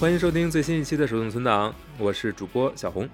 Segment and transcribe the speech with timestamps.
[0.00, 3.08] 欢迎收听最新一期的手动存档，我是主播小红。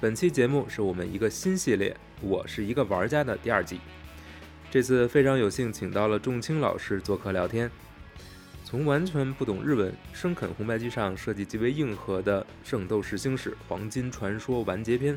[0.00, 3.78] 本期节目是我们一个新系列“我是一个玩家”的第二季。
[4.70, 7.70] 这次非常有幸请到了仲青老师做客聊天。
[8.64, 15.14] 从完全不懂日文、生啃红白机上设计极为硬核的《圣斗士星矢黄金传说完结篇》，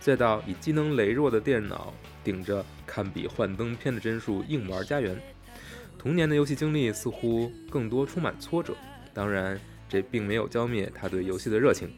[0.00, 1.92] 再到以机能羸弱的电脑
[2.24, 5.14] 顶着堪比幻灯片的帧数硬玩家园，
[5.98, 8.74] 童年的游戏经历似乎更多充满挫折。
[9.12, 11.92] 当然，这并没有浇灭他对游戏的热情。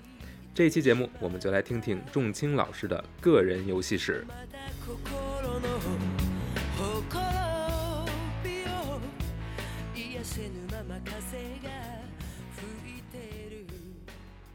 [0.52, 4.26] 这一期节目，我们就来听听仲青老师的个人游戏史。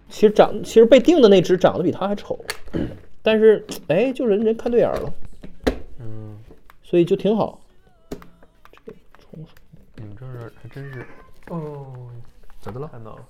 [0.10, 2.44] 其实长，其实被定的那只长得比他还丑，
[3.22, 5.14] 但是哎，就人人看对眼了，
[6.00, 6.38] 嗯，
[6.82, 7.60] 所以就挺好。
[8.86, 9.54] 这冲手
[9.96, 11.06] 你们这儿还真是。
[11.50, 12.10] 哦，
[12.60, 12.88] 怎么了？
[12.88, 13.26] 看到了，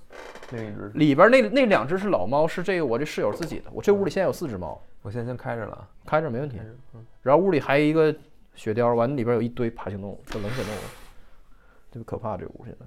[0.51, 0.89] 另一只。
[0.95, 3.69] 里边那那两只是老猫，是这个我这室友自己的。
[3.71, 6.59] 我这屋里现在有四只猫，我现在先开着了，开着没问题。
[6.93, 8.15] 嗯，然后屋里还有一个
[8.55, 10.79] 雪貂，完里边有一堆爬行动物，这冷血动物，
[11.91, 12.35] 特别可怕。
[12.37, 12.85] 这屋现在，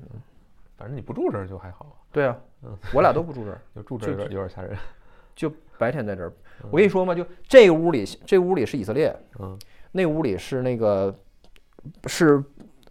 [0.77, 2.37] 反正你不住这儿就还好，对啊。
[2.63, 4.77] 嗯，我俩都不住这儿， 就住这儿有点有点吓人。
[5.37, 6.33] 就白天在这儿。
[6.71, 9.59] 我跟你说嘛，就这个屋里，这屋里是以色列，嗯，
[9.93, 11.13] 那屋里是那个
[12.07, 12.41] 是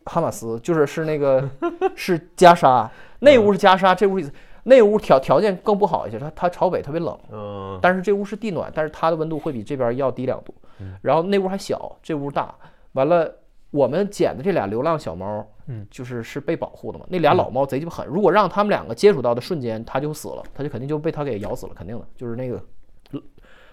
[0.05, 1.47] 哈马斯，就是是那个
[1.95, 10.95] 是加沙，那屋是加沙，这屋是以色那屋条条件更不好一些，它它朝北特别冷，嗯，但是这屋是地暖，但是它的温度会比这边要低两度嗯。
[11.01, 12.53] 然后那屋还小，这屋大。
[12.93, 13.31] 完了，
[13.69, 17.05] 我们捡的这俩流浪小猫，嗯就是是被保护的嘛。
[17.07, 22.05] 那俩老猫贼鸡巴狠，如果让他们两个接触到的瞬间，它就死了，它就肯定就被它给咬死了，肯定的。
[22.17, 22.61] 就是那个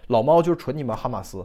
[0.08, 1.44] 老猫就是纯你们哈马斯，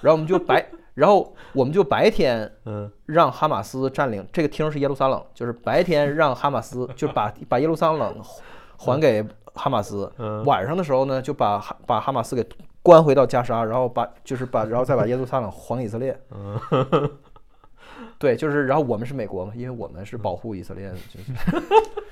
[0.00, 8.14] 然后我们就白， 然后我们就白天嗯让哈马斯占领这个厅是耶路撒冷，就是白天让哈马斯就把把耶路撒冷
[8.76, 9.24] 还给
[9.54, 12.46] 哈马斯，嗯晚上的时候呢就把哈把哈马斯给
[12.82, 16.18] 关回到加沙，然后把就是把然后再把耶路撒冷还给以色列。
[16.30, 16.60] 嗯，
[18.18, 21.32] 对，就是然后我们是美国嘛，因为我们是保护以色列的，就是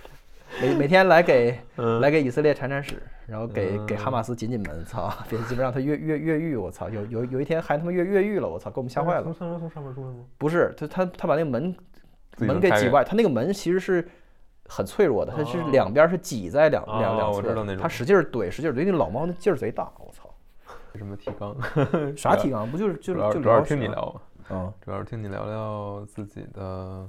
[0.60, 9.34] 每每天来给嗯来给以色列铲铲屎，然后给给嗯哈马斯紧紧门，操，别鸡巴让他越越越狱，我操，有有有一天还他妈越越狱了，我操，给我们吓坏了从。
[9.34, 10.24] 上面从上面出来吗？
[10.38, 11.74] 不是他他他把那个门
[12.38, 14.06] 门给挤歪，他那个门其实是
[14.68, 20.32] 很脆弱的，它是哦两边是挤在两两哦两侧他使劲儿怼，使劲怼，那老猫那劲儿贼大，我操，
[20.94, 21.56] 什么提纲？
[22.16, 22.70] 啥提纲？
[22.70, 24.20] 不就是就主要就主要是，听你聊，
[24.50, 27.08] 嗯，主要是听你聊聊自己的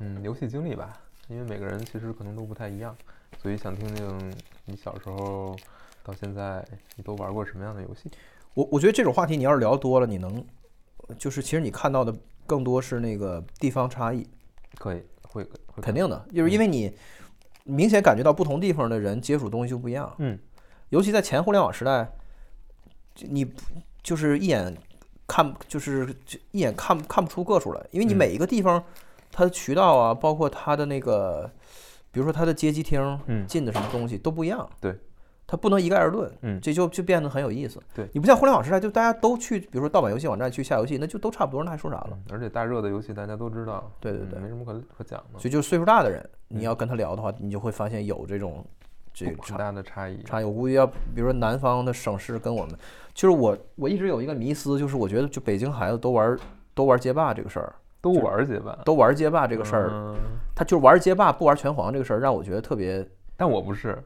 [0.00, 0.92] 嗯游戏经历吧，
[1.28, 2.96] 因为每个人其实可能都不太一样，
[3.40, 4.34] 所以想听听
[4.66, 5.56] 你小时候
[6.02, 6.64] 到现在
[6.96, 8.10] 你都玩过什么样的游戏？
[8.54, 10.44] 我我觉得这种话题你要是聊多了，你能
[11.18, 12.14] 就是其实你看到的
[12.46, 14.26] 更多是那个地方差异，
[14.76, 16.94] 可以，会会肯定的，就是因为你
[17.64, 20.38] 明显感觉到不同地方的人接触东西就不一样，嗯，
[20.90, 22.10] 尤其在前互联网时代，
[23.20, 23.60] 你不
[24.02, 24.76] 就是一眼
[25.26, 28.84] 看就是就一眼看看不出个数来，因为你嗯每一个地方
[29.32, 31.50] 它的渠道啊，包括它的那个，
[32.12, 34.96] 比如说它的街机厅嗯进的什么东西都不一样，对，
[35.46, 37.80] 它不能一概而论，嗯这就就变得很有意思。
[37.94, 42.10] 对你不像互联网时代，就大家都去，比如说盗版游戏网站去下游戏，那就都差不多，那还说啥了？
[42.12, 48.64] 嗯而且大热的游戏大家都知道，对对对嗯没什么可可讲的，所以就是岁数大的人，嗯你要跟他聊的话，你就会发现有这种
[49.14, 50.22] 这个很大的差异。
[50.22, 50.44] 差异。
[50.44, 52.76] 我估计要，比如说南方的省市跟我们，
[53.14, 56.38] 就是我我一直有一个迷思，就是我觉得就北京孩子都玩
[56.74, 60.14] 都玩街霸这个事儿，都玩街霸都玩街霸这个事儿，嗯
[60.54, 63.96] 他就是玩街霸不玩拳皇这个事儿，让我觉得特别但我不是，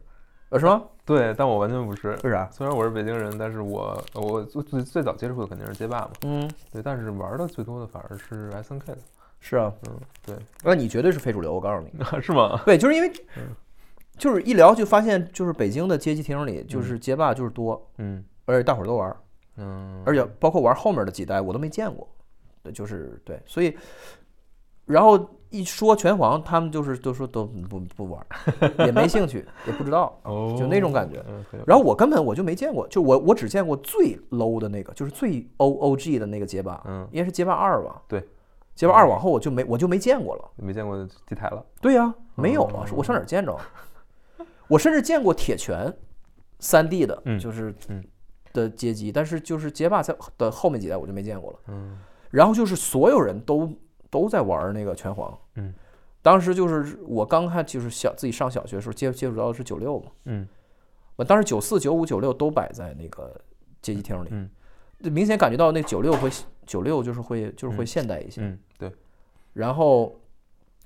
[0.50, 0.82] 呃是吗？
[1.04, 2.16] 对，但我完全不是。
[2.22, 2.48] 为啥？
[2.52, 8.98] 虽然我是北京人，但是我我最最最早接触的肯定是街霸嘛，嗯，对，但是玩的最多的反而是 S N K 的，
[9.40, 12.04] 是啊，嗯，对，那你绝对是非主流，我告诉你。
[12.22, 12.60] 是吗？
[12.64, 13.48] 对，就是因为嗯
[14.16, 19.14] 就是一聊就发现，就是北京的街机厅里，就是街霸就是多，嗯而且大伙儿都玩，
[19.56, 22.15] 嗯，而且包括玩后面的几代我都没见过，对
[22.72, 23.76] 就是对，所以
[24.84, 31.24] 然后一说拳皇，他们就是都说都不不玩儿，也没兴趣，也不知道，哦，就那种感觉。
[31.66, 38.02] 然后我根本我就没见过，就我我只见过最 low 的那个，就是最 O O G 的那个街霸，嗯应该是街霸二吧？
[38.08, 38.22] 对，
[38.74, 40.50] 街霸二往后我就没我就没见过了。
[40.56, 40.96] 没见过
[41.26, 43.56] 地台了，对呀、没有啊，哦我上哪儿见着？
[44.68, 45.92] 我甚至见过铁拳，
[46.58, 48.04] 三 D 的，嗯就是嗯
[48.52, 51.58] 的街机，但是就是街霸在的后面几代我就没见过了。
[51.68, 51.98] 嗯
[52.30, 53.72] 然后就是所有人都
[54.10, 55.72] 都在玩那个拳皇，嗯，
[56.22, 60.46] 当时就是我刚看就是小自己上小学的时候接接触到的是九六嘛，嗯。
[61.16, 63.40] 我当时九四、九五、九六都摆在那个
[63.80, 64.50] 街机厅里，嗯。
[65.02, 66.30] 就明显感觉到那九六和
[66.66, 67.86] 九六就是会就是会嗯。
[67.86, 68.92] 现代一些，嗯，对，
[69.54, 70.14] 然后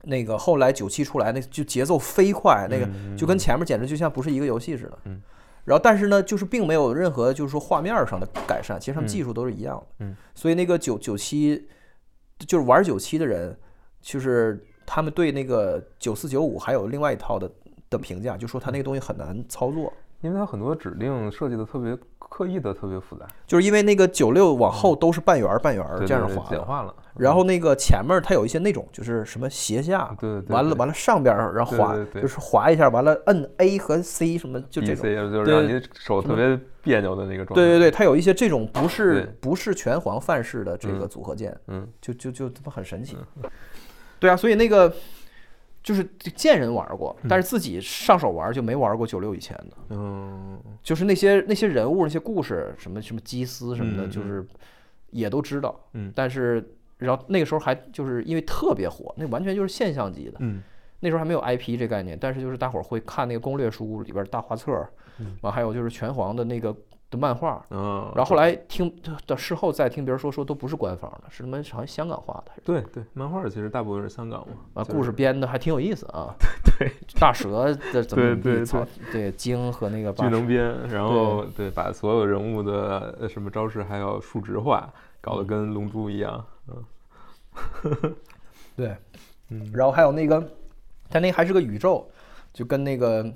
[0.02, 4.98] 那个后来九七出来，那就节奏飞快，那个嗯就跟前面简直就像不是一个游戏似的。
[5.04, 5.20] 嗯。
[5.64, 9.86] 然后，但是呢，就是并没有任何就是说画面上的改善，其实他们嗯技术都是一样的。
[9.98, 10.16] 嗯。
[10.34, 11.68] 所以那个九九七，
[12.38, 13.56] 就是玩九七的人，
[14.00, 17.50] 就是他们对那个九四九五还有另外一套的
[17.88, 26.46] 的评价，就说他那个东西很难操作，因为它很多指令设计的特别刻意的特别复杂，就是因为那个九六往后都是半圆儿半圆这样滑。
[26.48, 26.94] 简化了。
[27.16, 35.02] 然后那个前面它有一些那种就是什么斜下，对完了完了上边儿然后滑就是滑一下，完了摁 A 和 C 什么就这种。
[35.04, 37.54] 就是让你手特别别扭的那个状态。
[37.54, 43.16] 对对对，它有一些这种不是对不是拳皇范式的这个嗯组合键，嗯，就就就他妈很神奇。
[44.18, 44.90] 对啊，所以那个
[45.82, 46.04] 就是
[46.34, 50.58] 见人玩过，但是自己上手玩就没玩过九六以前的，嗯。
[50.82, 54.46] 就是那些那些人物、那些故事，什么什么基斯什么的，就是
[55.10, 55.78] 也都知道。
[55.92, 56.12] 嗯。
[56.14, 60.36] 但是然后那个时候还就是因为特别火，那完全就是现象级的。
[60.40, 60.62] 嗯。
[61.00, 64.86] 那时候还没有 IP 这概念，但是就是大伙儿会看那个攻略书里边儿大画册
[65.40, 66.76] 完还有就是拳皇的那个
[67.10, 68.94] 的漫画，嗯，然后后来听
[69.26, 76.32] 的事后再听别人说说都不是官方的，是他妈好像香港画的，对对，漫画其实大部分是香港嘛，啊，故事编的还挺有意思啊。
[76.78, 84.90] 对，大蛇的怎么对对对精和那个 巨能编，然后对把所有人物的呃什么招式还有数值化，
[85.20, 86.42] 搞得跟龙珠一样。
[86.68, 86.84] 嗯
[88.76, 88.96] 对，
[89.50, 90.42] 嗯然后还有那个，
[91.10, 92.08] 它那还是个宇宙，
[92.52, 93.30] 就跟那个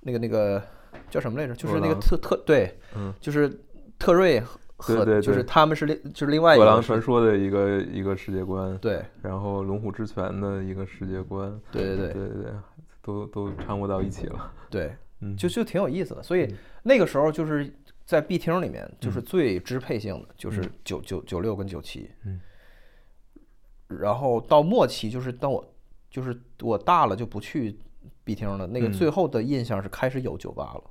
[0.00, 0.62] 那个那个
[1.10, 1.54] 叫什么来着？
[1.54, 3.50] 就是那个特特对，嗯，就是
[3.98, 4.42] 特瑞
[4.76, 9.02] 和对对就是他们是另就是另外一个是狼传说的一个一个世界观，对。
[9.22, 12.12] 然后龙虎之拳的一个世界观，对对对。
[12.12, 12.52] 对对对，
[13.00, 14.52] 都都掺和到一起了。
[14.68, 16.22] 对，嗯，就就挺有意思的。
[16.22, 16.52] 所以
[16.82, 17.72] 那个时候就是
[18.04, 19.22] 在 B 厅里面，就是嗯。
[19.22, 20.70] 最支配性的就是嗯。
[20.84, 22.40] 九九九六跟九七，嗯，
[23.88, 25.64] 然后到末期就是当我
[26.10, 27.78] 就是我大了就不去
[28.24, 30.90] B 厅的，那个嗯最后的印象是开始有酒吧了。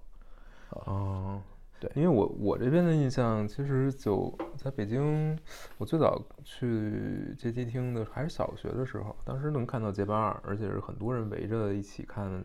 [0.86, 1.42] 哦，
[1.80, 5.38] 对因为我我这边的印象，其实酒在北京，
[5.78, 12.44] 我最早去街机厅的还是小学的时候，当时能看到街霸二，而且是很多人围着一起看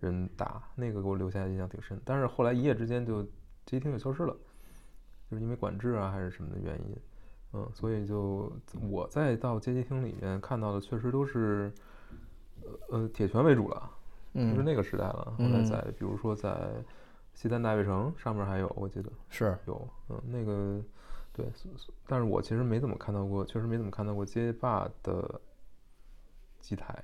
[0.00, 2.00] 人打，那个给我留下印象挺深。
[2.04, 3.30] 但是后来一夜之间就街
[3.66, 4.36] 机厅就消失了，
[5.30, 6.96] 就是因为管制啊还是什么的原因，
[7.52, 8.52] 嗯，所以就
[8.90, 11.72] 我再到街机厅里面看到的，确实都是
[12.62, 13.90] 呃呃铁拳为主了。
[14.34, 15.34] 就是嗯，那个时代了。
[15.38, 16.54] 后来在比如说在
[17.34, 20.80] 西单大悦城上面还有，我记得是有，嗯，那个
[21.32, 21.46] 对，
[22.06, 25.40] 但是我其实没怎么看到过，确实没怎么看到过街霸的
[26.60, 26.94] 机台，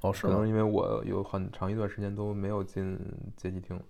[0.00, 0.26] 哦是？
[0.26, 2.98] 可能因为我有很长一段时间都没有进
[3.36, 3.80] 街机厅。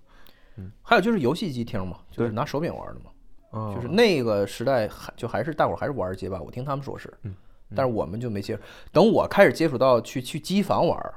[0.57, 3.11] 嗯还有就是游戏机厅嘛，就是拿手柄玩的嘛，
[3.51, 7.35] 哦，就是那个时代还就还是大伙儿还是玩街霸，我听他们说是，嗯
[7.75, 8.63] 但是我们就没接触。
[8.93, 11.15] 等我开始接触到去去机房玩儿，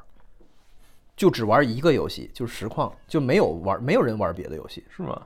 [1.17, 4.85] 就只玩一个游戏，就是实况，就没有玩没有人玩别的游戏。
[4.89, 5.21] 是吗？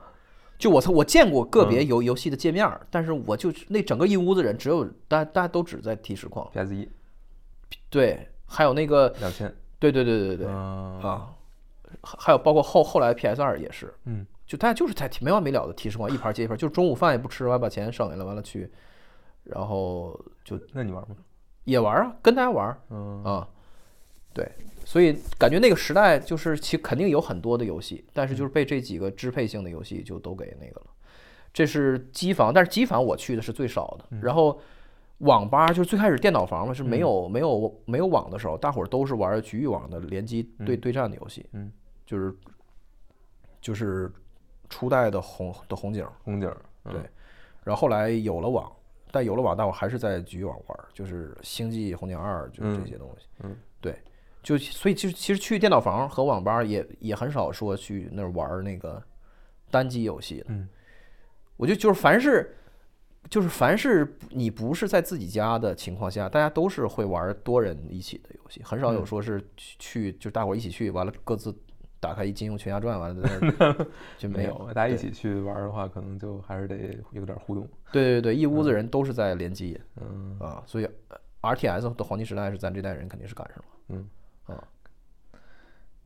[0.58, 1.86] 就我操我见过个别嗯。
[1.86, 6.88] 游游戏的界面儿，但是我就那整个一屋子人，只有大大家都只在踢实况，PS 一
[7.90, 10.46] 对，还有那个两千，对对对对对对。
[10.46, 11.34] 啊，啊，
[12.02, 18.70] 还还有包括后后来 PS 二也是，嗯，就大家就是在没完没了的踢实况，一盘接一盘，就中午饭也不吃，完把钱省下来，完了去，
[19.44, 21.16] 然后就那你玩吗？
[21.64, 23.22] 也玩啊，跟大家玩嗯。
[23.24, 23.48] 啊，
[24.32, 24.48] 对，
[24.92, 30.86] 所以感觉那个时代就是其肯定有很多的游戏，但是就是被这几个支配性的游戏就都给那个了。
[31.50, 34.60] 这是机房，但是机房我去的是最少的，然后。
[35.18, 41.70] 网吧就是最开始电脑房嘛，是没有、没有没有网的时候，大伙儿都是玩局域网的联机对对战的游戏，嗯，
[42.04, 42.34] 就是
[43.60, 44.10] 就是
[44.68, 46.52] 初代的红的红警，红警
[46.90, 47.00] 对，
[47.62, 48.68] 然后后来有了网，
[49.12, 53.26] 但有了网，但我还是在局域网玩儿，就是星际红警二，就是这些东西。
[53.44, 53.96] 嗯，对，
[54.42, 59.02] 就所以其实其实去电脑房和网吧也也很少说去那儿玩儿那个
[59.70, 60.46] 单机游戏的。
[60.48, 60.68] 嗯，
[61.56, 62.54] 我就就是凡是
[63.30, 71.54] 就是凡是你不是在自己家的情况下，大家都是会玩多人一起的游戏，很少有嗯说是去去就大伙儿一起去，完了各自
[72.00, 73.86] 打开一金庸群侠传，完了在那儿
[74.18, 74.68] 就没有。
[74.74, 77.68] 大家一起去玩儿的话，可能就还是得有点互动。
[77.92, 83.64] 对对对，一屋子人都是在联机嗯啊，所以呃 RTS 的黄金时代是咱这代人肯定是赶上了。
[83.90, 84.08] 嗯
[84.46, 84.62] 啊，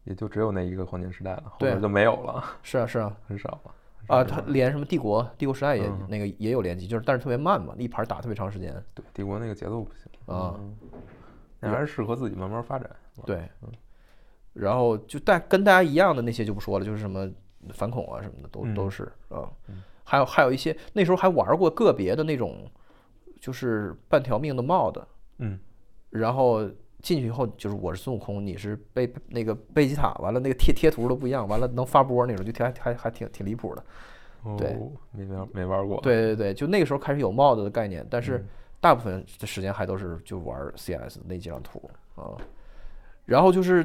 [0.04, 3.74] 也就只有那一个黄金时代了，后面就没有了，是啊是啊很少了。
[4.08, 8.72] 啊，它连什么帝国帝国时代也嗯那个也有联机，就是但是特别慢嘛，一盘打特别长时间。
[8.94, 10.54] 对帝国那个节奏不行啊，
[11.60, 12.88] 嗯还是适合自己慢慢发展。
[13.24, 13.72] 对，嗯
[14.52, 17.28] 然后就大跟大家一样的那些就不说了，就是什么
[17.72, 19.50] 反恐啊什么的都嗯都是啊，
[20.04, 22.70] 还有还有一些那时候还玩过个别的那种，
[23.40, 25.02] 就是半条命的 mod，
[25.38, 25.58] 嗯
[26.10, 26.64] 然后
[27.02, 33.84] 进去以后就是我是孙悟空，你是贝那个贝吉塔，完了那个贴贴图都不一样，完了能发波那种，就挺还还还挺挺离谱的。
[34.56, 34.68] 对。
[34.74, 38.46] 哦，没玩没玩过。，对对对，就那个时候开始有帽子的概念，但是嗯。
[38.78, 42.36] 大部分的时间还都是就玩 CS 那几张图啊。
[43.24, 43.82] 然后就是，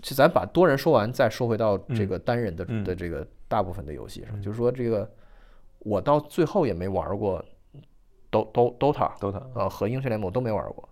[0.00, 2.82] 就咱把多人说完，再说回到这个单人的、嗯。
[2.82, 5.08] 的这个大部分的游戏上，就是说这个
[5.80, 7.44] 我到最后也没玩过
[8.30, 10.88] Do Do Dota DOTA 啊和英雄联盟都没玩过，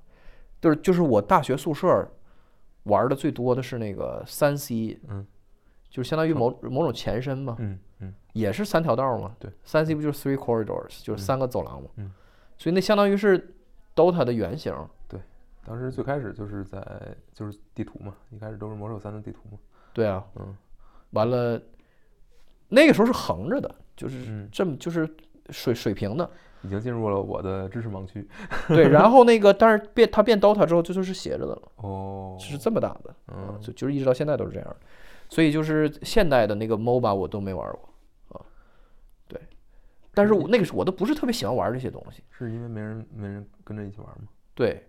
[0.60, 2.08] 就是就是我大学宿舍
[2.84, 5.26] 玩的最多的是那个三 C，嗯，
[5.88, 9.34] 就是相当于某某种前身嘛，嗯嗯也是三条道嘛。
[9.38, 11.88] 对，三 C 不就是 three corridors，就是三个走廊嘛。
[11.96, 12.12] 嗯
[12.56, 13.54] 所以那相当于是
[13.96, 14.74] DOTA 的原型。
[15.08, 15.18] 对
[15.64, 16.80] 当时最开始就是在
[17.32, 19.58] 就是地图嘛，一开始都是魔兽三的地图嘛。
[19.94, 20.54] 对啊，嗯
[21.12, 21.60] 完了，
[22.68, 25.08] 那个时候是横着的，就是嗯，这么就是
[25.48, 26.30] 水水平的。
[26.62, 28.26] 已经进入了我的知识盲区。
[28.68, 33.14] 对，然后那个 但是变它变 DOTA 之后，就就是斜着的了，哦，是这么大的。
[33.28, 34.76] 嗯就就是一直到现在都是这样的。
[35.28, 38.42] 所以就是现代的那个 MOBA 我都没玩过啊。
[39.28, 39.40] 对，
[40.12, 42.22] 但是我那个时候我都不是特别喜欢玩这些东西。
[42.30, 44.28] 是因为没人没人跟着一起玩吗？
[44.54, 44.86] 对，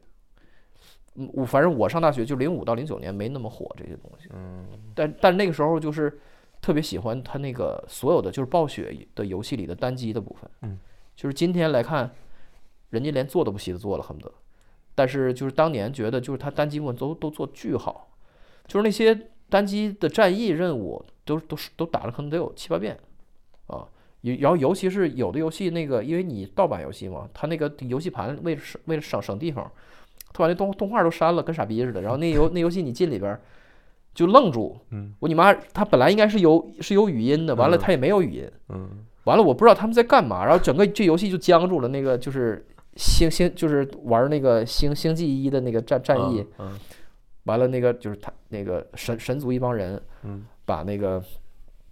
[1.15, 6.19] 嗯，我反正我上大学就零五到零九年没那么火这些东西，嗯但但那个时候就是
[6.59, 10.79] 特别喜欢它那个所有的就是暴雪的游戏里的单机的部分，嗯，
[11.21, 12.09] 就是今天来看，
[12.89, 14.33] 人家连做都不惜的做了，恨不得，
[14.95, 18.09] 但是就是当年觉得就是他单机部分都都做巨好，
[18.65, 22.97] 就是那些单机的战役任务都都是都打了可能得有七八遍，
[23.67, 23.87] 啊。
[24.21, 29.71] 尤然后尤其是有的游戏那个，因为你盗版游戏嘛，它那个游戏盘为了省为了省省地方，
[30.33, 32.01] 他把那动动画都删了，跟傻逼似的。
[32.01, 33.39] 然后那游那游戏你进里边儿
[34.15, 41.87] 就愣住，嗯我你妈，它本来应该是有是有语音的，完了嗯它也没有语音，嗯完了我不知道他们在干嘛，然后整个这游戏就僵住了。
[41.87, 46.77] 那个就是星星就是玩那个星星际一的那个战战役，嗯
[47.45, 50.45] 完了那个就是他那个神神族一帮人嗯。
[50.63, 51.21] 把那个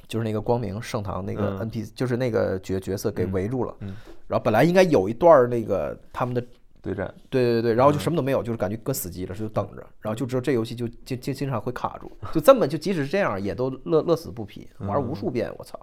[0.07, 1.69] 就是那个光明圣堂那个嗯。
[1.69, 3.31] NPC、就是那个角角色给嗯。
[3.31, 3.95] 围住了，嗯。
[4.27, 6.43] 然后本来应该有一段那个他们的
[6.81, 7.99] 对战，对对对，然后就嗯。
[7.99, 15.77] 什么都没有，就是感觉跟死机了，就等着，然后就知道这游戏就经经经常会卡住，就这么就即使是这样也都乐乐死不疲，玩无数遍，我操！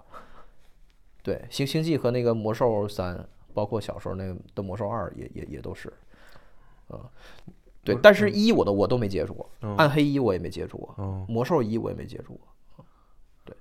[1.27, 5.91] 对，星星际和那个魔兽三，包括小时候那个的魔兽二也也也都是，
[6.87, 7.03] 啊，
[7.83, 12.33] 对，但是一我都我都没接触过，嗯暗黑一我也没接触过，嗯，魔兽一我也没接触
[12.75, 12.85] 过，
[13.43, 13.53] 对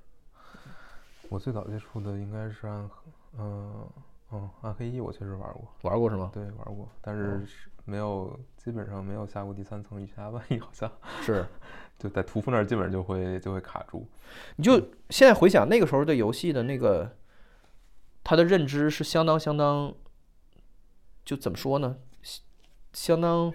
[1.28, 2.88] 我最早接触的应该是暗，
[3.36, 3.84] 嗯
[4.30, 6.30] 嗯，暗黑一我确实玩过，玩过是吗？
[6.32, 10.88] 对，玩过，但是是没有，基本上没有下过第三层以下，万 一好像
[11.20, 11.44] 是，
[11.98, 14.06] 就在屠夫那儿，基本上就会就会卡住。
[14.54, 14.80] 你就
[15.10, 17.16] 现在回想那个时候的游戏的那个，
[18.28, 19.94] 他的认知是相当相当，
[21.24, 21.96] 就怎么说呢？
[22.22, 22.42] 相
[22.92, 23.54] 相当，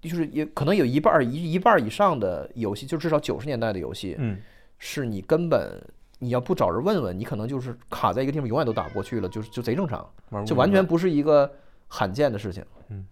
[0.00, 4.40] 就是也可能有一半儿一一半儿以上的游戏，就至少九十年代的游戏，嗯
[4.78, 5.76] 是你根本
[6.20, 10.08] 你要不找人问问，你可能就是卡在一个地方，永远都打不过去了，就是就贼正常，
[10.46, 11.52] 就完全不是一个
[11.88, 12.64] 罕见的事情。
[12.90, 13.04] 嗯，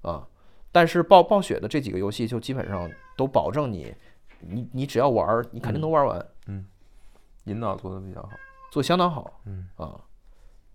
[0.00, 0.26] 啊，
[0.72, 3.94] 但是暴暴雪的这几个游戏就基本上都保证你，
[4.40, 6.26] 你你只要玩儿，你肯定能玩完。
[6.46, 6.64] 嗯
[7.44, 8.30] 引导做的比较好。
[8.70, 10.00] 做相当好嗯，啊，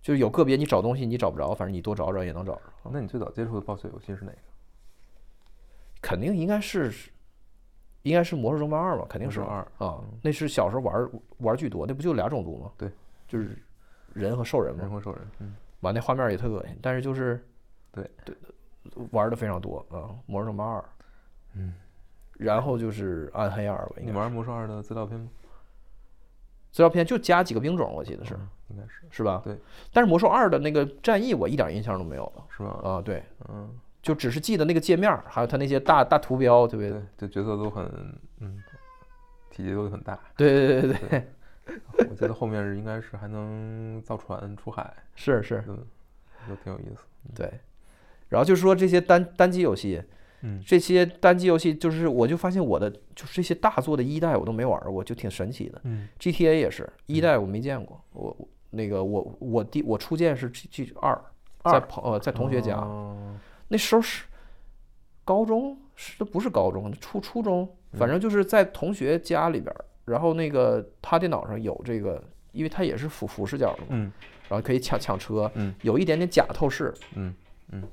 [0.01, 4.37] 就是有个别你找东西你找不着，反正你多找找也能找着，那你最早接触的暴雪游戏是哪个？
[6.01, 6.93] 肯定应该是
[8.01, 12.71] 应该是《魔兽争霸二》吧，肯定是二啊，那是小时候玩玩儿巨多，那不就俩种族吗？
[12.77, 12.91] 对，
[13.27, 13.57] 就是
[14.13, 15.27] 人和兽人嘛，人和兽人。
[15.39, 17.45] 嗯完那画面也特恶心，但是就是
[17.91, 18.33] 对对
[19.11, 20.79] 玩的非常多啊，《魔兽争霸二》，
[21.55, 21.73] 嗯，
[22.37, 25.27] 然后就是《暗黑二》吧，你玩魔兽二的资料片吗？
[26.73, 29.41] 资料片就加几个兵种，我记得是嗯应该是是吧？
[29.45, 29.55] 对。
[29.93, 32.79] 但是魔兽二的那个战役我一点印象都没有了是吧？
[32.83, 33.69] 啊，对，嗯，
[34.01, 36.89] 就只是记得那个界面，还有它那些大大图标，对不对？
[36.91, 37.85] 对，这角色都很
[38.39, 38.61] 嗯，
[39.51, 40.19] 体积都很大。
[40.35, 45.77] 对对对对对，我记得后面是应该是还能造船出海，是是，嗯，
[46.49, 47.05] 都挺有意思。
[47.35, 47.47] 对。
[48.29, 50.01] 然后就是说这些单单机游戏，
[50.43, 50.61] 嗯。
[50.65, 55.81] 这些单机游戏就是我就发现我的就是这些大作的一代我都没玩儿过，就挺神奇的。
[55.83, 56.07] 嗯。
[56.19, 61.19] GTA 也是一代我没见过，我我那个我我第我初见是 G G 二，
[61.63, 63.35] 在二朋呃在同学家，哦。
[63.67, 64.25] 那时候是
[65.25, 72.21] 高中，是不是高中，初初中，嗯反正就是在同学家里边儿，然后那个他电脑上有这个，
[72.51, 74.11] 因为他也是俯俯视角的嘛，嗯。
[74.49, 75.73] 然后可以抢抢车，嗯。
[75.81, 77.33] 有一点点假透视，嗯
[77.71, 77.83] 嗯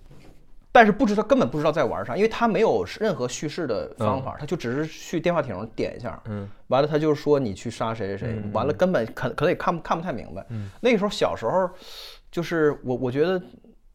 [0.72, 6.48] 但是不知道根本不知道在玩啥，因为他没有任何叙事的方法，他就只是去电话亭点一下，嗯。
[6.68, 10.46] 完了他就说你去杀谁谁谁，嗯完了根本可可能也看不看不太明白。
[10.50, 10.70] 嗯。
[10.80, 11.68] 那个时候小时候，
[12.30, 13.42] 就是我我觉得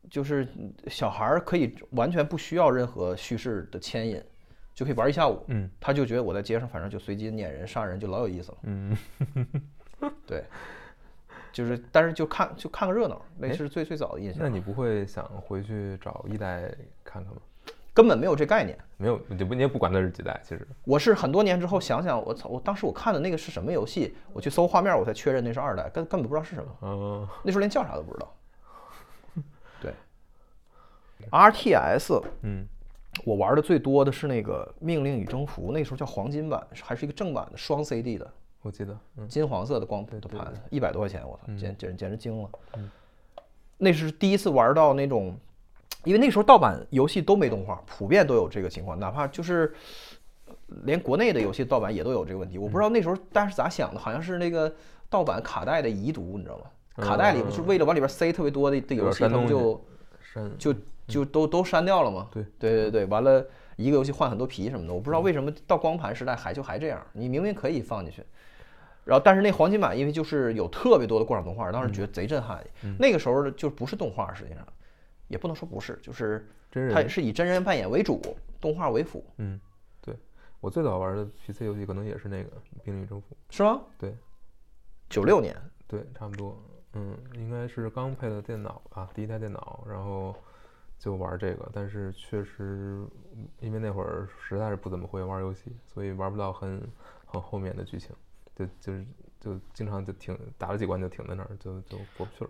[0.09, 0.47] 就是
[0.87, 4.21] 小孩儿可以完全不需要任何叙事的牵引，
[4.73, 5.43] 就可以玩一下午。
[5.47, 5.69] 嗯。
[5.79, 8.57] 他就觉得我在街上反正就随机撵人、杀人就老有意思了。
[8.63, 8.97] 嗯，
[10.27, 10.43] 对，
[11.55, 14.43] 就是但是就看就看个热闹，那哎是最最早的印象。
[14.43, 16.63] 那你不会想回去找一代
[17.01, 17.39] 看看吗？
[17.93, 18.77] 根本没有这概念。
[18.97, 20.67] 没有，你不你也不管它是几代，其实。
[20.83, 24.13] 我是很多年之后想想，我操，我当时我看的那个是什么游戏？
[24.33, 28.35] 我去搜画面，我才确认那是二代，根根本不知道是什么，嗯那时候连叫啥都不知道。
[29.79, 29.93] 对
[31.31, 32.67] ，RTS 嗯
[33.23, 38.29] 我玩的最多的是那个《命令与征服》，那时候叫黄金版，还是一个正版的双 CD 的，
[38.65, 40.19] 我记得，嗯金黄色的光盘，
[40.71, 42.89] 一百多块钱，我操，嗯简简简直惊了嗯。
[43.77, 45.37] 那是第一次玩到那种，
[46.03, 49.71] 因为那时候盗版游戏都没动画，普遍都有这个情况，哪怕就是
[50.83, 52.57] 连国内的游戏盗版也都有这个问题。
[52.57, 54.73] 我不知道那时候大家是咋想的，好像是那个
[55.11, 56.65] 盗版卡带的遗毒，你知道吗？
[57.05, 59.85] 卡带里不是为了往里边塞特别多的的游戏，他们就
[60.33, 60.73] 删就
[61.05, 62.29] 就都都删掉了嘛。
[62.31, 63.45] 对对对对，完了
[63.75, 68.23] 一个游戏换很多皮什么的，我不知道为什么到光盘时代还就还这样，你明明可以放进去。
[69.05, 72.61] 然后，但是那黄金版因为就是有特别多的过场动画，当时觉得贼震撼。
[72.99, 74.67] 那个时候就不是动画，实际上
[75.29, 76.45] 也不能说不是，就是。
[76.93, 78.21] 它是以真人扮演为主，
[78.59, 79.57] 动画为辅，嗯，
[80.01, 80.13] 对，
[80.59, 82.49] 我最早玩的 PC 游戏可能也是那个
[82.83, 83.27] 《冰与征服》。
[83.55, 83.81] 是吗？
[83.97, 84.13] 对，
[85.07, 85.55] 九六年，
[85.87, 86.61] 对，差不多。
[86.91, 90.35] 嗯，应该是刚配的电脑吧，第一台电脑，然后
[90.99, 91.69] 就玩这个。
[91.71, 93.07] 但是确实，
[93.61, 96.85] 因为那会儿实在是不怎么会玩游戏，所以玩不到很
[97.25, 98.13] 很后面的剧情，
[98.55, 99.05] 就就是
[99.39, 102.49] 就经常就停打了几关就停在那儿，就就过不去了。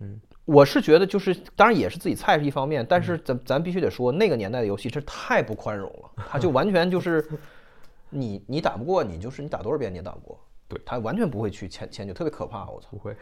[0.00, 7.28] 嗯，我是觉得就是，当然也是自己菜是一方面，但是咱咱必须得说，那个年代的游戏真太不宽容了，它就完全就是
[8.10, 12.88] 你你打不过，你就是你打多少遍你也打不过，对他完全不会去迁迁就，特别可怕，我操！
[12.90, 13.16] 不会。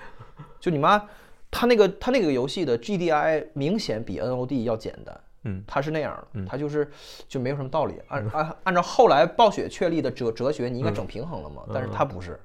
[0.61, 1.03] 就你妈，
[1.51, 6.91] 他那个他那个游戏的 GDI 明显比 NOD 要简单，嗯他是那样的，他就是
[7.29, 7.95] 就没有什么道理。
[8.09, 12.39] 按按按照后来暴雪确立的哲哲学，你应该整平衡了嘛，但是他不是，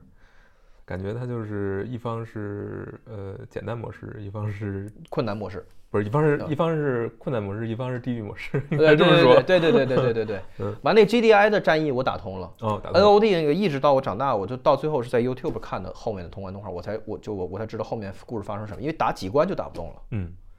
[0.85, 5.65] 感觉他就是一方是呃简单模式，一方是困难模式。
[5.89, 9.41] 不是一方是一方是困难模式，一方是地狱模式，应该这么说。
[9.41, 10.41] 对对对对对对对。
[10.83, 12.49] 完那 GDI 的战役我打通了。
[12.61, 19.95] 哦，NOD 那个一直到我长大，我就到最后是在 YouTube 看的后面的通关动画，我才我就我我才知道后面故事发生什么，因为打几关就打不动了。
[20.11, 20.50] 嗯他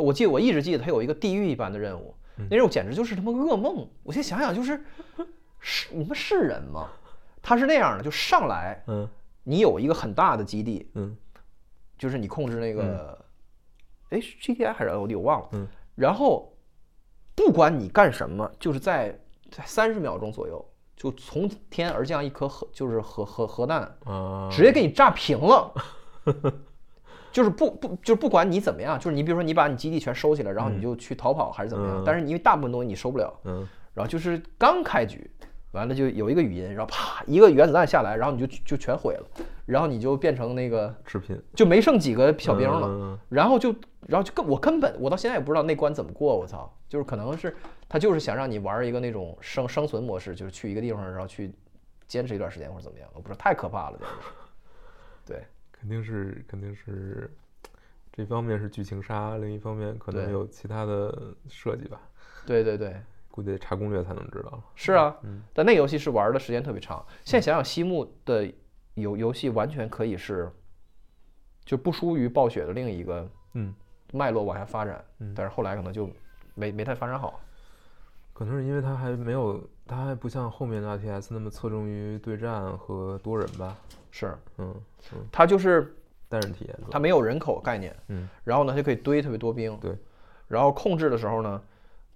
[0.00, 2.14] 我记得我一直记得他有一个地狱一般的任务，
[2.48, 3.88] 那任务简直就是他妈噩梦。
[4.02, 4.82] 我现在想想，就是
[5.58, 6.88] 是你们是人吗？
[7.42, 9.08] 他是那样的，就上来嗯
[9.44, 11.16] 你有一个很大的基地，嗯
[11.98, 13.18] 就是你控制那个，
[14.10, 15.48] 哎、是 GTI 还是 L O D 我忘了。
[15.52, 16.54] 嗯然后
[17.34, 19.18] 不管你干什么，就是在
[19.50, 20.64] 在三十秒钟左右，
[20.96, 25.74] 就从天而降一颗核，就是核核核弹，啊，直接给你炸平了。
[27.32, 32.02] 就是不不就是不管你怎么样，就是你比如说你把你基地全收起来，然后你就去逃跑还是怎么样，嗯。
[32.04, 33.66] 但是因为大部分东西你收不了，嗯。
[33.94, 35.30] 然后就是刚开局，
[35.72, 39.26] 完了就有一个语音，然后啪一个原子弹下来，然后你就就全毁了，
[39.66, 43.74] 然后你就变成那个视频就没剩几个小兵了，嗯然后就
[44.06, 47.56] 然后就根我根本我到现在也不知道那关怎么过，我操，就是可能是
[47.88, 51.52] 他就是想让你玩一个那种生生存模式，就是去一个地方然后去
[52.06, 54.30] 坚持一段时间或者怎么样，我不知道太可怕了，简直是，
[55.26, 55.44] 对。
[55.80, 57.30] 肯定是肯定是，
[58.12, 61.98] 这方面是剧情杀，另一方面可能对有其他的设计吧，
[62.44, 64.64] 对对对，估计得查攻略才能知道了。
[64.74, 67.02] 是啊，嗯但那游戏是玩的时间特别长。
[67.24, 68.46] 现在想想，西木的
[68.94, 70.50] 游游戏完全可以是，
[71.64, 73.74] 就不输于暴雪的另一个嗯，
[74.12, 76.10] 脉络往下发展，嗯但是后来可能就
[76.54, 77.40] 没没太发展好。
[78.34, 83.76] 可能是因为它还没有，它还不像后面的 RTS 那么侧重于对战和多人吧。
[84.10, 84.74] 是，嗯
[85.12, 85.94] 嗯，它就是
[86.28, 86.78] 单人体验。
[86.90, 88.28] 它没有人口概念，嗯。
[88.44, 89.96] 然后呢，它就可以堆特别多兵，对，
[90.48, 91.62] 然后控制的时候呢，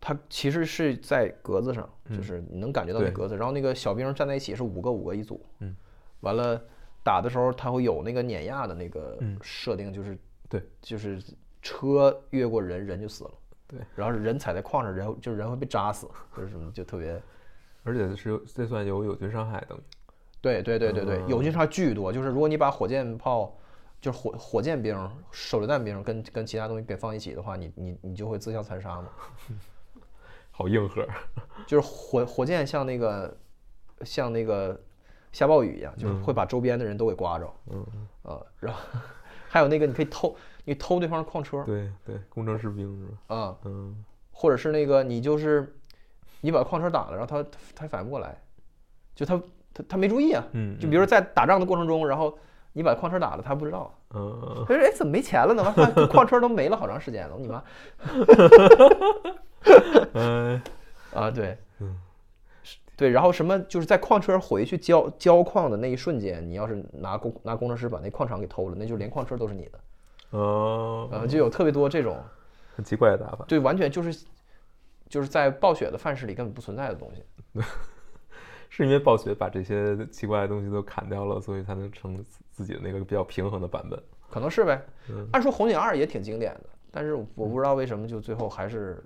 [0.00, 2.16] 它其实是在格子上，嗯。
[2.16, 5.74] 就是你能感觉到那格子，然后那个小兵站在一起是五个五个一组，嗯，
[6.20, 6.60] 完了
[7.02, 9.38] 打的时候它会有那个碾压的那个嗯。
[9.42, 11.22] 设定，就是对，就是
[11.62, 13.30] 车越过人，人就死了，
[13.66, 17.20] 对，然后人踩在矿上，人就是人会被扎死，就是什么就特别。
[17.86, 19.80] 而且是有这算有友军伤害等于。
[20.44, 22.12] 对对对对对，嗯友军差巨多。
[22.12, 23.56] 就是如果你把火箭炮，
[23.98, 24.94] 就是火火箭兵、
[25.30, 29.08] 手榴弹兵跟跟其他东西给放一起的话，你你你就会自相残杀嘛。
[30.52, 31.06] 好硬核。
[31.66, 33.34] 就是火火箭像那个
[34.02, 34.78] 像那个
[35.32, 37.50] 下暴雨一样，就是会把周边的人都给刮着。
[37.70, 37.86] 嗯，
[38.22, 38.80] 啊，然后
[39.48, 43.36] 还有那个你可以偷，你偷对方的矿车对对，工程士兵是吧？
[43.36, 45.74] 啊，嗯或者是那个你就是
[46.42, 48.36] 你把矿车打了，然后他他他反应不过来，
[49.14, 49.40] 就他
[49.74, 50.46] 他他没注意啊。
[50.52, 52.38] 嗯，就比如说在打仗的过程中，然后
[52.72, 53.92] 你把矿车打了，他不知道。
[54.14, 56.06] 嗯，他说：“哎，怎么没钱了呢？
[56.08, 57.62] 矿车都没了好长时间了，你妈
[60.12, 60.62] 嗯
[61.12, 61.30] 啊！
[61.30, 61.98] 对，嗯
[62.62, 69.80] 是对，然后什么就是在矿车回去交交矿的那一瞬间，你要是拿工拿工程师把那矿场给偷了，那就连矿车都是你的。
[70.30, 72.16] 哦，呃，就有特别多这种，
[72.76, 73.44] 很奇怪的打法。
[73.48, 74.24] 对，完全就是
[75.08, 77.24] 就是在暴雪的范式里根本不存在的东西。
[78.76, 84.02] 是因为暴雪把这些奇怪的东西都砍掉了，所以才能成自自己的那个比较平衡的版本。
[84.28, 85.28] 可能是呗嗯。
[85.32, 89.00] 按说红警二也挺经典的，但是我不知道为什么就最后还是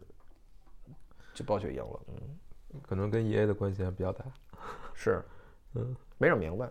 [1.34, 2.00] 就暴雪赢了。
[2.08, 4.24] 嗯，可能跟 EA 的关系还比较大。
[4.94, 5.22] 是，
[5.76, 6.66] 嗯，没整明白，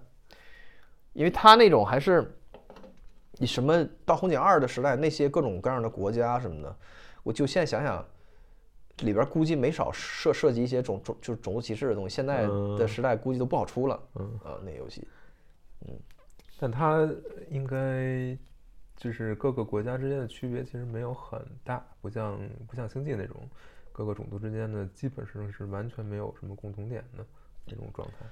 [1.13, 2.35] 因为他那种还是
[3.33, 6.75] 你什么到红警二的时代，那些各种各样的国家什么的，
[7.21, 8.03] 我就现在想想。
[8.99, 12.87] 里边估计没少涉涉及一些种种就是种族歧视的东西，现在的嗯。
[12.87, 13.99] 时代估计都不好出了。
[14.15, 14.39] 嗯。
[14.43, 15.07] 啊，那游戏。
[15.87, 15.93] 嗯。
[16.59, 17.07] 但它
[17.49, 18.37] 应该
[18.95, 23.47] 就是各个国家之间的区别其实没有很大，不像不像星际那种
[23.91, 27.23] 各个种族之间的基本上是完全没有什么共同点的
[27.65, 28.25] 那种状态。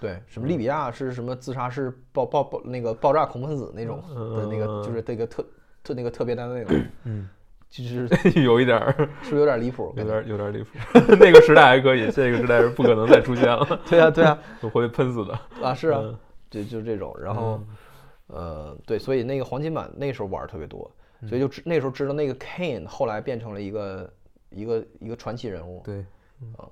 [0.00, 4.00] 对，什么利比亚是什么自杀式爆爆爆那个爆炸恐怖分子那种
[4.36, 5.46] 的那个，就是这个特
[5.82, 6.70] 特那个特别单位嘛，
[7.04, 7.28] 嗯，
[7.72, 8.06] 就是
[8.44, 9.94] 有一点儿，是不是有点离谱？
[9.96, 10.78] 有点儿有点儿离谱。
[11.18, 15.32] 那个时代还可以，这个时代是不可能再出现了， 对啊对啊我会被喷死的。
[15.62, 16.02] 啊是啊
[16.50, 17.16] 就是这种。
[17.18, 17.58] 然后
[18.26, 20.90] 呃对，所以那个黄金版那时候玩儿特别多，
[21.26, 24.12] 所以就知那时候知道那个 Kane 后来变成了一个
[24.50, 25.80] 一个一个传奇人物。
[25.84, 26.04] 对，
[26.42, 26.68] 嗯啊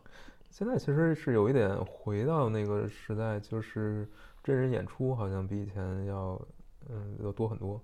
[0.51, 4.07] 现在其实是有一点回到那个时代，就是
[4.45, 6.41] 真人演出好像比以前要
[6.91, 7.81] 嗯要多很多。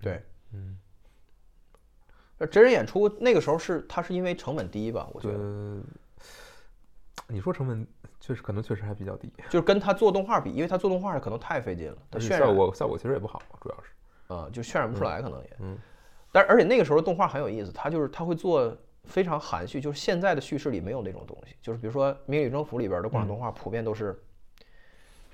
[0.00, 0.20] 对，
[0.52, 0.83] 嗯，呃
[2.46, 5.08] 真人演出那个时候是它是因为成本低吧？
[5.12, 5.82] 我觉对得，，
[7.28, 7.86] 你说成本
[8.20, 13.90] 确实可能确实还比较低，就是跟他做动画比，因为他做动画可能太费劲了，他渲染效果效果其实也不好，主要是。
[14.34, 15.50] 啊、就渲染不出来，可能也。
[15.60, 15.76] 嗯
[16.32, 24.20] 但而且那个时候动画很有意思，它就是它会做非常含蓄，就是现在的叙事里没有那种东西，就是比如说《明日与征服》里边的广场动画，普遍都是，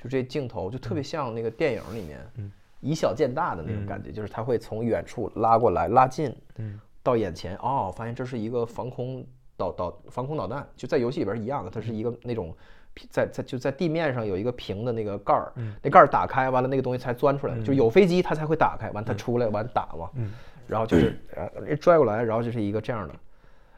[0.02, 9.24] 就这镜头就特别像那个电影里面，嗯以小见大的那种感觉，就是它会从远处拉过来，拉近，嗯到眼前，哦，发现这是一个防空
[9.56, 12.54] 导导防空导弹，就在游戏里边是一样的，它是一个那种
[12.94, 20.32] 平在在就在地面上有一个平的那个盖儿，那盖儿打开完了，那个东西才钻出来，就有飞机它才会打开，完它出来完打嘛，嗯
[20.66, 23.14] 然后就是呃拽过来，然后就是一个这样的，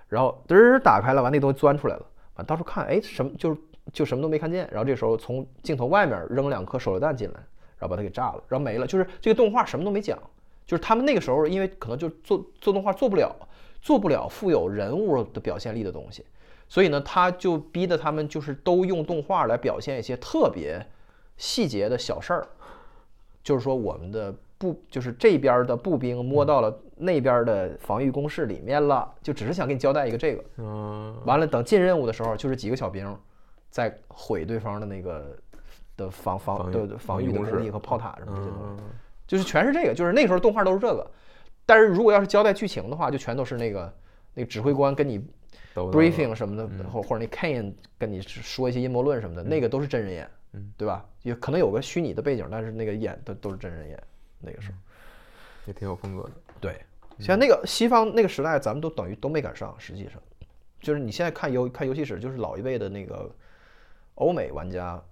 [0.09, 2.05] 然后嘚儿打开了，完那东西钻出来了，
[2.35, 3.61] 完到处看，哎，什么就是
[3.93, 7.37] 就什么都没看见，然后这时候从镜头外面扔两颗手榴弹进来，
[7.79, 10.19] 然后把它给炸了，然后没了，就是这个动画什么都没讲，
[10.73, 13.31] 就是他们那个时候因为可能就做做动画做不了，
[13.83, 16.25] 做不了富有人物的表现力的东西，
[16.67, 20.83] 所以呢，他就逼得他们就是都用动画来表现一些特别
[21.37, 22.49] 细节的小事儿，
[23.45, 30.43] 就是说我们的步就是这边的步兵摸到了那边的防御工事里面了，就只是想给你交代一个这个。
[30.57, 33.15] 嗯完了，等进任务的时候，就是几个小兵
[33.69, 35.37] 在毁对方的那个
[35.99, 38.91] 的防防防御对对防御的工事和炮塔什么这些东西，嗯
[39.33, 41.11] 就是全是这个，就是那时候动画都是这个。
[41.65, 43.95] 但是如果要是交代剧情的话，就全都是那个
[44.35, 45.19] 那个指挥官跟你
[45.75, 51.03] briefing 什么的，或或者那 Kane 跟你说一些阴谋论什么的，那个都是真人演，嗯对吧？
[51.23, 54.03] 也可能有个虚拟的背景，但是那个演的都是真人演，
[54.39, 54.77] 那个时候。
[55.65, 56.33] 也挺有风格的。
[56.61, 56.79] 对，
[57.19, 59.75] 像那个西方那个时代，咱们都等于都没赶上。
[59.79, 60.21] 实际上，
[60.79, 63.35] 就是你现在看游看游戏史，就是老一辈的那个
[64.17, 65.03] 欧美玩家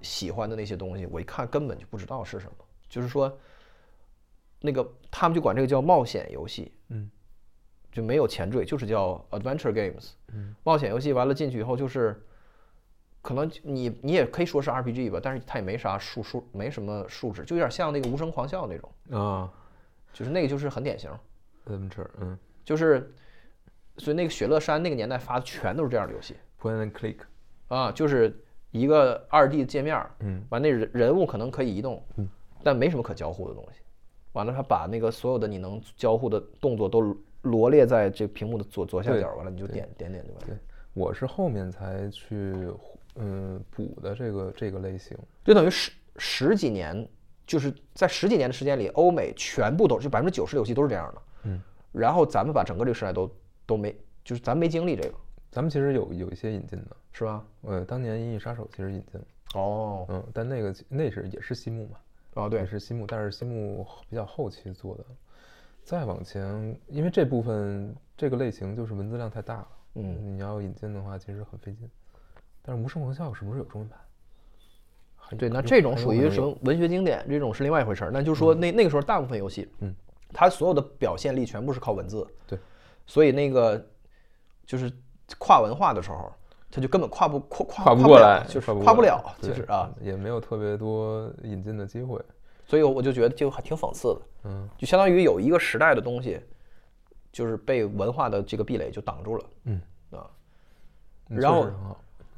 [0.00, 2.52] 喜欢的那些东西，我一看根本就不知道是什么。
[2.88, 3.36] 就是说，
[4.64, 7.10] 那个他们就管这个叫冒险游戏，嗯，
[7.92, 10.12] 就没有前缀，就是叫 adventure games。
[10.32, 12.20] 嗯，冒险游戏完了进去以后就是。
[13.26, 19.50] 可能你你也可以说是 RPG 吧，但是它也没啥数数，没什么数值，就有点像那个无声狂笑那种，啊
[20.12, 21.10] 就是那个就是很典型。
[21.64, 23.10] ，adventure，嗯就是，
[23.96, 27.16] 所以那个雪乐山那个年代发的全都是这样的游戏，point and click，
[27.68, 28.30] 啊，就是
[28.72, 32.28] 一个二 D 界面，嗯，完那人人物可能可以移动，嗯，
[32.62, 33.80] 但没什么可交互的东西。
[34.34, 40.46] 完了，他把那个所有的你能交互的动作都罗列在这屏幕的左左下角，完了你就点点点就完了。
[40.46, 40.56] 对，
[40.92, 42.54] 我是后面才去
[43.16, 45.16] 嗯补的这个这个类型。
[45.44, 47.06] 就等于十十几年，
[47.46, 51.60] 就是在十几年的时间里，欧美全部都就百分之九十的游戏都是这样的，嗯，
[51.92, 53.30] 然后咱们把整个这个时代都
[53.66, 53.94] 都没，
[54.24, 55.14] 就是咱没经历这个，
[55.50, 57.44] 咱们其实有有一些引进的，是吧？
[57.62, 61.98] 呃，当年《银翼杀手》其实引进了，哦，嗯，但那个那是也是西木嘛，
[62.34, 65.04] 哦，对，是西木，但是西木比较后期做的。
[65.82, 71.88] 再往前，因为这部分这个类型就是文字量太大了，嗯，你要引进的话其实很费劲。
[72.62, 73.98] 但是《无声狂笑》是不是有中文版？
[75.38, 78.10] 对，那这种属于什么文学经典，这种是另外一回事儿。
[78.10, 79.94] 那就是说那那个时候大部分游戏，嗯，
[80.32, 82.58] 它所有的表现力全部是靠文字，对，
[83.06, 83.82] 所以那个
[84.66, 84.92] 就是
[85.38, 86.32] 跨文化的时候，
[86.74, 92.20] 它就根本跨不跨跨跨不不过来，就是跨不了，就对是啊，也没有特别多引进的机会。
[92.66, 96.40] 所以我就觉得就还挺讽刺的，嗯，就相当于有一个时代的东西，
[97.30, 100.26] 就是被文化的这个壁垒就挡住了，嗯啊，
[101.28, 101.68] 嗯然后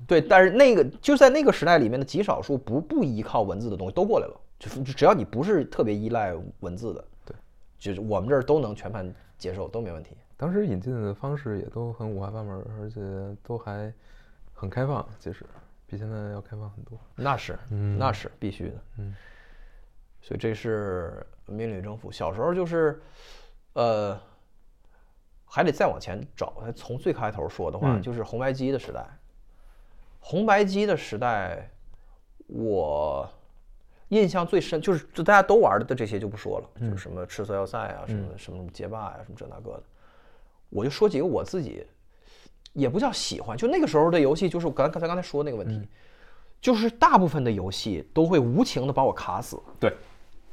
[0.07, 7.35] 对，但是那个就在那个时代里面的极少数不不依靠文字的东西都过来了，就是只要你不是特别依赖文字的，对，
[7.79, 10.11] 就是我们这儿都能全盘接受，都没问题。
[10.37, 13.01] 当时引进的方式也都很五花八门，而且
[13.43, 13.91] 都还
[14.57, 15.45] 很开放，其实
[15.87, 16.99] 比现在要开放很多。
[17.15, 18.75] 那是，嗯那是必须的。
[18.97, 19.15] 嗯，
[20.23, 22.11] 所以这是民旅征服。
[22.11, 23.01] 小时候就是，
[23.75, 24.19] 呃，
[25.45, 29.07] 还得再往前找，从最开头说的话，嗯就是红白机的时代。
[30.19, 31.71] 红白机的时代，
[32.47, 33.31] 我
[34.09, 39.83] 印象最深就是就大家都玩的这些就不说了，就是什么赤色要塞啊，什么什么街霸呀、什么这那个的。
[40.71, 41.87] 我就说几个我自己
[42.77, 45.89] 也不叫喜欢，就那个时候的游戏，就是我刚刚才刚才说的那个问题，
[46.61, 49.59] 就是大部分的游戏都会无情的把我卡死。
[49.81, 49.93] 对，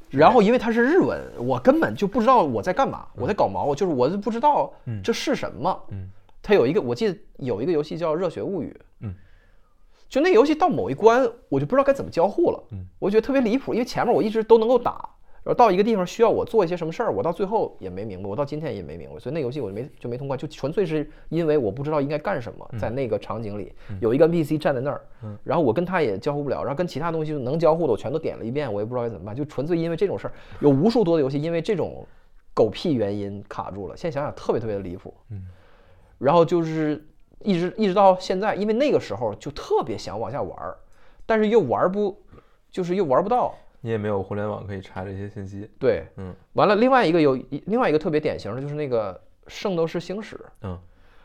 [0.09, 4.71] 然后因为它是日文，我根本就不知道我在干嘛，我在搞毛，就是我就不知道
[5.03, 5.83] 这是什么。
[5.89, 6.09] 嗯，
[6.41, 8.73] 它有一个，我记得有一个游戏叫《热血物语》。
[9.01, 9.13] 嗯，
[10.07, 12.63] 就那游戏到某一关，我就不知道该怎么交互了。
[12.71, 15.09] 嗯，我觉得特别离谱，因为前面我一直都能够打，
[15.43, 25.01] 然后到一个地方需要我做一些什么事儿，我到最后也没明白，我到今天也没明白，所以那游戏我就没就没通关，就纯粹是因为我不知道应该干什么，在那个场景里有一个 NPC 站在那儿，
[25.43, 32.07] 然后我跟他也交互不了，然后跟其他东西能交互的我全都点了一遍，我也不知道该怎么办，就纯粹因为这种事儿，有无数多的游戏因为这种
[32.53, 35.13] 狗屁原因卡住了，现在想想特别特别的离谱。
[35.29, 35.43] 嗯，
[36.19, 37.05] 然后就是
[37.39, 40.77] 一直一直到现在，因为那个时候就特别想往下玩儿，
[41.25, 42.17] 但是又玩不，
[42.71, 43.53] 就是又玩不到。
[43.85, 45.69] 你也没有互联网可以查这些信息。
[45.77, 49.13] 对，嗯完了，另外一个有另外一个特别典型的就是那个
[49.47, 50.79] 《圣斗士星矢》，嗯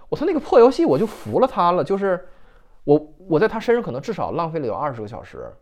[0.09, 2.27] 我操那个破游戏我就服了他了，就是
[2.83, 5.53] 我我在他身上可能至少浪费了有二十个小时，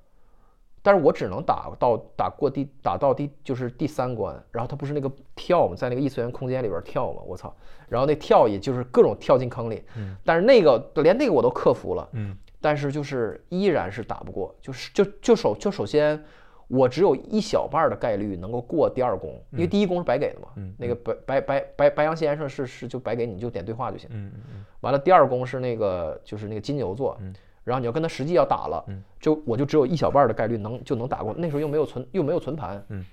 [0.83, 7.55] 但是我只能打到打过第打到第就是第三关，然后他不是那个跳嘛，在那个异次元空间里边跳嘛，我操，
[7.89, 16.25] 然后那跳也就是各种跳进坑里，嗯但是那个连那个我都克服了，嗯但是就是依然是打不过，就是就就首就首先，
[16.69, 24.09] 我只有一小半儿的概率能够过第二宫，因为第一宫是白给的嘛，嗯那个白白白白白羊先生是是就白给你，你就点对话就行。
[24.13, 27.19] 嗯嗯完了，第二宫是那个就是那个金牛座，
[27.65, 29.03] 然后你要跟他实际要打了，嗯。
[29.19, 33.05] 就我就只有一小半儿的概率能就能打过，那时候又没有存又没有存盘，嗯，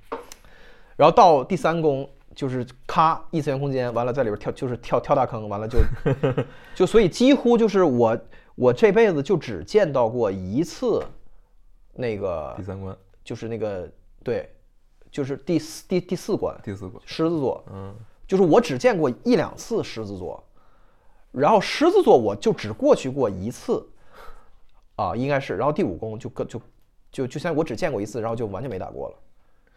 [0.95, 5.79] 然后到第三宫就是咔异次元空间，完了在里边跳就是跳跳大坑，完了就
[6.75, 8.15] 就所以几乎就是我
[8.53, 11.03] 我这辈子就只见到过一次
[11.93, 13.89] 那个第三关，就是那个
[14.23, 14.49] 对，
[15.09, 17.01] 就是第四第第四关第四关。
[17.05, 17.95] 狮子座，嗯
[18.27, 20.43] 就是我只见过一两次狮子座，
[21.31, 23.85] 然后狮子座我就只过去过一次，
[24.95, 26.61] 啊，应该是，然后第五宫就跟就
[27.11, 29.15] 就就像我只见过一次，然后就完全没打过了，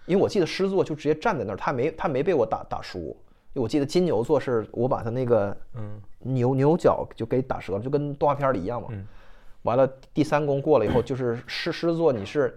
[0.06, 8.88] 因为我记得狮子座就直接站在那儿，他没他没被我打打输，因为我记得金牛座是我把他那个嗯牛牛角就给打折了，就跟动画片里一样嘛。
[8.90, 9.06] 嗯
[9.62, 12.56] 完了第三宫过了以后，就是狮狮子座你是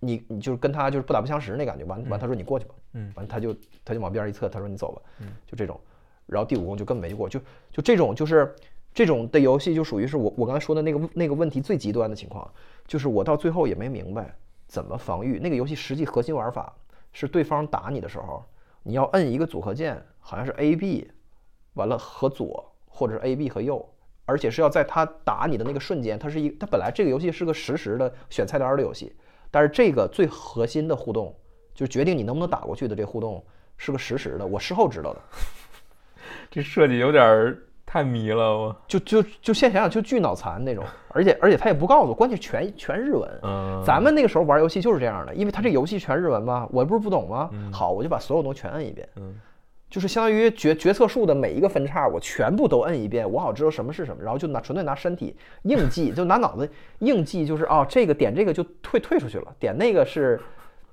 [0.00, 5.78] 你你就是跟他就是不打不相识那感觉，完完他说你过去吧，嗯完他就他就往边儿一侧，他说你走吧，嗯就这种，
[6.26, 7.40] 然后第五宫就根本没过，就
[7.70, 8.54] 就这种就是
[8.94, 12.48] 这种的游戏就属于是我我刚才说的那个那个问题最极端的情况，
[12.86, 14.34] 就是我到最后也没明白
[14.66, 16.74] 怎么防御那个游戏实际核心玩法
[17.12, 18.44] 是对方打你的时候，
[18.82, 21.10] 你要摁一个组合键，好像是 A B，
[21.74, 23.88] 完了和左或者是 A B 和右。
[24.24, 29.12] 而且是要在他打你的那个瞬间，它是一，它本来这个游戏是个实时的选菜单儿的游戏，
[29.52, 31.32] 但是这个最核心的互动，
[31.74, 33.44] 就决定你能不能打过去的这互动
[33.76, 35.20] 是个实时的，我事后知道的，
[36.50, 38.76] 这设计有点儿太迷了，我。
[38.88, 47.50] 就就就现在想想就巨脑残那种，而且而且他也不告诉我，关键全全日文，嗯，咱们那个时候玩游戏就是这样的，因为他这游戏全日文嘛，我不是不懂吗？
[47.70, 49.34] 好，我就把所有东西全摁一遍，嗯
[49.92, 56.66] 就是相当于决决策树的每一个分叉，我全部都摁一遍，我好知道什么是什么，然后就拿纯粹拿身体硬记，就拿脑子
[57.00, 60.40] 硬记，就是哦，这个点这个就退退出去了，点那个是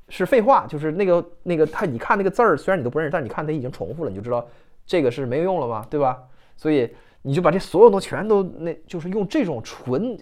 [0.10, 4.46] 是废话，就是那个那个他你看那个字儿，虽然你都不认识，但你看它已经重复了，你就知道
[4.86, 6.22] 这个是没有用了嘛，对吧？
[6.58, 10.20] 所以你就把这所有东西全都那就是用这种纯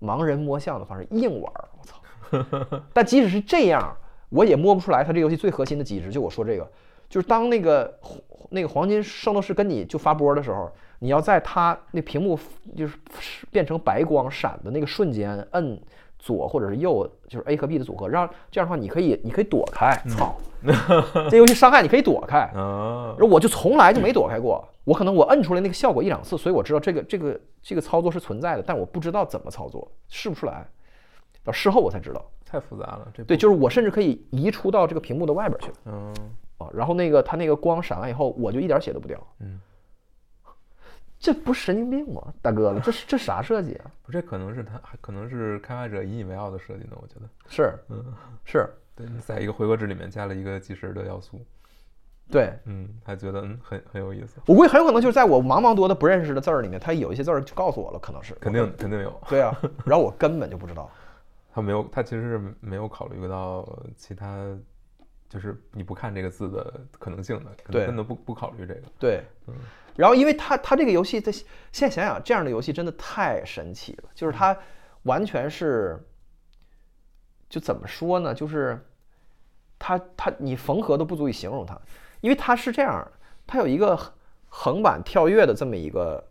[0.00, 2.80] 盲人摸象的方式硬玩儿，我操！
[2.94, 3.94] 但即使是这样，
[4.30, 6.10] 我也摸不出来它这游戏最核心的机制。
[6.10, 6.66] 就我说这个，
[7.08, 7.98] 就是当那个
[8.50, 12.38] 那个黄金圣斗士跟你就发波的时候，你要在它那屏幕
[12.76, 12.96] 就是
[13.50, 15.80] 变成白光闪的那个瞬间摁
[16.18, 19.90] 左或者是右，就是 A 和 B 的组合，让这样的话你可以你可以躲开。
[20.08, 20.34] 操，
[21.30, 24.66] 这游戏伤害你可以躲开，啊然后我就从来就没躲开过。
[24.84, 30.66] 我可能我摁出来那个效果一两次，所以我知道这个这个这个操作是存在的，但我不知道怎么操作，试不出来。
[31.44, 36.12] 到事后我才知道，太复杂了，这对，就是我甚至可以移出到这个屏幕的外边去嗯
[36.58, 36.68] 啊。
[36.72, 39.18] 然后那个它那个光闪完以后，我就一点血都不掉。
[39.40, 39.60] 嗯，
[41.18, 42.78] 这不是神经病吗，大哥？
[42.84, 43.90] 这是这啥设计啊？
[44.04, 47.28] 不，这可能是他，可能是开发者引以为傲的设计呢，我觉得。
[47.48, 48.04] 是，嗯
[48.44, 51.40] 是，对，在一个回合制里面加了一个计时的要素，
[52.30, 59.20] 对嗯，他觉得嗯很很有意思，我估计很有可能就是在我茫茫多的不认识的字儿里面，他有一些字儿就告诉我了，可能是肯定肯定有。
[59.28, 60.90] 对啊，然后我根本就不知道。
[61.54, 63.66] 他没有，他其实是没有考虑到
[63.96, 64.46] 其他，
[65.28, 68.82] 就是你不看这个字的可能性的，可能对真的不不考虑这个。
[68.98, 69.54] 对嗯，
[69.96, 74.56] 然后因为它它这个游戏在现在想想，这样的游戏真的太神奇了，就是它
[75.02, 75.98] 完全是，
[77.48, 78.34] 就怎么说呢？
[78.34, 78.78] 就是
[79.78, 81.78] 它它你缝合都不足以形容它，
[82.20, 83.06] 因为它是这样，
[83.46, 84.12] 它有一个横
[84.48, 86.22] 横版跳跃的这么一个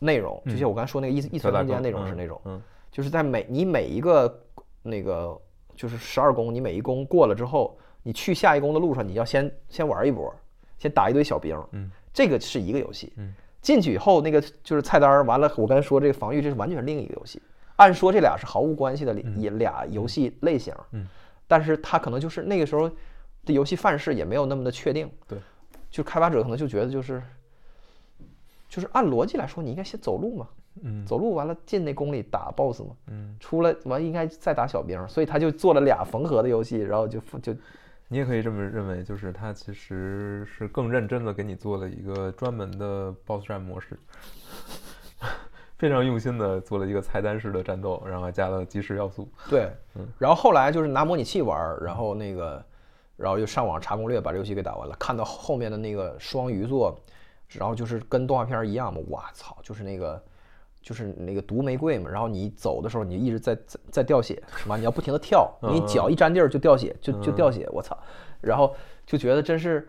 [0.00, 2.60] 内容，就像我刚才说那个异异次元空间内容是那种，嗯
[2.90, 4.44] 就是在每你每一个
[4.82, 5.40] 那个
[5.76, 10.32] 就是十二宫，你每一宫过了之后，你去下一宫的路上，你要先先玩一波，
[10.78, 17.42] 先打一堆小兵，嗯，这个是一个游戏，嗯，进去以后那个就是菜单儿完了，我刚才说这个防御，这是完全另一个游戏。
[17.76, 21.08] 按说这俩是毫无关系的也俩游戏类型，嗯，
[21.48, 22.88] 但是它可能就是那个时候
[23.44, 25.38] 的游戏范式也没有那么的确定，对，
[25.90, 27.20] 就开发者可能就觉得就是
[28.68, 30.48] 就是按逻辑来说，你应该先走路嘛，
[30.82, 31.04] 嗯。
[31.04, 37.54] 走路完了进那宫里打 BOSS 嘛，嗯，出来完应该再打小兵，所以他就做了俩缝合的游戏，然后就就
[38.14, 43.98] 你也可以这么认为，就是他其实是更认真的给你做了一个专门的 BOSS 战模式，
[45.76, 49.28] 非常用心的做了一个菜单式的战斗，然后还加了即时要素。
[49.50, 52.64] 对嗯，然后后来就是拿模拟器玩儿，然后那个，
[53.16, 56.96] 然后又上网查攻略，把这游戏给打完了，看到后面的那个双鱼座，
[57.48, 60.22] 然后就是跟动画片儿一样嘛，我操，就是那个。
[60.84, 64.76] 就是那个毒玫瑰嘛，然后你走的时候，你一直在在在掉血，是吧？
[64.76, 67.98] 你要不停的跳，你脚一沾地儿就掉血，就就掉血，我操！
[68.42, 69.88] 然后就觉得真是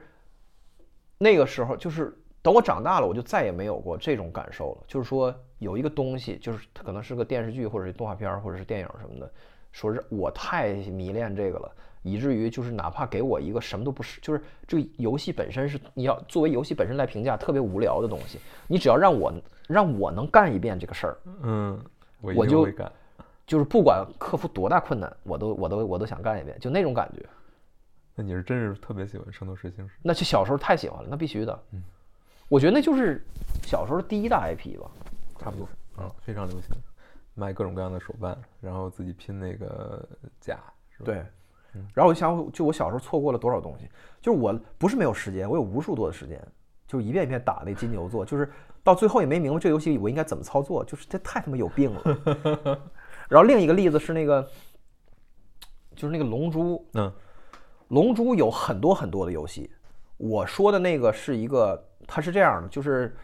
[1.17, 4.83] 那个时候，就是等我长大了，我就再也没有过这种感受了。
[4.87, 9.29] 就是说有一个东西，就是它可能是个电视剧或者是动画片儿或者是电影什么的，
[9.73, 11.69] 说是我太迷恋这个了，
[12.05, 19.33] 以至于就是哪怕给我一个什么都不是，就是这个游戏本身是你要作为游戏本身来评价特别无聊的东西，你只要让我
[19.67, 21.83] 让我能干一遍这个事儿，嗯，
[22.21, 22.91] 我我就会干。
[23.47, 27.25] 就是不管克服多大困难，我都我都我都想干一遍，就那种感觉。
[28.15, 29.95] 那你是真是特别喜欢《圣斗士星矢》？
[30.01, 31.63] 那就小时候太喜欢了，那必须的。
[31.71, 31.83] 嗯，
[32.49, 33.23] 我觉得那就是
[33.63, 34.89] 小时候的第一大 IP 吧。
[35.37, 36.69] 差不多，嗯，非常流行，
[37.35, 40.07] 卖各种各样的手办，然后自己拼那个
[40.39, 40.57] 甲，
[40.89, 41.05] 是吧？
[41.05, 41.23] 对，
[41.93, 43.89] 然后我就想，就我小时候错过了多少东西，
[44.21, 46.41] 就是我不是没有时间，我有无数多的时间，
[46.87, 48.51] 就是一遍一遍打那金牛座，就是
[48.83, 52.79] 到最后也没明白这个游戏我应该怎么操作，就是这太他妈有病了。
[53.27, 54.47] 然后另一个例子是那个，
[55.95, 57.11] 就是那个龙珠，嗯
[57.89, 59.69] 龙珠有很多很多的游戏，
[60.17, 63.15] 我说的那个是一个，它是这样的，就是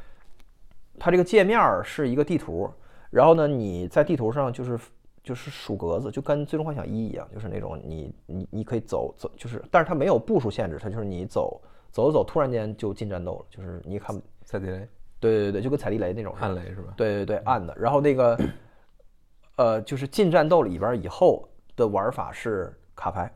[1.00, 2.72] 它这个界面儿是一个地图，
[3.10, 4.80] 然后呢，你在地图上就是
[5.24, 14.88] 就是数格子，就跟《最终幻想一》一样，就是那种你你你可以走走，就是但是它没有步数限制，它就是你走走着走，突然间就进战斗了，就是你看，踩地雷、
[15.20, 16.94] 对对对，就跟踩地雷那种暗雷是吧？
[16.98, 17.76] 对对对，暗的。
[17.78, 18.38] 然后那个，
[19.58, 23.32] 呃，就是进战斗里边儿以后的玩法是卡牌，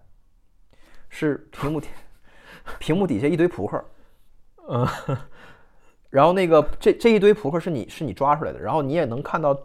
[1.10, 1.88] 是屏幕底
[2.80, 3.86] 屏幕底下一堆扑克，
[4.68, 4.88] 嗯，
[6.10, 9.56] 然后那个这这一堆扑克是你是你抓出来的，然后你也能看到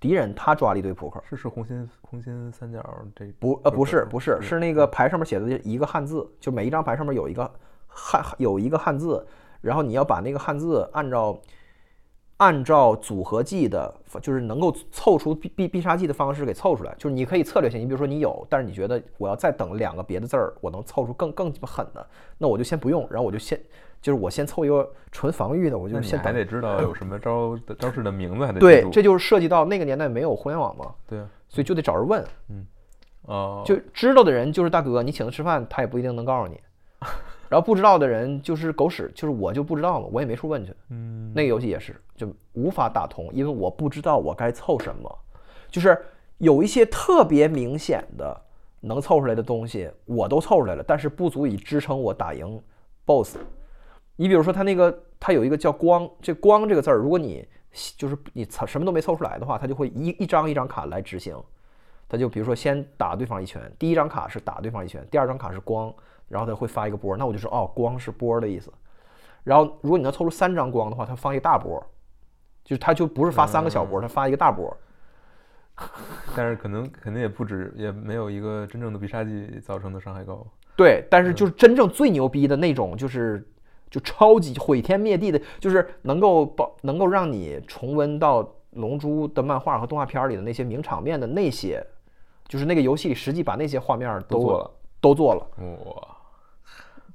[0.00, 1.22] 敌人他抓了一堆扑克。
[1.28, 2.82] 是是红心红心三角
[3.14, 7.50] 这不呃不是不是是那个牌上面写的一个汉字，就每一张牌上面有一个
[7.86, 9.26] 汉有一个汉字，
[9.60, 11.40] 然后你要把那个汉字按照
[12.36, 16.94] 按照组合技的，就是能够凑出必必必杀技的方式给凑出来。
[16.96, 22.06] 就是你可以策略性，你比如说你有，但是你觉得我要再等两个别的字儿，我能凑出更更鸡巴狠的，
[22.38, 23.60] 那我就先不用，然后我就先
[24.00, 26.26] 就是我先凑一个纯防御的，我就先等。
[26.26, 32.24] 还得知道有什么招的招式的名字，还得对，这就是涉及到那个年代没有互联网嘛，对啊，所以就得找人问。
[32.48, 32.66] 嗯
[33.22, 36.58] 哦，就知道的人就是大哥，你请他吃饭，他也不一定能告诉你。
[37.48, 40.74] 然后不知道的人就是狗屎，就是我就不知道嘛，我也没处问去。
[40.90, 45.18] 嗯那个游戏也是，就无法打通，因为我不知道我该凑什么。
[45.70, 45.98] 就是
[46.38, 48.38] 有一些特别明显的
[48.80, 52.60] 能凑出来的东西，我都凑出来了，但是不足以支撑我打赢
[53.04, 53.38] BOSS。
[54.20, 57.46] 你比如说，它那个它有一个叫光，这光这个字儿，如果你
[57.96, 61.40] 就是你凑什么都没凑出来的话，它就会一一张一张卡来执行。
[62.08, 65.94] 他就比如说先打对方一拳，第一张卡是打对方一拳，第二张卡是光，
[66.26, 68.72] 然后他会发一个波，那我就说哦，光是波的意思。
[69.44, 71.80] 然后如果你能凑出三张光的话，他放一个大波，
[72.64, 74.76] 就是他就不是发三个小波，他发一个大波。
[76.34, 80.44] 但是可能肯定也不止，也没有一个真正的必杀技造成的伤害高。
[80.76, 83.46] 对，但是就是真正最牛逼的那种，就是
[83.90, 91.84] 就超级毁天灭地的，就是能够保能够让你重温到《龙珠》的漫画和动画片里的那些名场面的那些，
[92.46, 94.70] 就是那个游戏实际把那些画面都都做了，
[95.00, 95.46] 都做了，
[95.86, 96.16] 哇，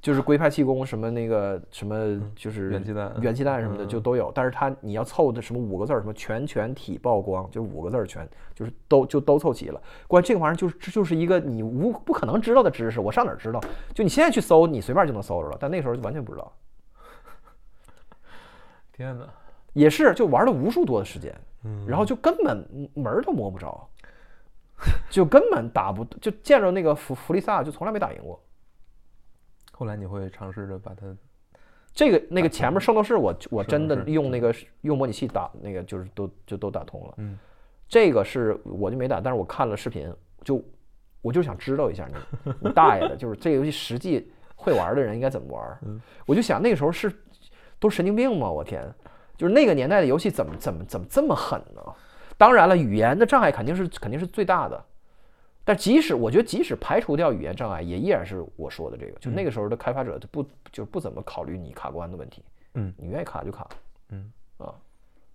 [0.04, 9.80] 就是龟派气功什么那个什么就是元气弹元气弹什么的嗯就都有，但是它你要凑的什么五个字儿，什么全全体曝光，就五个字儿全就是都就都凑齐了。
[10.06, 13.58] 关于这个玩意儿就是就是一个你无不可能知道的知识，我上哪儿知道？
[13.94, 16.52] 就你现在去搜，你随便就能搜着了，但那时候就完全不知道。
[18.92, 19.26] 天哪！
[19.72, 21.34] 也是就玩了无数多的时间，
[21.64, 23.88] 嗯然后就根本门儿都摸不着，
[25.08, 28.38] 就根本打不就见着那个弗弗利萨就从来没打赢过。
[29.76, 31.04] 后来你会尝试着把它，
[31.92, 37.14] 这个那个前面圣斗士我我是真的用那个用模拟器打那个就是都就都打通了。
[37.16, 37.36] 嗯，
[37.88, 40.12] 这个是我就没打，但是我看了视频，
[40.44, 40.62] 就
[41.20, 45.78] 我就想知道一下你你大爷的，就是这个游戏实际会玩的人应该怎么玩。
[45.82, 47.12] 嗯我就想那个时候是
[47.80, 48.48] 都神经病吗？
[48.48, 48.88] 我天，
[49.36, 51.82] 就是那个年代的游戏怎么怎么怎么这么狠呢？
[52.36, 54.84] 当然了，语言的障碍肯定是肯定是最大的。
[55.64, 62.44] 但即使我觉得，即使排除掉语言障碍，也依然是我说的这个，就那个时候的开发者就不就不怎么考虑你卡关的问题，
[62.74, 63.66] 嗯你愿意卡就卡，
[64.10, 64.74] 嗯啊，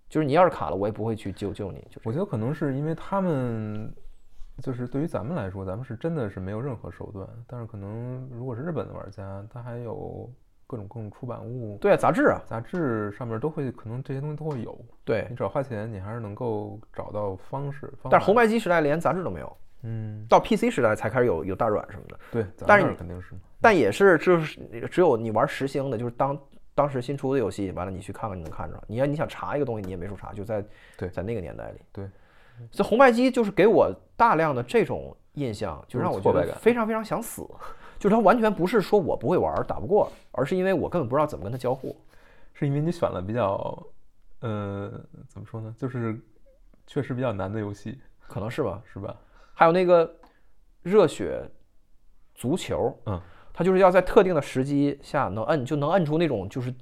[0.08, 3.92] 就是你要是卡了，我也不会去救救你，就是我觉得可能是因为他们，
[4.62, 10.30] 就是对于咱们来说，咱们是真的是没有任何手段，但是可能如果是日本的玩家，他还有
[10.66, 14.78] 各种各种出版物、对啊，杂志啊，杂志上面都会，可能这些东西都会有。
[15.04, 17.92] 对你，只要花钱，你还是能够找到方式。
[18.00, 23.34] 方但是红白机时代连杂志都没有，嗯，到 PC 时代才开始有有大软什么的，对，但是肯定是。
[23.60, 26.38] 但也是就是只有你玩实星的，就是当
[26.74, 28.82] 当时新出的游戏，完了你去看看，你能看着。
[28.86, 30.64] 你要你想查一个东西，你也没处查，就在
[30.96, 31.80] 对在那个年代里。
[31.92, 32.08] 对，
[32.70, 37.46] 所以红白机就是给我大量的这种印象，就就是让我觉得非常非常想死。
[37.98, 41.94] 就是它完全不是说我不会玩儿打不过，而是因为我根本不知道怎么跟它交互。
[42.54, 43.86] 是因为你选了比较，
[44.40, 44.90] 呃，
[45.28, 45.74] 怎么说呢？
[45.78, 46.18] 就是
[46.86, 48.82] 确实比较难的游戏，可能是吧。
[48.90, 49.14] 是吧？
[49.60, 50.10] 还有那个
[50.80, 51.46] 热血
[52.34, 53.20] 足球，嗯，
[53.52, 56.72] 它就是要在特定的时机下能摁，就能摁出那种就是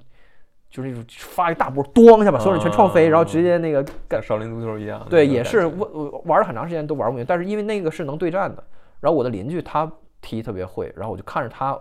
[0.69, 5.05] 就是那种发一大波，咣一下把所有人全撞飞，然后直接那个跟少林足球一样。
[5.09, 8.63] 对，也是感觉我我玩了很长时间都玩不明白，但是因为那个是能对战的，
[9.01, 11.77] 然后我的邻居他踢特别会，然后我就看着他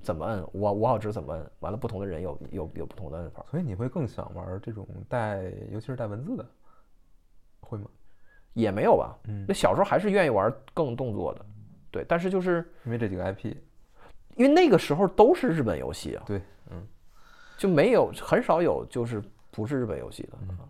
[0.00, 6.46] 怎么摁，我我好知怎么摁，完了不同的人有有有不同的摁法，所以你会更想玩这种带，尤其是带文字的，
[7.60, 7.84] 会吗？
[8.58, 9.16] 也没有吧？
[9.28, 11.46] 嗯那小时候还是愿意玩更动作的，
[11.90, 13.54] 对，但是就是因为这几个 IP，
[14.36, 16.40] 因为那个时候都是日本游戏啊，对，
[16.70, 16.86] 嗯，
[17.56, 20.36] 就没有很少有就是不是日本游戏的。
[20.58, 20.68] 啊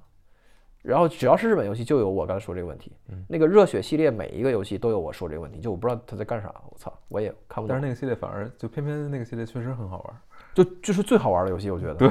[0.80, 2.92] 然后只要是日本游戏，就有我刚才说这个问题。
[3.08, 7.68] 嗯那个热血系列每一个游戏都有我说这个问题，就我不知道他在干啥，我操，我也看不懂。
[7.68, 10.16] 但是那个系列反而就偏偏那个系列确实很好玩。
[10.54, 11.94] 就就是最好玩的游戏，我觉得。
[11.94, 12.08] 对，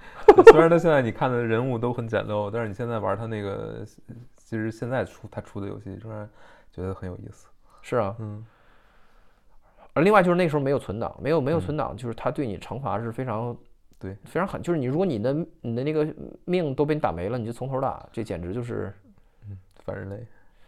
[0.52, 3.84] 虽然他现在你看的人物都很简陋，但是你现在玩他那个，
[4.44, 6.28] 其实现在出他出的游戏，仍然
[6.70, 7.48] 觉得很有意思。
[7.80, 8.44] 是啊，嗯，
[9.94, 11.60] 而另外就是那时候没有存档，没有没有嗯。
[11.60, 13.56] 存档，就是他对你惩罚是非常
[13.98, 14.14] 对。
[14.24, 15.32] 非常狠，就是你如果你的
[15.62, 16.06] 你的那个
[16.44, 18.92] 命都被你打没了，你就从头打，这简直就是
[19.84, 20.24] 反人类。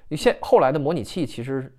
[0.09, 1.71] 你现后来的模拟器其实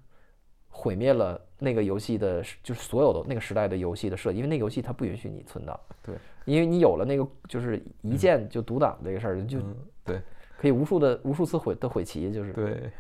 [0.70, 10.22] 毁灭了那个游戏的，就是所有的那个时代的游戏的设计，因为那个游戏它不允许你存档，对，因为你有了那个就是一键就读档这个事儿，就嗯，对
[10.58, 12.92] 可以无数的无数次毁的毁棋，就是对，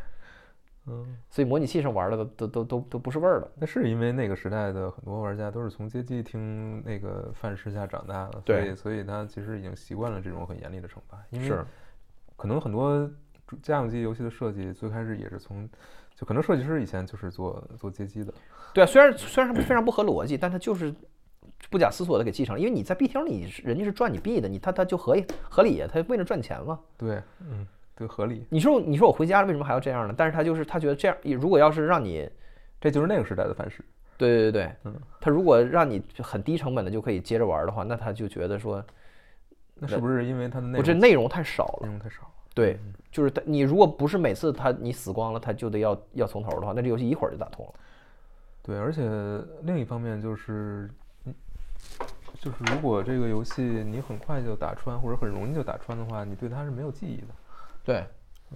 [0.85, 3.51] 嗯，所以模拟器上玩的都都都都都不是味儿了。
[3.55, 11.17] 那是因为那个时代的很多玩家都是从街机厅那个范式下长大的，所对以所以他其实已经习惯了这种很严厉的惩罚。
[11.31, 11.65] 因为是
[12.35, 13.09] 可能很多
[13.47, 15.67] 主家用机游戏的设计最开始也是从，
[16.15, 18.33] 就可能设计师以前就是做做街机的，
[18.73, 20.93] 对啊，虽然虽然非常不合逻辑，但他就是
[21.69, 26.79] 不假思索的给继承了，因为你在 B 厅里人家是赚你币的，你他他就合理合理呀，他为了赚钱嘛。
[26.97, 30.13] 对，嗯，对，合理，你说你说我回家了，为什么还要这样呢？
[30.17, 32.29] 但是他就是他觉得这样，如果要是让你
[32.79, 33.83] 这就是那个时代的范式。
[34.17, 38.83] 对对对对，嗯，他如果让你很低成本的就可以接着玩的话，那他就觉得说，
[39.75, 41.85] 那是不是因为他的内容内容太少了。
[41.85, 42.29] 内容太少了？
[42.55, 42.79] 对，
[43.11, 47.73] 就是他你如果不是每次他你死光了，他就得要要从头的话，那这游戏一会儿就打通了。
[48.63, 49.07] 对，而且
[49.61, 50.89] 另一方面就是，嗯，
[52.39, 57.27] 就是如果这个游戏你很快就打穿，或者很容易就打穿的话，你对它是没有记忆的，
[57.83, 58.05] 对，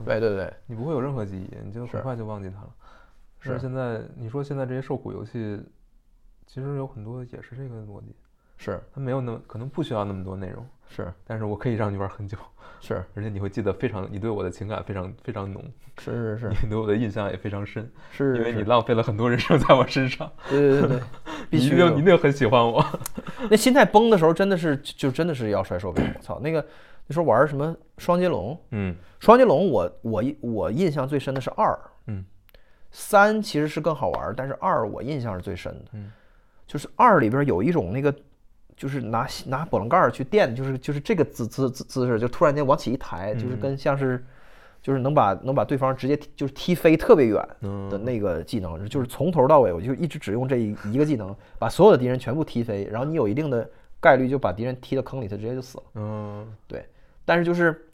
[0.05, 2.69] 对对对，你不会有任何记忆，你就很快就忘记它了。
[3.39, 5.59] 是但现在你说现在这些受苦游戏，
[6.45, 8.15] 其实有很多也是这个逻辑，
[8.57, 8.79] 是。
[8.93, 10.63] 它没有那么可能不需要那么多内容，
[10.93, 11.11] 是。
[11.25, 12.37] 但是我可以让你玩很久，
[12.81, 13.03] 是。
[13.15, 15.63] 而且你会记得非常，你对我的情感非常非常浓，
[15.97, 16.49] 是是是。
[16.63, 20.99] 你对我的印象也非常深，是，因为你浪费了很多人生在我身上，对对对对，
[21.49, 22.85] 必须的定一定很喜欢我。
[23.49, 26.03] 那心态崩的时候，真的是就真的是要摔手柄。
[26.15, 26.65] 我 操，那个
[27.07, 28.95] 那时候玩什么双截龙，嗯。
[29.19, 32.25] 双截龙我我印我印象最深的是二，嗯，
[32.89, 36.11] 三其实是更好玩，但是二我印象是最深的，嗯，
[36.65, 38.13] 就是二里边有一种那个。
[38.81, 43.59] 就是拿拿波棱盖儿去垫，就是就是这个姿姿姿姿势，就突然间往起一抬，就是嗯。
[43.59, 44.25] 跟像是，
[44.81, 48.03] 就是能把能把对方直接踢就是踢飞特别远的嗯。
[48.03, 53.69] 那个技能，就是从头到尾我就一直只用这一一个技能，把所有的敌人全部踢飞，然后你有一定的
[53.99, 55.83] 概率就把敌人踢到坑里，他直接就死了。
[55.93, 56.51] 嗯。
[56.65, 56.83] 对，
[57.23, 57.87] 但是就是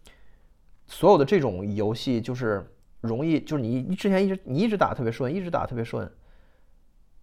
[0.85, 2.65] 所有的这种游戏就是
[3.01, 6.09] 容易，就是你你之前一直你一直打特别顺，一直打特别顺，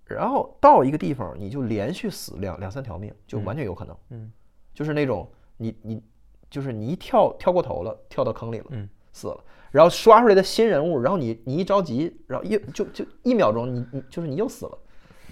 [0.04, 3.96] 然后到一个地方你就连续死两两三条命，就完全有可能。
[4.10, 4.30] 嗯
[4.72, 6.02] 就是那种你你
[6.50, 14.78] 就是你一跳跳过头了，跳到坑里了，嗯死了，然后刷出来的新人物，然后你你一着急，然后一就就一秒钟你你就是你又死了。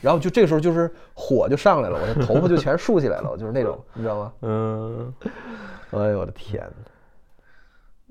[0.00, 4.32] 然后就这个时候就是火就上来了，我的头发就全竖起来了，就是那种，你知道吗？
[4.40, 5.14] 嗯
[5.92, 6.90] 哎呦我的天呐，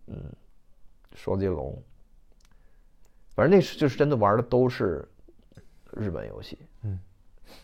[0.07, 0.16] 嗯，
[1.16, 1.82] 双截龙，
[3.36, 5.05] 反正那是就是真的玩的都是
[5.93, 6.99] 日本游戏，嗯，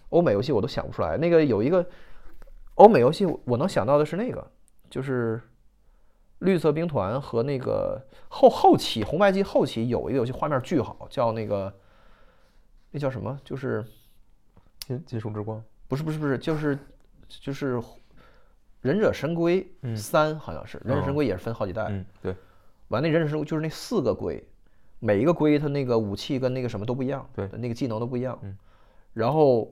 [0.10, 1.18] 欧美游戏我都想不出来。
[1.18, 1.86] 那个有一个
[2.76, 4.52] 欧美游戏我能想到的是那个，
[4.90, 5.42] 就是
[6.40, 11.74] 绿色兵团和那个后后期红白机后期有一个游戏画面巨好，叫那个
[12.92, 13.40] 那叫什么？
[13.44, 13.86] 就是
[14.80, 15.64] 金金属之光。
[15.88, 16.78] 不是不是不是，就是
[17.28, 17.82] 就是
[18.82, 19.66] 忍者神龟
[19.96, 22.36] 三好像是忍者神龟也是分好几代，嗯，对，
[22.90, 24.46] 完那忍者神龟就是那四个龟，
[25.00, 28.58] 每一个龟它那个武器跟那个什么都不一样，对那个技能都不一样，嗯
[29.14, 29.72] 然后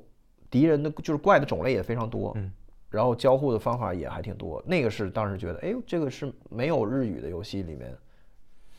[0.49, 2.51] 敌人的就是怪的种类也非常多，嗯
[2.89, 7.93] 然后交互的方法也还挺多，那个是当时觉得，哎呦，这个是没有日语的游戏里面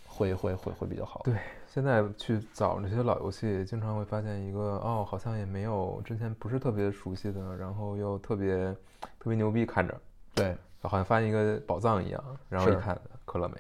[0.06, 1.34] 会会会会比较好，对，
[1.68, 8.72] 现在去找那些老游戏，经常会发现一个哦，好像也没有之前不是特别熟悉的，然后又特别
[9.18, 9.94] 特别牛逼，看着
[10.34, 12.24] 对，好像发现一个宝藏一样。
[12.48, 13.56] 然后一看，可乐美。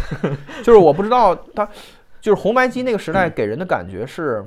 [0.64, 1.68] 就是我不知道它，
[2.22, 4.46] 就是红白机那个时代给人的感觉是，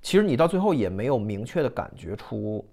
[0.00, 2.66] 其实你到最后也没有明确的感觉出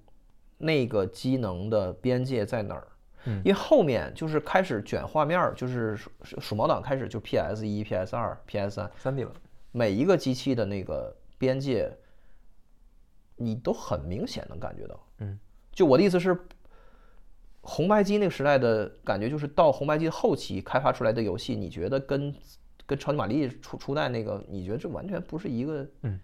[0.60, 2.88] 那个机能的边界在哪儿。
[3.26, 9.34] 嗯因为后面就是开始卷画面儿，就是鼠鼠鼠毛党开始就 PS 一、PS 二、PS 三，三 D 了，
[9.72, 11.92] 每一个机器的那个边界，
[13.38, 15.08] 你都很明显能感觉到。
[15.18, 15.40] 嗯，
[15.72, 16.38] 就我的意思是，
[17.62, 22.32] 红白机那个时代的感觉，就是到红白机后期开发出来的游戏，你觉得跟
[22.86, 26.20] 跟超级玛丽初初代那个，你觉得这完全不是一个，嗯，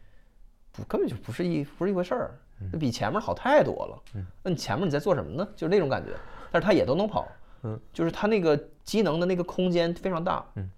[0.71, 2.39] 不根本就不是一不是一回事儿，
[2.71, 4.03] 那比前面好太多了。
[4.15, 5.47] 嗯，那你前面你在做什么呢？
[5.55, 6.11] 就是那种感觉，
[6.51, 7.27] 但是它也都能跑。
[7.63, 10.45] 嗯，就是它那个机能的那个空间非常大。
[10.55, 10.69] 嗯，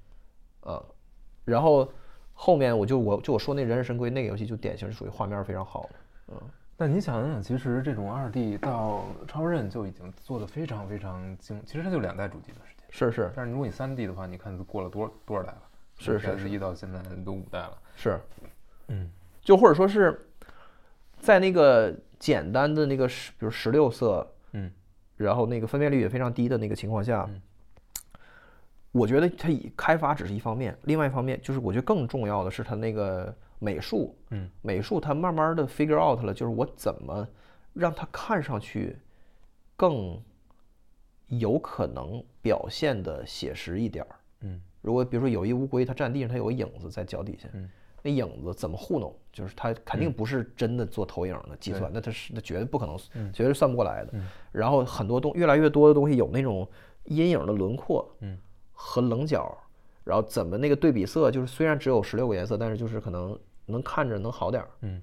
[0.62, 0.86] 呃，
[1.46, 1.92] 然后
[2.34, 6.36] 后面我就我就我说那人人神龟那个游戏就典型是属于画面非常好的。
[6.76, 12.86] 但你想想，其实这种二 D 到超任就已经做的非常非常精，其实它就两代主机的时间。
[12.90, 15.62] 是是但是如果你三 D 的话，你看过了多多少代了？
[16.04, 17.78] 是是 PS 一到现在都五代了。
[17.95, 18.20] 是，
[18.88, 19.10] 嗯，
[19.41, 20.20] 就或者说是
[21.20, 24.72] 在那个简单的那个十，比如十六色，嗯，
[25.16, 27.41] 然后那个分辨率也非常低的那个情况下，嗯
[28.91, 37.28] 我觉得它以开发只是一方面，另外一方面就是我觉得更重要的是它那个美术，嗯，美术它慢慢的 figure out 了，就是我怎么
[37.74, 38.95] 让它看上去
[39.76, 40.22] 更
[41.26, 44.16] 有可能表现的写实一点儿。
[44.41, 47.68] 嗯，如果比如说有一乌龟，它站地上，它有个影子在脚底下，嗯，
[48.04, 49.12] 那影子怎么糊弄？
[49.32, 52.96] 就是它肯定不是真的做投影的计算，那它是那绝对不可能，
[53.32, 54.12] 绝对算不过来的。
[54.14, 56.68] 嗯然后很多东越来越多的东西有那种
[57.06, 58.38] 阴影的轮廓，嗯，
[58.74, 59.58] 和棱角，
[60.04, 65.02] 然后怎么那个对比色，就是虽然只有十六个颜色，但是就是可能能看着能好点儿，嗯，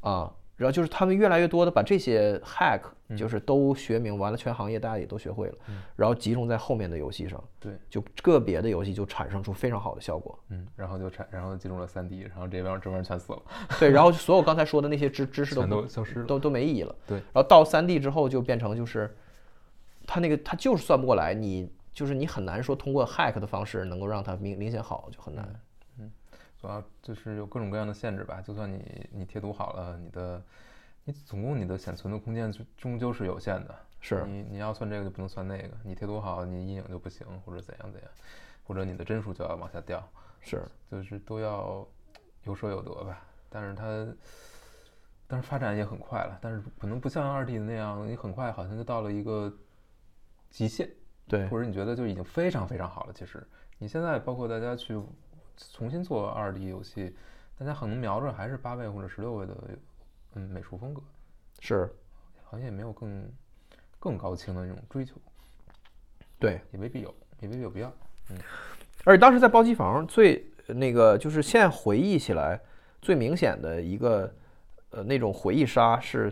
[0.00, 5.54] 啊，然后就是他们越来越多的把这些 hack 嗯就是都学明，完了全行业大家也都学会了，
[5.96, 10.38] 然后集中在后面的游戏上，对，就个别的游戏就产生出非常好的效果。
[10.50, 13.42] 嗯，然后就产，然后进入了三 D，然后这边这边全死了，
[13.80, 16.26] 对，然后所有刚才说的那些知知识都都消失了。
[16.26, 16.94] 都都没意义了。
[17.06, 19.16] 对然后到三 D 之后就变成就是，
[20.06, 25.48] 它那个它就是算不过来，你就是你很难说通过 hack 的方式能够让它明明显好，就很难。
[26.60, 28.40] 主要就是有各种各样的限制吧。
[28.40, 30.42] 就算你你贴图好了，你的
[31.04, 33.74] 你总共你的显存的空间就终究是有限的。
[34.00, 38.08] 是你你要算这个就不能算那个，你贴图好，你阴影就不行，或者怎样怎样，
[38.62, 40.08] 或者你的帧数就要往下掉，
[40.40, 41.84] 是，就是都要
[42.44, 43.20] 有舍有得吧。
[43.48, 44.06] 但是它，
[45.26, 49.52] 但是发展也很快了，但是可能不像二 D 的那样，你很快好像就到了一个
[50.48, 50.88] 极限，
[51.26, 53.12] 对或者你觉得就已经非常非常好了。
[53.12, 53.44] 其实
[53.78, 54.96] 你现在包括大家去
[55.72, 57.14] 重新做二 D 游戏，
[57.58, 59.54] 大家可能瞄着还是八位或者十六位的
[60.34, 61.02] 嗯美术风格，
[61.60, 61.90] 是，
[62.44, 63.30] 好像也没有更
[63.98, 65.16] 更高清的那种追求，
[66.38, 66.60] 对。
[66.72, 67.92] 也未必有，也未必有必要。
[68.30, 68.36] 嗯
[69.04, 72.60] 而且当时在包机房最那个就是现在回忆起来
[73.00, 74.30] 最明显的一个
[74.90, 76.30] 呃那种回忆杀是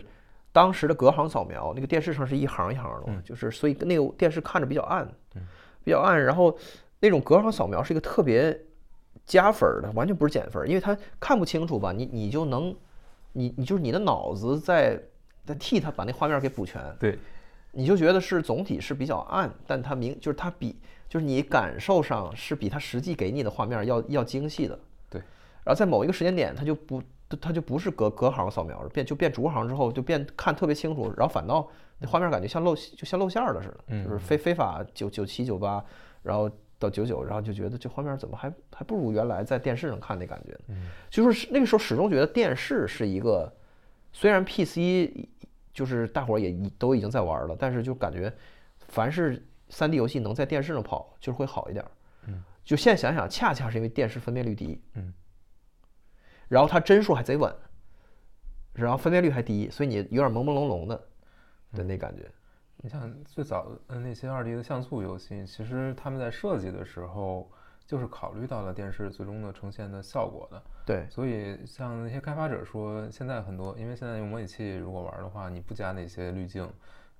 [0.51, 5.07] 当时的隔行扫描，那个电视上是一行一行的嘛，就是所以那个电视看着比较暗，
[5.83, 6.55] 比较暗，然后
[6.99, 8.59] 那种隔行扫描是一个特别
[9.27, 12.75] 加分儿的，完全不是减分儿，因为他看不清楚吧，你你就能
[13.33, 14.99] 你你就是你的脑子在
[15.45, 17.19] 在替他把那画面给补全，对，
[17.71, 24.79] 你就觉得是总体是比较暗，但它明就是它比就是你感受上是比它实际给你的画面要要精细的。
[25.09, 25.21] 对，
[25.63, 27.03] 然后在某一个时间点，它就不
[27.41, 31.67] 它就不是隔隔行扫描了，变就变逐行之后就变看特别清楚，然后反倒
[31.99, 35.83] 那画面感觉像露就像露馅儿了似的，就是非非法九九七九八，
[36.23, 36.49] 然后
[36.79, 40.57] 到九九，然后就觉得这画面怎么还还不如原来在电视上看那感觉。
[40.67, 43.51] 嗯，就是那个时候始终觉得电视是一个，
[44.13, 45.11] 虽然 PC
[45.73, 48.31] 就是大伙儿也已都已经在玩了，但是就感觉
[48.79, 51.83] 凡是 3D 游戏能在电视上跑，就是会好一点。
[52.27, 55.13] 嗯，就现在想想，恰恰是因为电视分辨率低，嗯，
[56.47, 57.53] 然后它帧数还贼稳，
[58.73, 61.07] 然后分辨率还低，所以你有点朦朦胧胧的
[61.73, 62.29] 的那感觉。
[62.77, 67.49] 你像最早的那些二 D 的像素游戏，其实他们在设计的时候
[67.85, 70.61] 就是考虑到了电视最终的呈现的效果的。
[70.85, 76.71] 对，所以像那些开发者说，现在很多，因为现在用模拟器如果玩的话，你不加那些滤镜，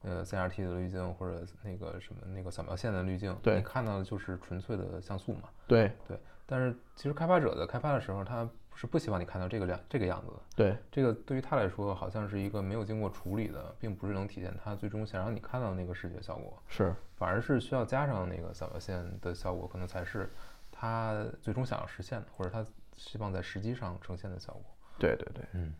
[0.03, 5.49] 呃，CRT 的滤镜或者那个什么那个扫描线的滤镜，你看到的就是纯粹的像素嘛。
[5.67, 8.47] 对，对，但是其实开发者在开发的时候，他
[8.79, 10.33] 是不希望你看到这个样这个样子的。
[10.55, 20.31] 对，这个对于他来说，好像是一个没有经过处理的，并不是能体现他最终想让你看到的那个视觉效果，是，反而是需要加上那个扫描线的效果，可能才是
[20.71, 22.63] 他最终想要实现的，或者他
[22.95, 24.63] 希望在实际上呈现的效果。
[24.99, 25.73] 对对对，嗯，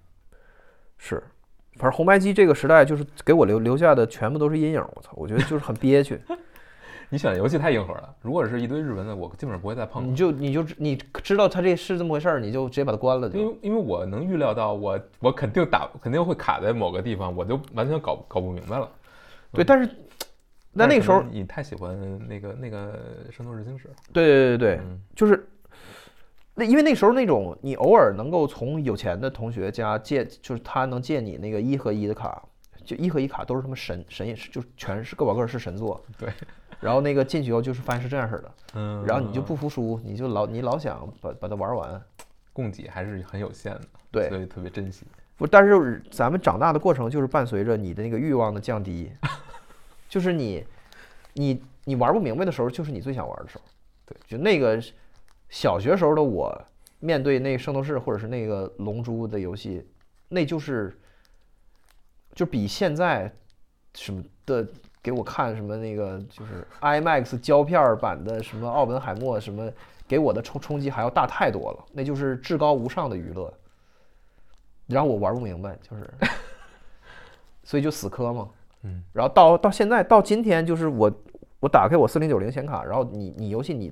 [0.98, 1.24] 是。
[1.76, 4.82] 反正红白机这个时代，就是给我留留下的全部都是阴影。
[4.96, 6.20] 我操，我觉得就是很憋屈。
[7.10, 10.16] 你选的游戏太硬核了，如果是一堆日文的，我基本上不会再碰你。
[10.16, 13.40] 就你就你知道它这是这么回事儿，你就直接把它关了就。
[13.40, 18.90] 因为因为我能预料到我我肯定打肯定会卡在某个地方，我就完全搞搞不明白了。
[19.54, 19.90] 对，但是
[20.74, 21.98] 那那个时候你太喜欢
[22.28, 23.00] 那个那个
[23.36, 25.48] 《圣斗士星矢》，对对对对，嗯就是
[26.54, 32.44] 那因为那时候那种你偶尔能够从有钱的同学家借，就是他能借你那个一和一的卡，
[32.88, 36.04] 就一和一卡都是他妈神神，也是就全是个把个儿是神作。
[36.18, 36.30] 对，
[36.80, 42.02] 然后那个进去以后就是发现是这样式的，嗯然后你就不服输，你就老你老想把把它玩完。
[42.54, 43.82] 供给还是很有限的，
[44.12, 45.06] 对所以特别珍惜。
[45.38, 49.12] 不，但是咱们长大的过程就是伴随着你的那个欲望的降低，
[50.10, 50.66] 就是你，
[51.34, 53.64] 你你玩不明白的时候，就是你最想玩的时候。
[54.08, 54.82] 对，就那个
[55.50, 56.60] 小学时候的我，
[57.00, 59.86] 面对那个圣斗士或者是那个龙珠的游戏，
[60.28, 61.00] 那就是
[62.38, 63.34] 就比现在
[63.96, 64.64] 什么的
[65.02, 69.68] 给我看什么那个就是 IMAX 胶片儿版的什么奥本海默什么，
[70.08, 73.52] 给我的冲冲击还要大太多了，那就是至高无上的娱乐。
[74.86, 76.08] 然后我玩不明白，就是，
[77.66, 78.48] 所以就死磕嘛。
[78.84, 81.12] 嗯，然后到到现在到今天，就是我
[81.60, 83.92] 我打开我四零九零显卡，然后你你游戏你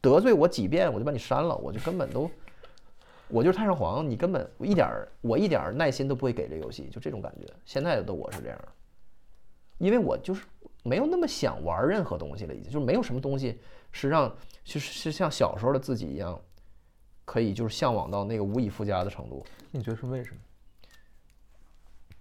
[0.00, 2.30] 得罪我几遍，我就把你删了，我就根本都，
[3.32, 7.46] 我就是太上皇，你根本一点儿我一点儿耐心都不会给这游戏，就这种感觉。
[7.64, 8.58] 现在的我是这样，
[9.78, 10.44] 因为我就是
[10.82, 13.58] 没有那么想玩任何东西了，已经就是没有什么东西
[13.90, 14.28] 是让
[14.62, 16.38] 就是是像小时候的自己一样，
[17.24, 19.42] 可以就是向往到那个无以复加的程度。
[19.70, 20.36] 你觉得是为什么？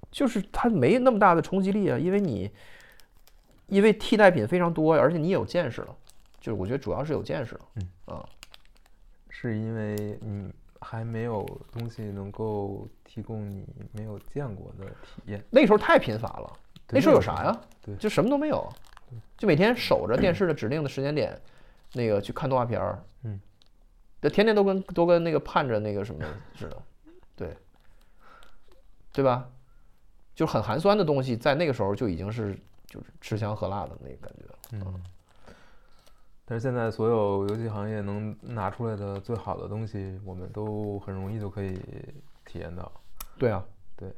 [0.09, 2.49] 就是它没那么大的冲击力啊，因为你
[3.67, 5.97] 因为替代品非常多，而且你也有见识了，
[6.39, 8.29] 就是我觉得主要是有见识了，嗯啊，
[9.29, 10.51] 是因为你
[10.81, 15.43] 还没有东西能够提供你没有见过的体验。
[15.49, 16.53] 那时候太贫乏了，
[16.89, 17.61] 那时候有啥呀？
[17.81, 18.67] 对就什么都没有，
[19.37, 21.39] 就每天守着电视的指定的时间点，
[21.93, 23.39] 那个去看动画片儿，嗯，
[24.21, 26.23] 这天天都跟都跟那个盼着那个什么
[26.55, 26.77] 似的，
[27.35, 27.57] 对，
[29.13, 29.49] 对吧？
[30.33, 32.57] 就很寒酸的东西，在那个时候就已经是
[32.87, 34.59] 就是吃香喝辣的那个感觉了。
[34.71, 35.03] 嗯，
[36.51, 41.79] 但是现在所有游戏行业能拿出来的最好的东西，我们都很容易就可以
[42.45, 42.91] 体验到。
[43.39, 44.11] 对啊，对，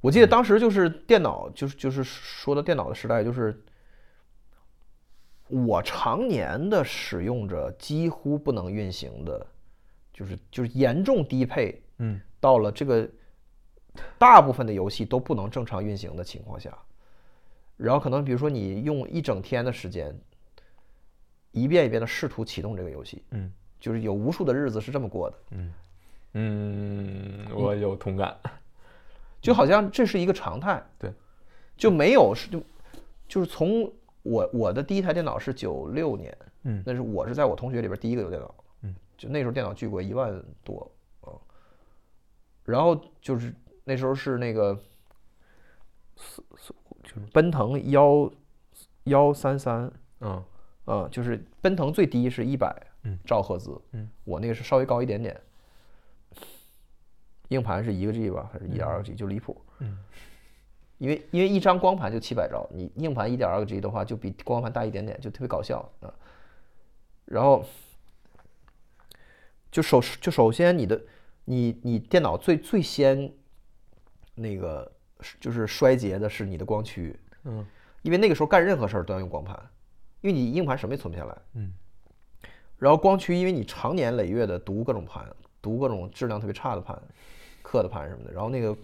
[0.00, 3.62] 我记得当时就是电脑，就是就是说到电脑的时代，就是
[5.48, 9.46] 我常年的使用着几乎不能运行的
[10.10, 12.18] 就是就是严重低配嗯。
[12.40, 13.06] 到了这个
[14.16, 16.74] 大部分的游戏都不能正常运行的情况下，
[17.76, 20.18] 然后可能比如说你用一整天的时间，
[21.54, 23.50] 一遍一遍的试图启动这个游戏，嗯。
[23.80, 25.72] 就是有无数的日子是这么过的，嗯。
[26.32, 28.34] 嗯，我有同感。
[29.42, 31.12] 就好像这是一个常态，对，
[31.76, 32.62] 就没有是就
[33.28, 33.92] 就是从
[34.22, 36.82] 我我的第一台电脑是九六年，嗯。
[36.86, 40.90] 那是我是在我同学里边第一个有电脑，嗯，就那时候电脑巨贵，一万多
[41.20, 41.36] 啊，
[42.64, 44.74] 然后就是那时候是那个
[47.02, 48.32] 就是奔腾幺
[49.04, 50.42] 幺三三嗯
[50.84, 52.74] 啊，就是奔腾最低是一百
[53.04, 55.40] 嗯兆赫兹，嗯，我那个是稍微高一点点，
[57.48, 59.60] 硬盘是一个 G 吧，还是一点二个 G，就离谱。
[59.78, 59.98] 嗯，
[60.98, 66.12] 因为因为一张光盘就七百兆，你硬盘一点二个 G 的话，就比光盘大一点点，就特别搞笑啊。
[67.24, 67.64] 然后
[69.70, 71.00] 就首就首先你的
[71.46, 73.32] 你你电脑最最先
[74.34, 74.92] 那个
[75.40, 77.66] 就是衰竭的是你的光驱，嗯
[78.02, 79.58] 因为那个时候干任何事儿都要用光盘，
[80.24, 81.36] 因为你硬盘什么也存不下来。
[81.52, 81.70] 嗯。
[82.78, 85.24] 然后光驱，因为你常年累月的读各种盘，
[85.60, 87.00] 读各种质量特别差的盘，
[87.62, 88.76] 刻的盘什么的，然后那个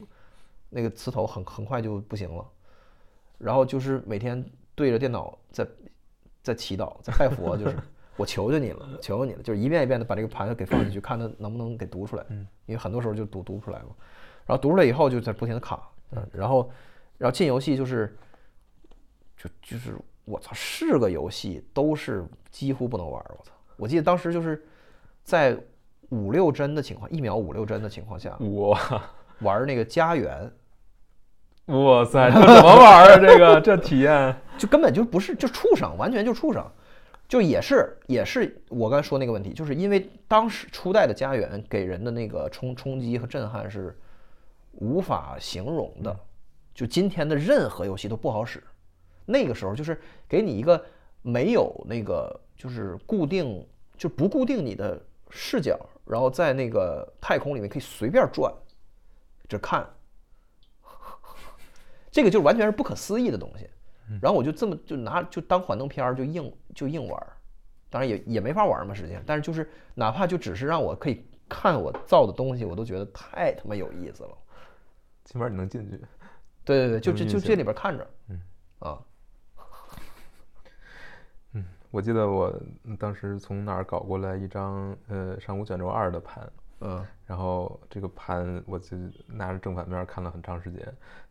[0.68, 2.46] 那个磁头很很快就不行了，
[3.38, 5.66] 然后就是每天对着电脑在
[6.42, 7.76] 在祈祷，在拜佛，就是
[8.16, 12.24] 我求求你了，求求你了，就是一遍一遍的把这个盘给放进去，看它能不能给读出来，
[12.66, 13.88] 因为很多时候就读读不出来嘛，
[14.46, 16.70] 然后读出来以后就在不停的卡，嗯，然后
[17.18, 18.16] 然后进游戏就是
[19.36, 23.52] 就就是我操，是个游戏都是几乎不能玩儿，我操！
[23.76, 24.64] 我记得当时就是
[25.24, 25.56] 在
[26.10, 28.78] 五六帧的情况，一秒五六帧的情况下我
[29.40, 30.50] 玩儿那个家园，
[31.66, 33.16] 哇塞，这怎么玩啊？
[33.16, 36.64] 这个这体验， 就根本就不是就畜生，完全就畜生，
[37.26, 43.98] 就也是也是我刚才说那个问题，就是因为当时初代的家园给人的那个冲冲击和震撼是
[44.72, 46.14] 无法形容的，
[46.74, 48.62] 就今天的任何游戏都不好使。
[49.30, 50.84] 那个时候就是给你一个
[51.22, 53.66] 没有那个就是固定
[53.96, 55.00] 就不固定你的
[55.30, 58.52] 视角，然后在那个太空里面可以随便转，
[59.48, 59.88] 这看，
[62.10, 63.68] 这个就完全是不可思议的东西。
[64.20, 67.32] 然后我就这么就拿就当幻灯片儿就硬就硬玩儿，
[67.88, 74.36] 当然也也没法玩儿嘛，实际上，但是就是哪怕就只是让我可以看我造的东西，我都觉得太他妈有意思了。
[75.24, 75.96] 起码你能进去。
[76.64, 78.42] 对对对，就就就这里边看着，嗯。
[78.80, 78.98] 啊，
[81.90, 82.52] 我记得我
[82.98, 86.48] 当时从哪儿搞过来一张呃《上古卷轴二》的盘，
[86.80, 90.80] 嗯然后这个盘我就拿着正反面看了很长时间，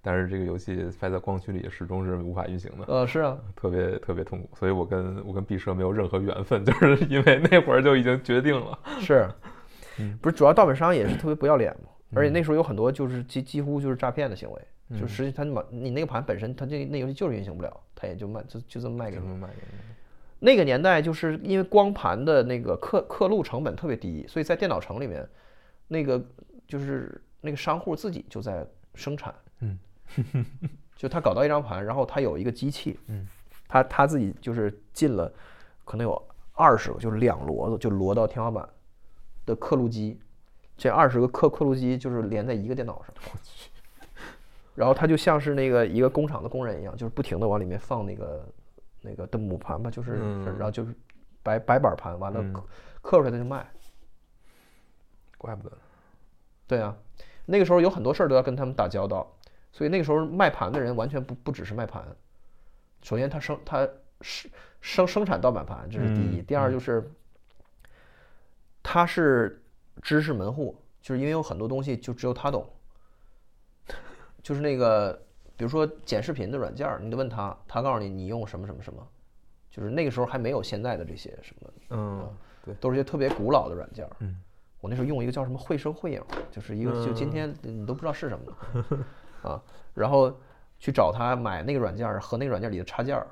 [0.01, 8.77] 但是这个游戏放在光驱里始终是无法运行的，呃是啊，特别特别痛苦，所以我跟我跟毕设没有任何缘分， 就是因为那会儿就已经决定了。
[8.99, 9.29] 是
[9.99, 14.61] 嗯，不是主要盗版商也是特别不要脸嘛，而且那时候有很多就是几几乎就是诈骗的行为，
[14.99, 19.25] 就实际他把你那个盘本身他这那游戏就是运行不了，他也就卖就就这么卖给你。
[20.39, 25.27] 那个年代就是因为光盘的那个刻刻录成本特别低，所以在电脑城里面，
[25.87, 26.23] 那个
[26.67, 28.65] 就是那个商户自己就在
[28.95, 29.77] 生产，嗯，
[30.95, 33.27] 就他搞到一张盘，然后他有一个机器，嗯，
[33.67, 35.31] 他他自己就是进了
[35.83, 38.67] 可能有二十个，就是两摞子就摞到天花板
[39.45, 40.19] 的刻录机，
[40.77, 43.69] 这二十个刻刻录机就是连在一个电脑上，我去，
[44.75, 48.47] 然后他就像是那个一个工厂的工人一样，就是不停的往里面放那个
[49.01, 50.93] 那个的母盘吧，就是、嗯然后就是
[51.41, 52.63] 白白板盘，完了嗯刻
[53.01, 53.65] 刻出来他就卖。
[55.37, 55.77] 怪不得。
[56.67, 56.95] 对啊，
[57.45, 59.35] 那个时候有很多事儿都要跟他们打交道，
[59.71, 62.05] 所以那个时候卖盘的人完全不不只是卖盘。
[63.01, 63.87] 首先，他生他
[64.21, 67.09] 生生生产盗版盘，这是第一；嗯第二就是
[68.83, 69.63] 他是
[70.01, 72.69] 知识门户，就是因为有很多东西就只有他懂。
[74.43, 75.21] 就是那个，
[75.59, 79.05] 比如说剪视频的软件儿，你得问他，他告诉你你用什么什么什么，
[79.69, 82.29] 就是那个时候还没有现在的这些什么嗯，
[82.63, 84.09] 对，都是一些特别古老的软件。
[84.19, 84.37] 嗯，
[84.79, 89.61] 我那时候用一个叫什么绘声绘影，就是一个就今天你都不知道是什么的啊，
[89.93, 90.33] 然后
[90.79, 93.27] 去找他买那个软件儿和那个软件里的插件儿，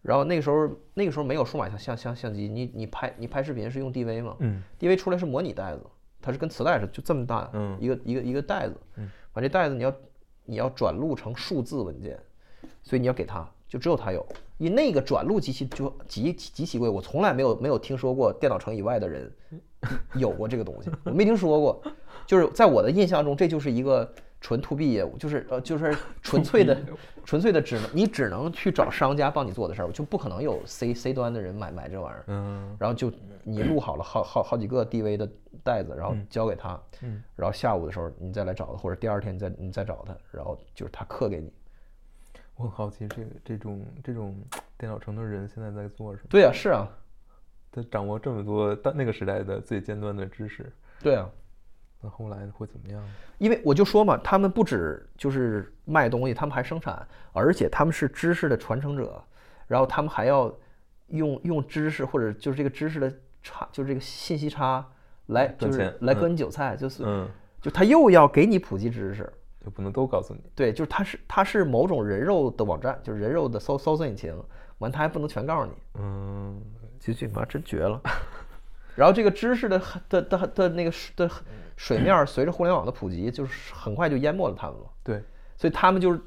[0.00, 5.84] 然后那个时候那个时候没有数码相相相相机，你你拍你拍视频是用 DV 嘛嗯？DV 出来是模拟袋子，
[6.22, 9.94] 它是跟磁带似的，就这么大，嗯一个一个一个袋子，嗯，把这袋子你要
[10.50, 12.18] 你要转录成数字文件，
[12.82, 14.26] 所以你要给他，就只有他有。
[14.58, 19.32] 你那个转录机器就极极其贵，我从来没有没有听说过电脑城以外的人
[20.16, 21.80] 有过这个东西，我没听说过。
[22.26, 26.76] 就是在我的印象中，这就是一个纯 to B 业务，就是呃就是 纯粹的
[27.24, 32.24] 纯粹的只能你只能去找商家帮你做的事儿，就不可能有 C C 端的人买买这玩意儿。
[32.28, 33.12] 嗯然后就
[33.44, 35.28] 你录好了好好好几个 DV 的
[35.62, 41.52] 袋子，然后交给他，嗯然后下午的时候你再来找他，或者第二天你再你再找他，然后就是他刻给你。
[42.56, 44.36] 我很好奇，这个这种这种
[44.76, 46.28] 电脑城的人现在在做什么？
[46.28, 46.86] 对啊，是啊，
[47.72, 50.70] 他掌握这么多当那个时代的最尖端的知识，
[51.02, 51.26] 对啊，
[52.00, 53.02] 那后来会怎么样？
[53.38, 59.22] 因为我就说嘛，他们不止就是卖东西，他们还生产，而且他们是知识的传承者，
[59.66, 60.52] 然后他们还要
[61.08, 64.86] 用用知识或者就是这个知识的差，就是这个信息差
[65.26, 67.28] 来就是来割你韭菜，就是嗯，
[67.60, 69.30] 就他又要给你普及知识，
[69.64, 70.40] 就不能都告诉你。
[70.54, 74.34] 对，就是他是他是某种人肉的网站，就是人肉的搜搜索引擎，
[74.78, 76.62] 完他还不能全告诉你，嗯，
[76.98, 78.00] 这句妈真绝了。
[78.96, 81.30] 然后这个知识的的的的那个水的
[81.80, 84.86] 水面随着互联网的普及，就是很快就淹没了他们了。
[85.02, 85.24] 对，
[85.56, 86.20] 所以他们就是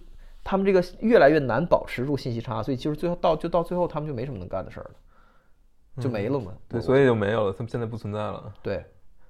[0.44, 6.54] 他们这个越来越难保持住信息差，所以就是最后到就到最后他们就没什么能干的事儿了，就没了嘛。
[6.68, 8.52] 对，所以就没有了，他们现在不存在了。
[8.64, 8.84] 对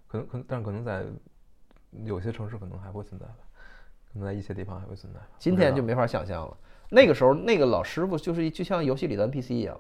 [0.07, 1.03] 可能可能，但是可能在
[2.05, 3.36] 有些城市可能还会存在吧，
[4.13, 6.57] 可能在一些地方还会存在今天就没法想象了。
[6.89, 9.78] 那个时候那个老师傅就是就像游戏里的 NPC 一样，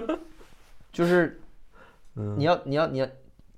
[0.90, 1.38] 就是
[2.14, 3.06] 嗯你要你要你要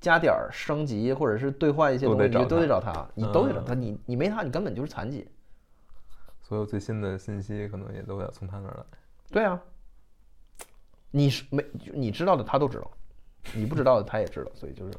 [0.04, 5.26] 加点儿升级或者是兑换一些东西，你都得找他你都得找嗯他，你你没他，你根本就是残疾。
[6.42, 8.84] 所有最新的信息可能也都要从他那儿来。
[9.32, 9.58] 对啊，
[11.10, 12.90] 你是没你知道的他都知道，
[13.54, 14.92] 你不知道的他也知道，所以就是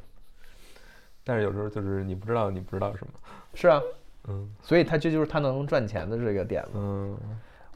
[1.22, 3.12] 但是有时候就是你不知道你不知道什么。
[3.54, 3.80] 是啊，
[4.26, 6.70] 嗯所以他这就是他能赚钱的这个点子。
[6.74, 7.16] 嗯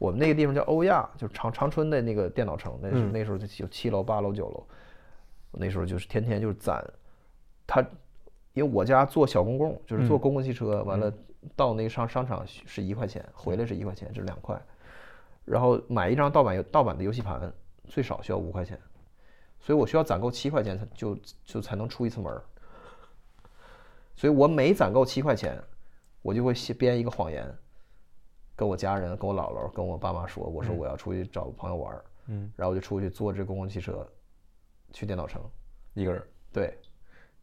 [0.01, 4.67] 我们那个地方叫欧亚，就是长长春的那个电脑城，那那时候就有七楼、八楼、九楼，
[5.53, 6.83] 那时候就是天天就是攒，
[7.73, 7.81] 他
[8.53, 10.19] 因为我家坐小公共，就是坐嗯。
[10.19, 11.13] 公共汽车，完了
[11.55, 14.61] 到那个商商场是一块钱，回来是一块钱，就是两块，
[15.45, 17.53] 然后买一张盗版游盗版的游戏盘
[17.85, 18.77] 最少需要五块钱，
[19.61, 22.43] 所以我需要攒够七块钱才就就才能出一次门儿，
[24.17, 25.57] 所以我每攒够七块钱，
[26.23, 27.47] 我就会写编一个谎言。
[28.57, 34.07] 跟我家人、跟我姥姥、跟我爸妈说，我说我要出去找个朋友玩儿，嗯，然后我就出去坐这公共汽车
[34.93, 35.41] 去电脑城，
[35.95, 36.77] 一个人，对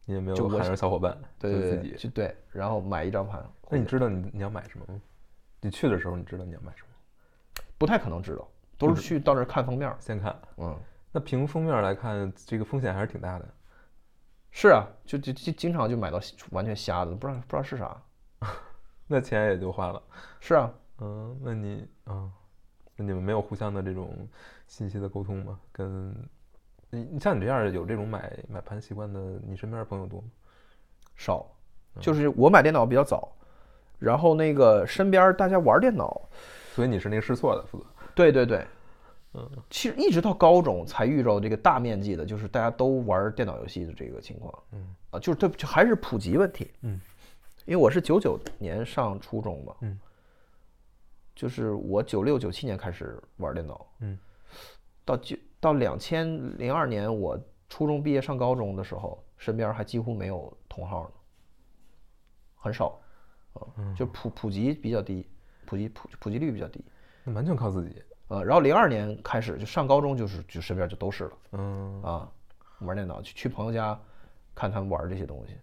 [0.08, 1.94] 你也没有喊上小伙伴，对对对，就自己。
[1.96, 4.98] 就对，然后买一张盘，那你知道你你要买什么吗？
[5.60, 7.62] 你去的时候你知道你要买什么？
[7.76, 8.48] 不太可能知道，
[8.78, 10.34] 都是去到那儿看封面儿，先看。
[10.56, 10.74] 嗯，
[11.12, 13.46] 那凭封面来看，这个风险还是挺大的。
[14.50, 16.18] 是啊，就就就经常就买到
[16.52, 18.02] 完全瞎的，不知道不知道是啥，
[19.06, 20.02] 那钱也就花了。
[20.40, 22.32] 是啊，嗯，那你啊，
[22.96, 24.26] 那你们没有互相的这种
[24.66, 25.60] 信息的沟通吗？
[25.70, 26.16] 跟
[26.90, 30.28] 你你像你这样有这种买买盘习惯的，你身边的朋友多吗？
[31.16, 31.46] 少，
[32.00, 33.30] 就是我买电脑比较早，
[33.98, 36.28] 然后那个身边大家玩电脑，
[36.72, 37.84] 所以你是那个试错的负责。
[38.14, 38.64] 对对对，
[39.34, 44.62] 嗯，其实一直到高中才遇到这个大面积的，就是大家都玩电脑游戏的这个情况。
[44.72, 46.70] 嗯，啊，就是对就还是普及问题。
[46.82, 47.00] 嗯，
[47.66, 49.74] 因为我是九九年上初中嘛。
[49.80, 49.98] 嗯，
[51.34, 53.86] 就是我九六九七年开始玩电脑。
[54.00, 54.18] 嗯，
[55.04, 57.38] 到九到两千零二年我
[57.68, 61.10] 初中毕业上高中的时候，身边还几乎没有同号呢，
[62.56, 63.00] 很少。
[63.54, 63.60] 啊，
[63.96, 65.28] 就普普及比较低，
[65.66, 66.84] 普及普普及率比较低。
[67.24, 68.00] 那完全靠自己。
[68.28, 72.30] 呃，然后零二年开始就上高中，就是就身边就都是了嗯啊，
[72.80, 73.98] 玩电脑去去朋友家
[74.54, 75.56] 看他们玩这些东西，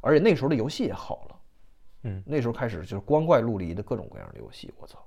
[0.00, 1.40] 而且那时候的游戏也好了，
[2.02, 4.98] 嗯，那时候开始就是光怪陆离的各种各样的游戏，我操，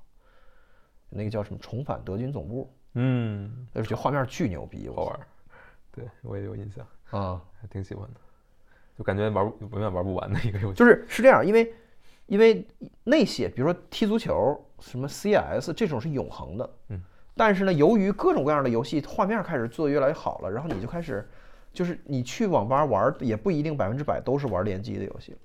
[1.09, 5.19] 那个叫什么《重返德军总部嗯》，，那时候觉得画面巨牛逼，我好玩儿。
[5.91, 8.19] 对我也有印象，啊，还挺喜欢的，
[8.97, 10.75] 就感觉玩不永远玩不完的一个游戏。
[10.75, 11.73] 就是是这样，因为
[12.25, 12.67] 因为
[13.03, 17.01] 那些比如说踢足球、什么 CS 这种是永恒的，嗯，
[17.35, 21.27] 但是呢，由于各种各样的游戏画面开始做得越来越好了，然后你就开始，
[21.71, 25.37] 就是你去网吧玩儿也不一定百分之百都是玩联机的游戏，你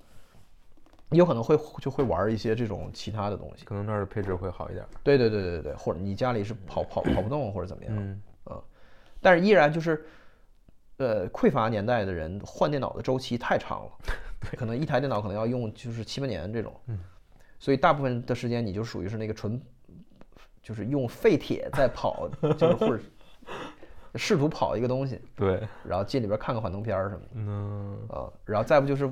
[1.17, 3.65] 有可能会就会玩一些这种其他的东西。
[3.65, 4.89] 可能那儿的配置会好一点儿。
[5.03, 8.21] 对对对对对，或者你家里是跑跑跑不动或者怎么样，嗯。
[9.21, 10.05] 但是依然就是，
[10.97, 13.91] 呃，匮乏年代的人换电脑的周期太长了，
[14.57, 16.99] 可能一台电脑可能要用就是七八年这种，嗯，
[17.57, 19.61] 所以大部分的时间你就属于是那个纯，
[20.61, 23.01] 就是用废铁在跑，就是或者
[24.15, 29.09] 试图跑一个东西，对，然后进里边看个幻灯片儿什么嗯，的啊，然后再不就是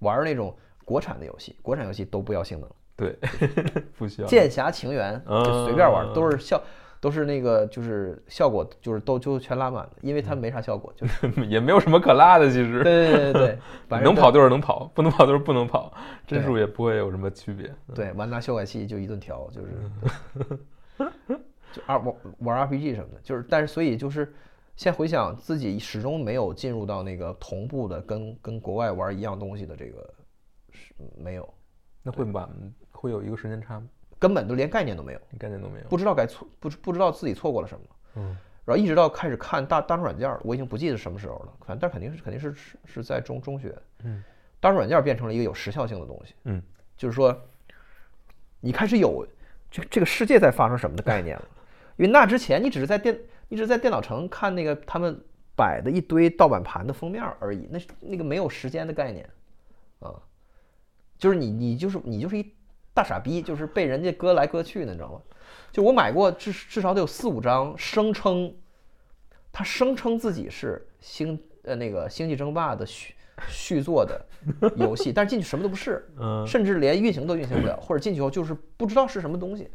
[0.00, 0.54] 玩那种
[0.84, 3.18] 国产的游戏，国产游戏都不要性能，对，
[3.98, 4.28] 不需要。
[4.28, 6.62] 剑侠情缘就随便玩，嗯都是效
[7.00, 12.82] 都是那个就是效果就是都就全拉满了，因为它没啥效果，就是 也没有什么可拉的，其实。
[12.82, 13.58] 对对对
[13.88, 15.92] 对能跑就是能跑，不能跑就是不能跑，
[16.26, 17.70] 帧数也不会有什么区别。
[17.94, 20.58] 对，完拿修改器就一顿调，就是
[21.72, 24.32] 就二玩玩 RPG 什么的，就是但是所以就是
[24.76, 30.23] 现在回想自己始终没有进入到那个同步的跟跟国外玩一样东西的这个是
[31.16, 31.54] 没有，
[32.02, 32.48] 那会晚
[32.90, 33.86] 会有一个时间差吗？
[34.18, 37.86] 根本都连概念都没有，概念都没有，不知道该错不知不知道自己错过了什么。
[38.16, 44.22] 嗯，然后一直到开始看大大众软件儿，我已经不记得什么时候了，反正但肯定是肯定是是是在中中学，嗯，
[44.60, 46.62] 大众软件儿变成了一个有时效性的东西，嗯，
[46.96, 47.38] 就是说
[48.60, 49.26] 你开始有
[49.70, 51.48] 这这个世界在发生什么的概念了，
[51.96, 53.18] 因为那之前你只是在电
[53.48, 55.20] 你只是在电脑城看那个他们
[55.56, 59.28] 摆的一堆盗版盘的封面而已，那是那个没有时间的概念，
[59.98, 60.14] 啊，
[61.18, 62.54] 就是你你就是你就是一
[62.92, 65.20] 大傻逼，就是被人家割来割去的，你知道吗？
[65.72, 68.54] 就我买过至至少得有四五张，声称
[69.52, 73.14] 他声称自己是星呃那个星际争霸的续
[73.48, 74.24] 续作的
[74.76, 79.68] 游戏，但是进去什么都不是，嗯甚至连运行都运行不了，或者进去后就是不知道是什么东西。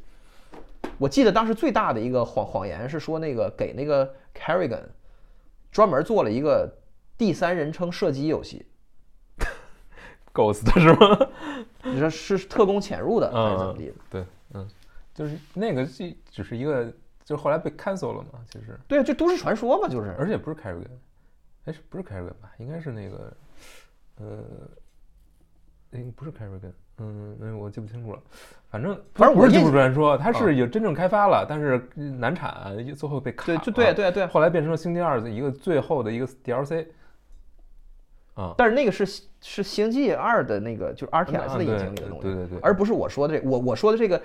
[0.97, 4.83] 我记得当时最大的一个谎谎言是说那个给那个 Carrigan
[5.71, 6.69] 专门做了一个
[7.17, 8.65] 第三人称射击游戏，
[10.39, 11.27] Ghost 是吗？
[11.83, 13.93] 你说是特工潜入的还是怎么地的？
[14.09, 14.65] 对，嗯，
[15.13, 16.85] 就是那个剧只是一个，
[17.25, 20.15] 就是后来被 cancel 了嘛，其实，对啊，就都市传说嘛，就是。
[20.17, 20.87] 而且不是 Carrigan，
[21.65, 22.51] 哎，是不是 Carrigan 吧？
[22.57, 23.33] 应该是那个，
[24.17, 24.43] 呃，
[25.91, 28.21] 应不是 Carrigan，嗯，那我记不清楚了。
[28.69, 33.61] 反正不是技反正我印术传说，它啊是有真正开发了，但是难产，最后被卡对，了。
[33.61, 36.85] 就对对对，后来变成了星际二的一个最后的一个 DLC。
[38.39, 39.05] 啊，但是那个是
[39.41, 44.21] 是星际二的那个就是 RTS 啊的引擎里的东西，对对对，而不是我说的这我我说的这个，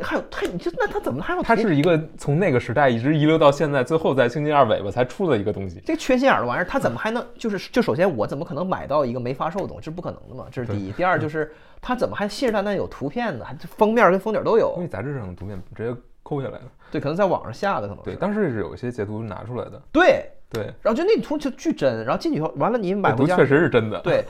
[0.00, 5.80] 还有他你这那他怎么还有图它是一个从那个时代一直遗留到现在，最后在星际二尾巴才出的一个东西。
[5.86, 9.82] 这个缺心眼儿的玩意儿，他怎么还能就是就首先我怎么可能买到一个没发售的东西？
[9.82, 10.90] 这是不可能的嘛，这是第一。
[10.90, 13.44] 第二就是他怎么还信誓旦旦有图片呢？
[13.44, 16.64] 还封面跟封底都有因为，杂志上的图片直接抠下来了。
[16.90, 19.80] 对，可能在网上下的可能对，是当时是有一些截图拿出来的。
[19.92, 24.24] 对，对，然后就那图就巨真，然后进去以后完了你买回家确实是真的。，对，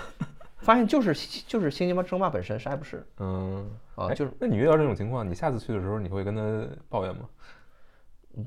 [0.59, 1.15] 发现就是
[1.47, 7.29] 就是星际争霸本身啥也不是嗯，啊，哎就是那你遇到这种情况，你下次去的时候，你会跟他抱怨吗？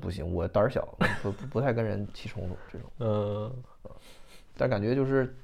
[0.02, 0.86] 不行，我胆儿小，
[1.22, 2.90] 不不不太跟人起冲突这种。
[2.98, 3.50] 嗯，
[4.56, 5.34] 但感觉就是，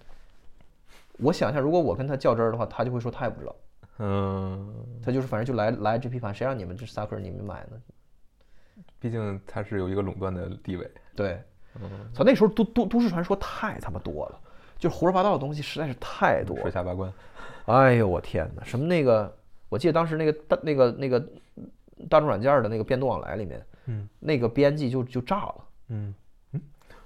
[1.18, 3.57] 我想一下，如果我跟他较真儿的话，他就会说他也不知道，
[4.01, 7.80] 嗯，他就是反正就来来这批盘，谁让你们这萨克你们买呢？
[8.99, 10.91] 毕竟他是有一个垄断的地位。
[11.16, 11.45] 对，嗯，
[12.14, 14.38] 操，那时候都都都市传说太他妈多了，
[14.78, 16.62] 就是胡说八道的东西实在是太多了。
[16.62, 17.12] 水下八关。
[17.66, 19.34] 哎呦我天哪，什么那个，
[19.68, 21.20] 我记得当时那个大那个那个
[22.08, 25.54] 大众软件的那个变动往来里面，嗯那个编辑就就炸了。
[25.88, 26.14] 嗯，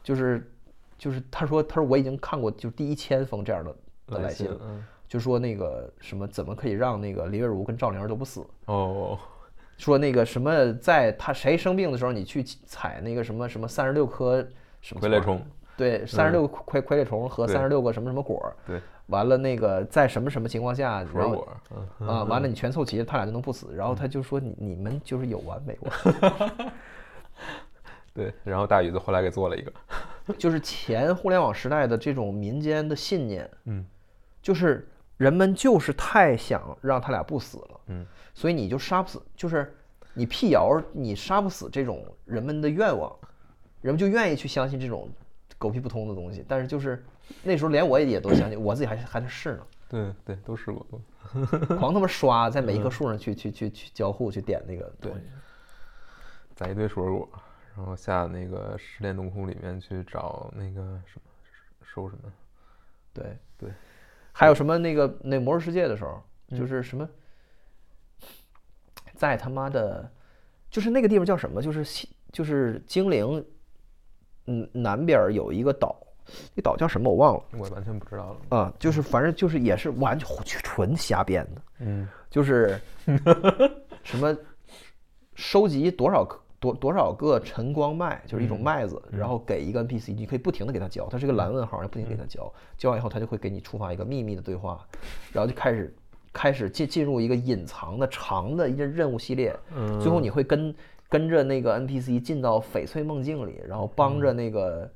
[0.02, 0.50] 就是
[0.98, 8.44] 就是他说他说我已经看过就第一千封这样的的来信了，嗯，就说那个什么怎么可以让那个林月如跟赵灵儿都不死？
[8.66, 9.18] 哦，
[9.79, 14.47] 说那个什么在他谁生病的时候你去采那个什么什么三十六颗
[14.83, 15.41] 什么傀儡虫，
[15.76, 21.49] 对，三十六个傀傀儡虫和三十六个什么什么果儿，对，完了那个在什么什么情况下，然后水果，
[22.01, 23.74] 嗯啊，完了你全凑齐了，他俩就能不死。
[23.74, 26.72] 然后他就说你你们就是有完没完。
[28.12, 29.72] 对，然后大宇子后来给做了一个，
[30.37, 33.87] 就是前互联网时代的这种民间的信念，嗯。
[34.41, 39.76] 就是人们就是太想让他俩不死了，嗯，所以你就杀不死，就是
[40.14, 43.14] 你辟谣你杀不死这种人们的愿望，
[43.82, 45.10] 人们就愿意去相信这种
[45.58, 46.44] 狗屁不通的东西。
[46.48, 47.04] 但是就是
[47.42, 50.86] 那时候连我也都相信，我自己还还是试呢，对对，都试过，
[51.76, 55.20] 狂他妈刷，在每一棵树上去去去去交互去点那个东西。
[56.54, 57.28] 采一堆水果，
[57.76, 61.22] 然后下那个失恋洞窟里面去找那个什么
[61.82, 62.32] 收什么，
[63.12, 63.36] 对。
[63.58, 63.70] 对，
[64.39, 66.22] 还有什么那个那魔兽世界的时候，
[66.57, 67.09] 就是什么，
[69.16, 70.09] 在他妈的，
[70.70, 71.61] 就是那个地方叫什么？
[71.61, 73.45] 就是西就是精灵，
[74.47, 76.01] 嗯，南边有一个岛，
[76.55, 77.11] 那岛叫什么？
[77.11, 77.43] 我忘了。
[77.59, 78.57] 我完全不知道了。
[78.57, 80.28] 啊，就是反正就是也是完全
[80.62, 82.09] 纯瞎编的，嗯。
[82.30, 82.80] 就是
[84.05, 84.36] 什么
[85.34, 94.86] 收集多少颗多多少个晨光麦，就是一种麦子，然后给一个 NPC，你可以不停的给他教，它是一个蓝问号，然后不停给他教，教完以后他就会给你触发一个秘密的对话，
[95.32, 95.94] 然后就开始
[96.32, 100.00] 开始进进入一个隐藏的长的一个任务系列，嗯。
[100.00, 100.74] 最后你会跟
[101.09, 104.90] 跟着那个 NPC 进到翡翠梦境里，然后帮着那个。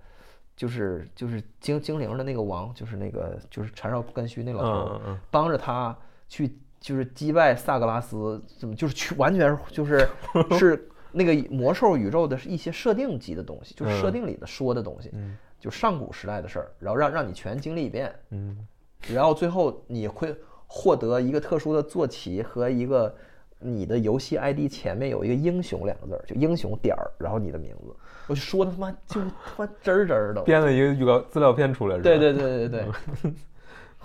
[0.54, 5.00] 就是就是精精灵的那个王，就是那个就是缠绕根须那老头
[5.30, 5.96] 帮着他
[6.28, 10.06] 去就是击败萨格拉斯，怎么就是去完全就是
[10.50, 18.66] 是 那个魔兽宇宙的是一些设定级的东西，就是设嗯定里的说的东西，嗯就上古时代的事儿，然后让让你全经历一遍，嗯
[19.12, 20.34] 然后最后你会
[20.66, 23.14] 获得一个特殊的坐骑和一个
[23.58, 27.94] 你的游戏 ID 前面有一个英雄两个字儿，就英雄点儿，然后你的名字，
[28.28, 30.42] 我就说的他妈就是他妈真儿真儿的。
[30.42, 32.04] 编了一个预告资料片出来是吧？
[32.04, 32.88] 对对对对对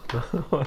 [0.07, 0.63] 对，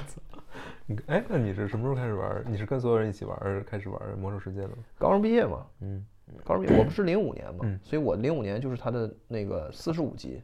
[0.86, 2.44] 你 哎，那你是什么时候开始玩？
[2.48, 4.74] 你是跟所有人一起玩开始玩魔兽世界的吗？
[4.98, 6.04] 高中毕业嘛，嗯
[6.44, 10.42] 高中毕业我不是零五年嘛，嗯所以我零五年就是他的那个四十五级，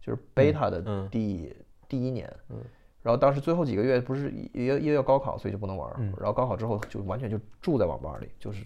[0.00, 1.54] 就是 beta 的嗯第、
[1.88, 2.32] 第一年。
[2.48, 2.58] 嗯
[3.02, 5.92] 然后当时最后几个月不是一月一月要高考，所以就不能玩。
[5.98, 8.64] 嗯然后高考之后就完全就住在网吧里，就是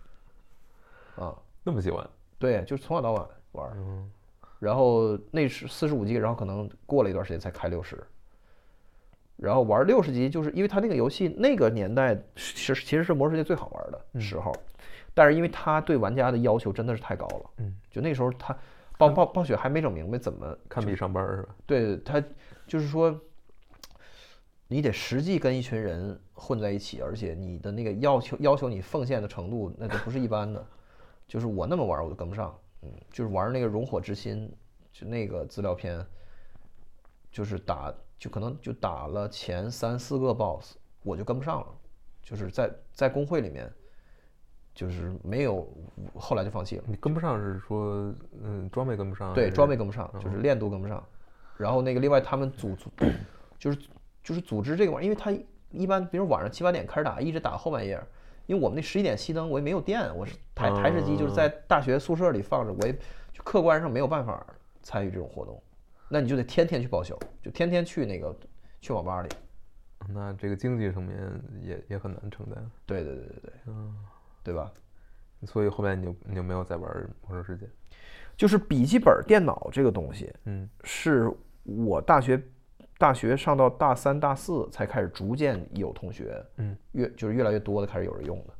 [1.16, 1.34] 啊，
[1.64, 2.06] 那么喜欢？
[2.38, 3.70] 对，就是从早到晚玩。
[3.76, 4.10] 嗯
[4.58, 7.96] 然后那是四十五级，然后可能过了一段时间才开六十。
[9.36, 14.52] 然后玩六十级，就是因为它那个游戏那个年代是其实是魔兽世界最好玩的时候，
[15.18, 18.56] 但是因为他对玩家的要求真的是太高了，嗯，就那时候他
[18.96, 21.56] 暴暴暴雪还没整明白怎么看比上班是吧？
[21.66, 22.22] 对他
[22.68, 23.20] 就是说，
[24.68, 30.64] 你得实际跟一群人混在一起，而且你的那个要求要求你奉献的程度，那都不是一般的。
[31.26, 34.48] 就是我那么玩儿我都跟不上，嗯，就是玩那个熔火之心，
[34.92, 36.06] 就那个资料片，
[37.32, 41.66] 就是打就可能就打了前三四个 BOSS，我就跟不上了，
[42.22, 43.68] 就是在在工会里面，
[44.78, 45.68] 就是没有，
[46.14, 46.84] 后来就放弃了。
[46.86, 49.34] 你跟不上是说，嗯，装备跟不上？
[49.34, 51.04] 对，装备跟不上，就是练度跟不上。
[51.56, 52.88] 然后那个另外他们组组
[53.58, 53.78] 就是
[54.22, 55.32] 就是组织这个玩意儿，因为他
[55.72, 58.00] 一般比如晚上七八点开始打，一直打后半夜。
[58.46, 62.92] 因为我们那十一点熄灯，我也没有电，我是台台式机就是在大学宿舍里放着，我也
[63.32, 64.46] 就客观上没有办法
[64.80, 65.60] 参与这种活动，
[66.08, 68.32] 那你就得天天去报销，就天天去那个
[68.80, 69.28] 去网吧里。
[70.10, 71.18] 那这个经济层面
[71.60, 73.74] 也也很难承担，对对对对对，
[74.42, 74.72] 对吧？
[75.46, 77.68] 所以后面你就你就没有再玩魔兽世界。
[78.36, 80.68] 就是笔记本电脑这个东西，嗯。
[80.84, 81.30] 是
[81.64, 82.40] 我大学
[82.98, 88.54] 大学上到大三、大四才开始逐渐有同学，嗯，越就是越来越多的开始有人用的。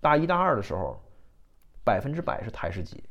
[0.00, 1.00] 大一大二的时候，
[1.84, 3.02] 百分之百是台式机，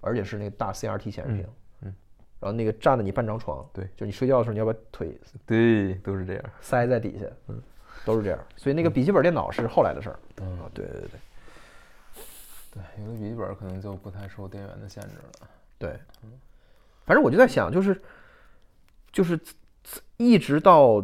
[0.00, 1.46] 而且是那个大 CRT 显示屏，
[1.82, 1.94] 嗯
[2.40, 3.88] 然后那个占了你半张床，对。
[3.96, 6.44] 就你睡觉的时候你要把腿对，都是这样。
[6.60, 7.62] 塞在底下，嗯，
[8.04, 8.38] 都是这样。
[8.56, 10.58] 所以那个笔记本电脑是后来的事儿，嗯。
[10.58, 11.10] 啊，对对对
[12.72, 15.48] 对，有的笔记本可能就不太受电源的限制了。
[15.78, 16.00] 对，
[17.04, 18.02] 反正我就在想，就是
[19.12, 19.38] 就是
[20.16, 21.02] 一直到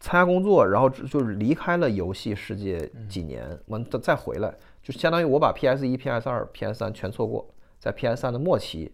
[0.00, 7.46] 参加工作，然后就是离开了游戏世界几年，完再再回来，就相当于我把 PS 一、PS 二、PS 三全错过，
[7.78, 8.90] 在 PS 三的末期，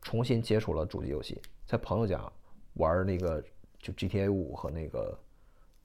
[0.00, 2.20] 重新接触了主机游戏，在朋友家
[2.74, 3.40] 玩那个
[3.78, 5.16] 就 GTA 五和那个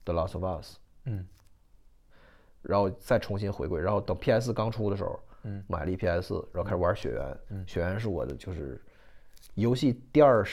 [0.04, 1.24] The Last of Us，嗯
[2.62, 8.80] 然后再重新回归，然后等 PS 刚出的时候，嗯，买了一 PS，然后开始玩血缘，血缘是我的就是
[9.54, 10.44] 游戏第二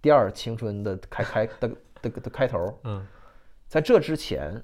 [0.00, 1.68] 第二青春的开开的
[2.00, 3.06] 的的开头，嗯。
[3.66, 4.62] 在这之前，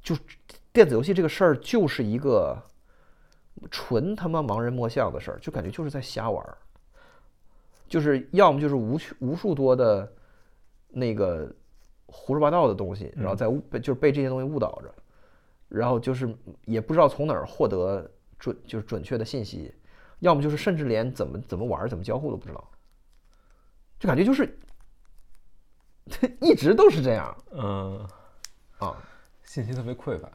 [0.00, 0.16] 就
[0.72, 2.56] 电子游戏这个事儿就是一个
[3.70, 6.56] 纯他妈盲人摸象的事儿，就感觉就是在瞎玩儿，
[7.86, 10.10] 就是要么就是无数无数多的
[10.88, 11.46] 那个
[12.06, 14.94] 胡说八道的东西，然后在误被就是被这些东西误导着，
[15.68, 16.34] 然后就是
[16.64, 19.74] 也不知道从哪儿获得准就是准确的信息，
[20.20, 22.70] 要么就是甚至连怎么怎么玩儿怎么交互都不知道，
[23.98, 24.58] 就感觉就是
[26.40, 27.36] 一直都是这样。
[27.52, 28.08] 嗯，
[28.78, 28.96] 啊，
[29.42, 30.30] 信息特别匮乏。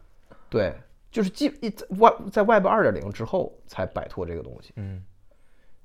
[0.50, 0.76] 对，
[1.12, 5.06] 就是基一在 Web 在 Web 二点零之后才摆脱这个东西，嗯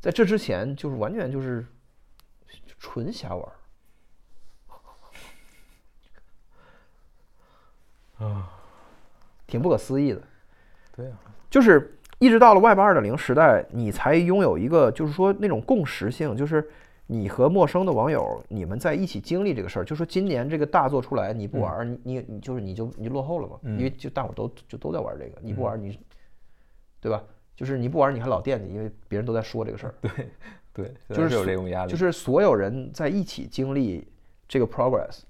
[0.00, 1.66] 在这之前就是完全就是
[2.78, 3.56] 纯瞎玩儿。
[8.16, 8.48] 啊，
[9.46, 10.22] 挺不可思议的。
[10.94, 11.18] 对呀、
[11.50, 16.66] 就是一直到了 Web 二点零时代，你才拥有一个就是说那种共识性，就是
[17.06, 19.84] 你和陌生的网友，你们在一起经历这个事儿。
[19.84, 25.98] 就说今年这个大作出来，你不玩儿，你你你就是你就你就落后了嘛，因为就大伙儿都就都在玩这个，你不玩儿你，
[26.98, 27.22] 对吧？
[27.54, 29.94] 就是你不玩儿你还老惦记，因为别人都在说这个事儿。
[30.00, 30.10] 对
[30.72, 31.92] 对，就是是有这种压力。
[31.92, 34.08] 就是所有人在一起经历
[34.48, 35.20] 这个 progress，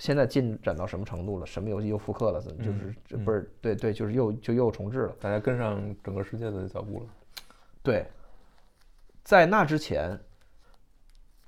[0.00, 1.44] 现在进展到什么程度了？
[1.44, 2.40] 什么游戏又复刻了？
[2.40, 5.14] 就是这不是对对，就是又就又重置了。
[5.20, 7.06] 大家跟上整个世界的脚步了。
[7.82, 8.06] 对，
[9.22, 10.18] 在那之前，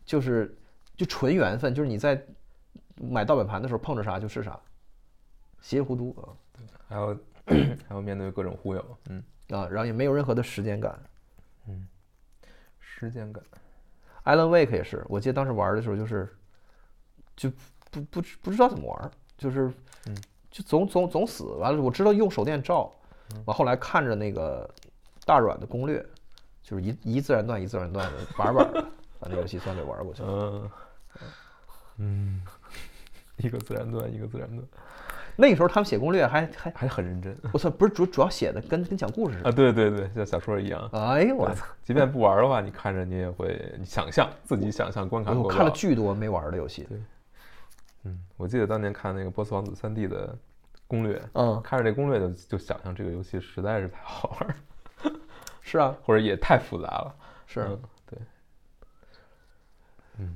[0.05, 0.55] 就是
[0.97, 2.23] 就纯缘分，就是你在
[2.97, 4.61] 买盗版盘的时候碰着啥就是啥，
[5.63, 6.37] 稀里糊涂啊
[6.87, 7.19] 还有
[7.89, 11.03] 还有面对各种忽悠，嗯，啊，然后也没有任何的时间感。
[11.69, 11.89] 嗯
[12.79, 13.43] 时间感。
[14.25, 16.29] Alan Wake 也是，我记得当时玩的时候就是，
[17.35, 17.51] 就
[17.93, 19.71] 不不知不知道怎么玩，就是，
[20.51, 21.45] 就总总总死。
[21.45, 22.91] 完了，我知道用手电照，
[23.45, 24.69] 完后来看着那个
[25.27, 26.05] 大软的攻略，
[26.63, 28.83] 就是一一自然段一自然段的玩玩的
[29.21, 30.29] 把那游戏算给玩过去了。
[30.31, 30.71] 嗯
[31.99, 32.43] 嗯，
[33.37, 34.63] 一个自然段，一个自然段，
[35.37, 39.53] 那个时候他们写攻略还还，还很认真我操，不是主主要写的跟跟讲故事似的啊！
[39.53, 39.53] 的。
[39.53, 40.89] 对对对，像小说一样。
[40.93, 41.67] 哎呦我操！
[41.85, 46.89] 即便不玩的话，你看着你也会你想象自己想象观看我看了巨多没玩的游戏。
[48.05, 50.37] 嗯，我记得当年看那个《波斯王子三 D》的
[50.87, 54.57] 攻略，嗯，看着这攻略就就想象这个游戏实在是太好玩儿，
[55.63, 57.15] 是啊，或者也太复杂了。
[57.47, 57.61] 是。
[57.61, 58.19] 嗯，对，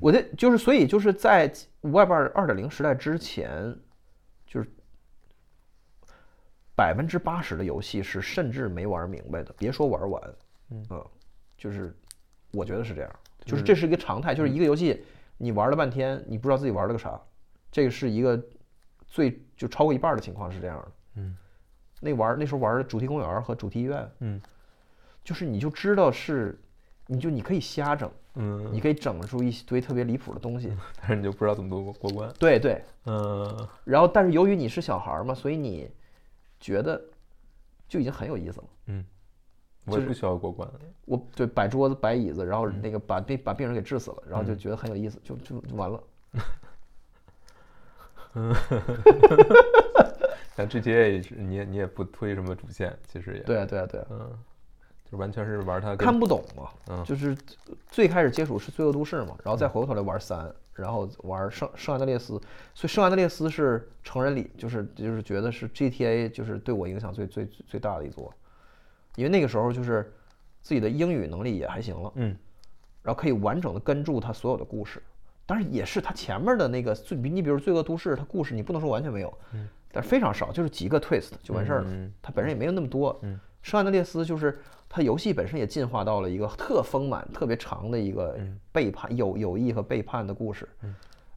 [0.01, 3.76] 我的就是，所以就是在 Web 二二点零时代之前，
[4.47, 4.70] 就是
[6.74, 10.34] 百分之八十的游戏是甚至没玩明白的，别说玩完。
[10.70, 11.05] 嗯
[11.56, 11.97] 就是
[12.52, 13.10] 我觉得是这样，
[13.44, 15.05] 就是这是一个常态，就是一个游戏
[15.38, 17.18] 你玩了半天，你不知道自己玩了个啥，
[17.76, 18.42] 这个是一个
[19.06, 20.92] 最就超过一半的情况是这样的。
[21.16, 21.36] 嗯，
[22.00, 24.40] 那玩那时候玩的主题公园和主题医院，嗯
[25.22, 26.58] 就是你就知道是，
[27.06, 30.74] 你就你可以瞎整，嗯，你可以整出一堆特别离谱的东西。
[30.98, 32.32] 但是你就不知道怎么过过关。
[32.38, 35.90] 对对，嗯然后但是由于你是小孩儿嘛，所以你
[36.58, 36.98] 觉得
[37.86, 38.66] 就已经很有意思了。
[38.86, 39.04] 嗯，
[39.84, 40.66] 我也不需要过关。
[41.04, 46.02] 我对摆桌子摆椅子，然后那个把病把病人给治死了，然后就觉得很有意思，就就就完了。
[50.56, 53.40] 像 GTA 也是，你也你也不推什么主线，其实也。
[53.40, 54.38] 对啊对啊对啊，嗯，
[55.10, 57.04] 就完全是玩它看不懂嘛，嗯。
[57.04, 57.36] 就是
[57.88, 62.40] 最开始接触是《罪恶都市》嘛，然后再回过头来玩三，然后玩圣圣安德烈斯，
[62.74, 68.32] 所以圣安德烈斯是成人礼，就是就是觉得是 GTA 就是对我影响最最最大的一座，
[69.16, 70.10] 因为那个时候就是
[70.62, 72.36] 自己的英语能力也还行了，嗯。
[73.02, 75.00] 然后可以完整的跟住他所有的故事。
[75.47, 79.39] 当然也是他前面的那个罪，你比如《罪恶都市》，它故事你不能说完全没有，
[79.93, 81.86] 但是非常少，就是几个 twist 就完事儿了。
[81.89, 83.18] 嗯它本身也没有那么多。
[83.23, 84.56] 嗯圣安德烈斯就是
[84.89, 90.68] 它游戏本身也进化到了一个特丰满、特别长的一个嗯背叛、友友谊和背叛的故事。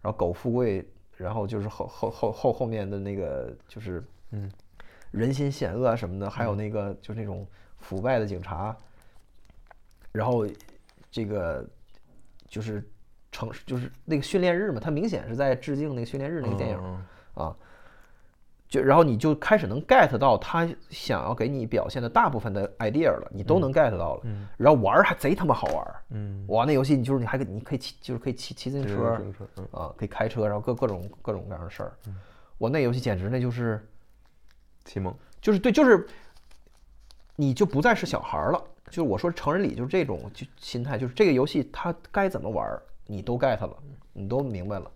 [0.02, 0.88] 然后苟富贵，
[1.18, 4.50] 然后就是后后后后后面的那个就是嗯
[5.12, 7.48] 人心险恶啊什么的，还有那个就是那种
[7.80, 8.78] 腐败的警察，
[10.12, 10.48] 然后
[11.10, 11.68] 这个
[12.48, 12.88] 就是
[13.32, 17.06] 城市就是那个训练日嘛，它明显是在致敬那个训练日那个电影嗯
[17.46, 17.56] 啊。
[18.68, 24.22] 就然后你就开始能 get 到他想要给你表现的大部分的 idea 了，你都能 get 到了。
[24.58, 29.20] 然后玩儿还贼他妈好玩儿，嗯，哇，那游戏你就是你还可你可以骑就是可以骑骑自行车
[29.56, 31.94] 嗯啊，可以开车，然后各各种各种各样的事儿。
[32.60, 33.84] 我那游戏简直那就是
[34.86, 35.12] 启蒙，
[35.42, 36.06] 就是对，就是
[37.36, 38.64] 你就不再是小孩儿了。
[38.86, 43.78] 就是我说成人礼就是这种就心态，就是这个游戏它该怎么玩儿，你都 get 了，
[44.14, 44.92] 你都明白了。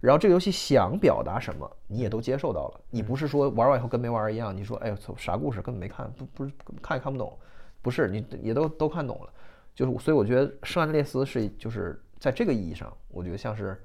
[0.00, 2.80] 然后这个游戏想表达什么，你也都接受到了。
[2.88, 7.38] 你不是说玩完以后跟没玩一样，你说哎呦操啥故事根本没看，不不是看也看不懂，
[7.82, 9.32] 不是你也都都看懂了。
[9.74, 13.78] 就是所以我觉得《圣安德列斯》是就是在这个意义上，我觉得像是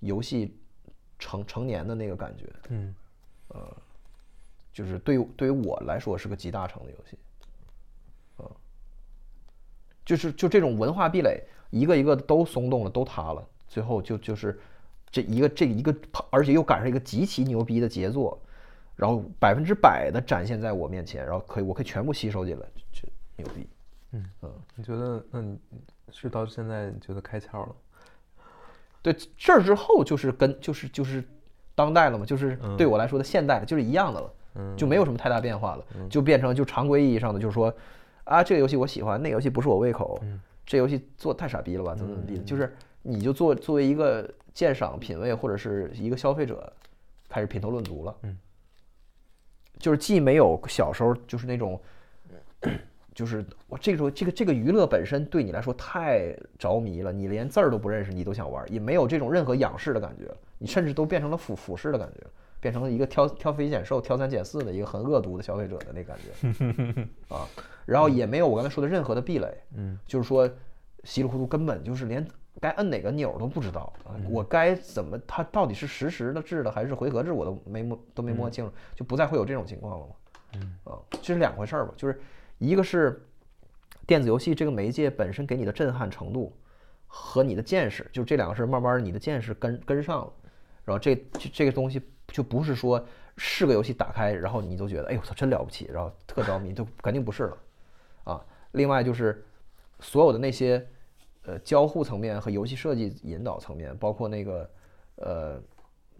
[0.00, 0.60] 游戏
[1.18, 2.52] 成成年的那个感觉。
[2.68, 2.94] 嗯
[3.48, 3.76] 呃
[4.72, 7.18] 就是对于对于我来说是个集大成的游戏，
[8.36, 8.44] 啊，
[10.04, 14.58] 就是就这种文化壁垒，一个一个都松动了，都塌了，最后就就是
[15.10, 15.94] 这一个这一个，
[16.30, 18.38] 而且又赶上一个极其牛逼的杰作，
[18.94, 23.68] 然后百分之百的展现在我面前，然后可以我可以全部吸收进来，这牛逼。
[24.12, 24.24] 嗯。
[24.42, 24.52] 嗯。
[24.74, 25.58] 你觉得那你
[26.10, 27.74] 是到现在你觉得开窍了？
[29.02, 31.22] 对，这儿之后就是跟就是就是
[31.74, 37.72] 当代了嘛，就是对我来说的现代了，就是一样的了，就没有什么太大变化了，就变成就常规意义上的，就是说
[38.24, 40.20] 啊，这个游戏我喜欢，那个游戏不是我胃口，
[40.66, 46.70] 这游戏做太傻逼了吧，怎么怎么地的，就是你就作作为一个鉴赏品味或者是一个消费者，
[47.28, 48.14] 开始品头论足了，
[49.78, 51.80] 就是既没有小时候就是那种。
[53.14, 62.20] 就是我这个时候，这个这个娱乐本身对你来说太着迷了，你连字儿都不认识，你都想玩，也没有这种任何仰视的感觉，你甚至都变成了俯俯视的感觉，
[62.66, 67.46] 变成了一个挑挑肥拣瘦、挑三拣四的一个很恶毒的消费者的那感觉 啊。
[67.84, 70.50] 然后也没有我刚才说的任何的壁垒，嗯，就是说
[71.04, 72.26] 稀里糊涂根本就是连
[72.60, 80.12] 该摁哪个钮儿都不知道啊，我该怎么它到底是实时的制的还是回合制，我都没摸都没摸清楚，就不再会有这种情况了嘛。
[80.54, 80.76] 嗯。
[80.82, 82.20] 啊，这是两回事儿吧，就是
[82.58, 83.24] 一个是
[84.06, 86.52] 电子游戏这个媒介本身给你的震撼程度
[87.06, 90.32] 和你的见识，就这两个事儿，慢慢你的见识跟跟上了，
[90.84, 92.02] 然后这这这个东西
[92.36, 93.02] 就不是说
[93.38, 97.58] 是个游戏打开，然后你都觉得哎呦操真了不起，然后特着迷，就肯定不是了
[98.24, 98.44] 啊。
[98.72, 99.42] 另外就是
[100.00, 100.86] 所有的那些
[101.44, 104.70] 呃交互层面和游戏设计引导层面，包括那个
[105.14, 105.58] 呃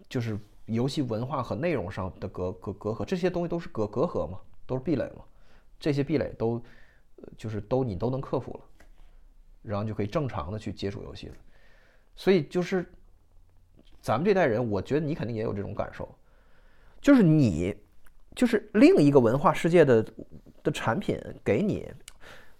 [0.09, 0.35] 就是
[0.65, 5.23] 游戏文化和内容上的隔隔隔阂，这些东西都是隔隔阂嘛，都是壁垒嘛。
[5.79, 6.59] 这些壁垒都
[7.37, 8.59] 就是都你都能克服了，
[9.61, 11.35] 然后就可以正常的去接触游戏了。
[12.15, 12.91] 所以就是
[14.07, 16.07] 咱们这代人，我觉得你肯定也有这种感受，
[17.01, 17.75] 就是你
[18.33, 20.01] 就是另一个文化世界的
[20.63, 21.91] 的产品给你，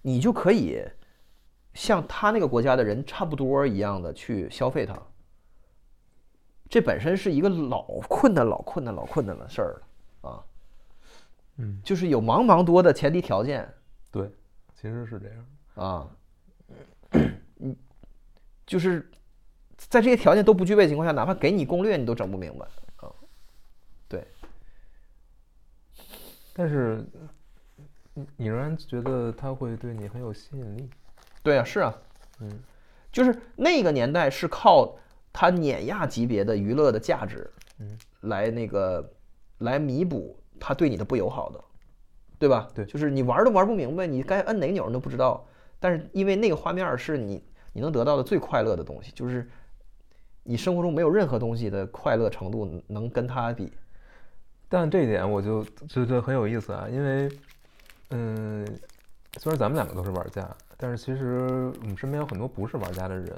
[0.01, 0.83] 你就可以
[1.73, 5.01] 像他那个国家的人差不多一样的去消费它。
[6.67, 10.43] 这本身是一个老困难、老困难、老困难的事儿了啊。
[11.55, 13.73] 嗯，就是有茫茫多的前提条件
[14.11, 14.29] 对，
[14.75, 15.45] 其实是这样。
[15.75, 16.11] 啊，
[17.61, 17.73] 嗯，
[18.67, 19.09] 就是
[19.77, 22.65] 在这些条件都不具备的情况下，哪怕给你攻略，你都整不明白。
[22.97, 23.13] 啊。
[24.09, 24.25] 对，
[26.53, 27.05] 但是
[28.13, 30.89] 你你仍然觉得它会对你很有吸引力。
[31.43, 31.93] 对啊，是啊，
[32.39, 32.59] 嗯，
[33.11, 34.97] 就是那个年代是靠
[35.31, 37.49] 它碾压级别的娱乐的价值，
[37.79, 39.13] 嗯，来那个
[39.59, 41.63] 来弥补它对你的不友好的，
[42.39, 42.67] 对吧？
[42.73, 42.85] 对。
[42.85, 45.45] 就是你玩都玩不明白，你该摁哪个钮你都不知道，
[45.79, 47.43] 但是因为那个画面是你
[47.73, 49.47] 你能得到的最快乐的东西，就是
[50.49, 53.69] 你生活中没有任何东西的快乐程度能跟他比。
[54.69, 57.29] 但这一点我就觉得很有意思啊，因为，
[58.11, 58.65] 嗯，
[59.39, 63.29] 虽然咱们两个都是玩家，但是其实我们身边有很多不是玩家的人。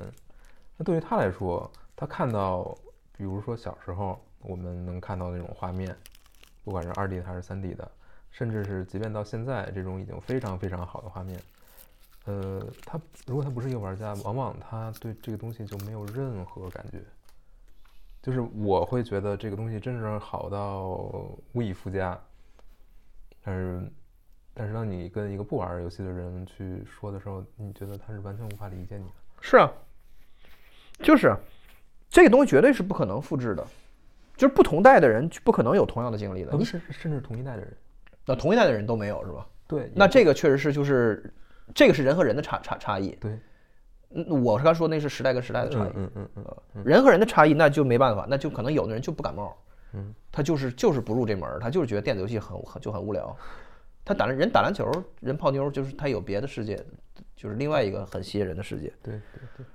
[0.78, 2.78] 那对于他来说，他看到，
[3.18, 5.96] 比如说小时候我们能看到那种画面，
[6.64, 7.92] 不管是二 D 还是三 D 的，
[8.30, 11.40] 甚至是即便到现在这种已经非常非常好的画面，
[12.30, 17.00] 呃，他如果他不是一个玩家，往往他对这个东西就没有任何感觉。
[18.22, 20.90] 就是我会觉得这个东西真是好到
[21.54, 22.20] 无以复加，
[23.44, 23.82] 但是，
[24.54, 29.12] 但是当你跟一个不玩游戏的人去说的时候，你觉得他是完全无法理解你的。
[29.42, 29.72] 是啊，
[31.02, 31.36] 就是
[32.10, 33.66] 这个东西绝对是不可能复制的，
[34.38, 36.52] 就是不同代的人不可能有同样的经历的。
[36.52, 37.76] 你不是，甚至同一代的人，
[38.26, 39.48] 那同一代的人都没有是吧？
[39.66, 41.34] 对，那这个确实是就是
[41.74, 43.10] 这个是人和人的差差差异。
[43.22, 43.38] 对，
[44.12, 49.56] 嗯，我是刚说那是时代跟时代的差异，嗯嗯嗯嗯，人和人的差异那就没办法，那就可能有的人就不感冒，
[49.94, 53.36] 嗯，他就是就是不入这门儿，他就是觉得电子游戏很很就很无聊。
[54.06, 54.90] 他打人打篮球，
[55.20, 56.84] 人泡妞，就是他有别的世界，
[57.36, 58.92] 就是另外一个很吸引人的世界。
[59.04, 59.66] 对对对，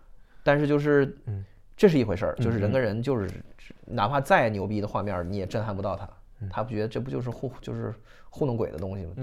[0.43, 1.45] 但是就是，嗯，
[1.77, 3.31] 这是一回事儿，就是人嗯跟人就是，
[3.85, 6.09] 哪怕再牛逼的画面，你也震撼不到他，
[6.41, 6.49] 嗯。
[6.49, 7.95] 他不觉得这不就是糊就是
[8.29, 9.15] 糊弄鬼的东西吗？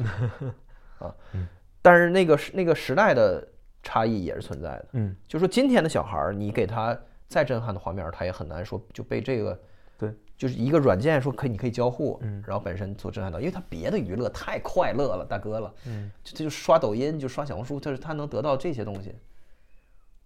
[0.99, 1.15] 啊。
[1.33, 1.45] 嗯，
[1.81, 3.47] 但是那个时那个时代的
[3.83, 4.87] 差异也是存在的。
[4.93, 6.97] 嗯，就说今天的小孩儿，你给他
[7.27, 9.59] 再震撼的画面，他也很难说就被这个，
[9.97, 12.43] 对，就是一个软件说可以你可以交互，嗯。
[12.45, 19.15] 然后本身所震撼到，因为他别的娱乐太快乐了，大哥了，嗯，就这就刷抖音就刷小红书，他是他能得到这些东西，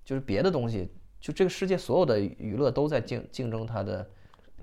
[0.03, 0.91] 就是别的东西，
[1.21, 4.05] 就这个世界所有的娱乐都在竞竞争他的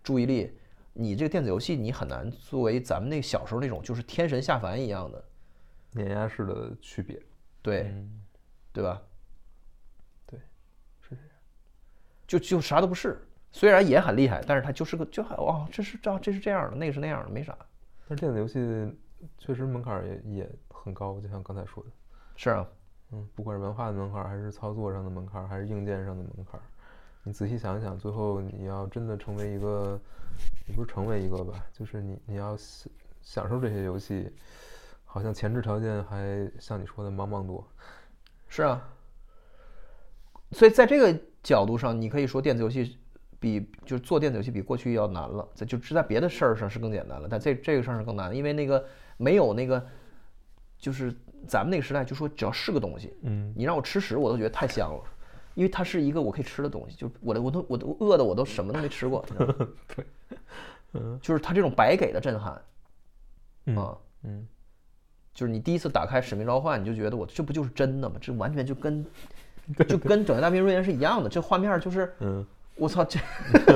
[0.03, 0.53] 注意力，
[0.93, 5.25] 你这个电子游戏你很难作为咱们那个小时候那种就是天神下凡一样的，
[5.93, 7.21] 碾压式的区别，
[7.63, 8.23] 对，嗯，
[8.73, 9.01] 对吧？
[10.27, 10.41] 对，
[11.01, 11.25] 是这样，
[12.27, 13.21] 就就啥都不是，
[13.51, 17.57] 虽然也很厉害，但是它就是个就还哦，这是这这是这样的，那个是那样的，没啥。
[18.09, 18.59] 但是电子游戏
[19.39, 21.91] 确实门槛儿也也很高，就像刚才说的，
[22.37, 22.67] 是啊，
[23.13, 26.63] 嗯，不管是文化的门槛儿，还是操作上的门槛儿，还是硬件上的门槛儿，
[27.23, 30.01] 你仔细想一想，最后你要真的成为一个，
[30.67, 32.91] 也不是成为一个吧，就是你你要享
[33.21, 34.33] 享受这些游戏，
[35.13, 37.63] 好像前置条件还像你说的茫茫多。
[38.49, 38.83] 是啊。
[40.53, 42.99] 所以在这个角度上，你可以说电子游戏
[43.39, 48.83] 比就是做电子游戏比过去要难了，在就是在别的事儿上是更简单了，但这这个事儿是更难，因为那个
[49.19, 49.87] 没有那个，
[50.79, 51.15] 就是
[51.47, 53.53] 咱们那个时代就说只要是个东西，嗯。
[53.55, 55.05] 你让我吃屎我都觉得太香了，
[55.55, 59.69] 因为它是一个我可以吃的东西，就是我的我都我都饿的我都什么都没吃过，你知道吗？
[59.95, 60.07] 对，
[60.95, 62.63] 嗯就是它这种白给的震撼
[63.67, 63.99] 嗯啊。
[64.25, 64.47] 嗯，
[65.35, 68.17] 就是你第一次打开《使命召唤》，你就觉得我这不就是真的吗？
[68.21, 69.05] 这完全就跟
[69.89, 72.47] 就跟《拯救大兵瑞恩》是一样的，这画面就是嗯。
[72.75, 73.21] 我操，这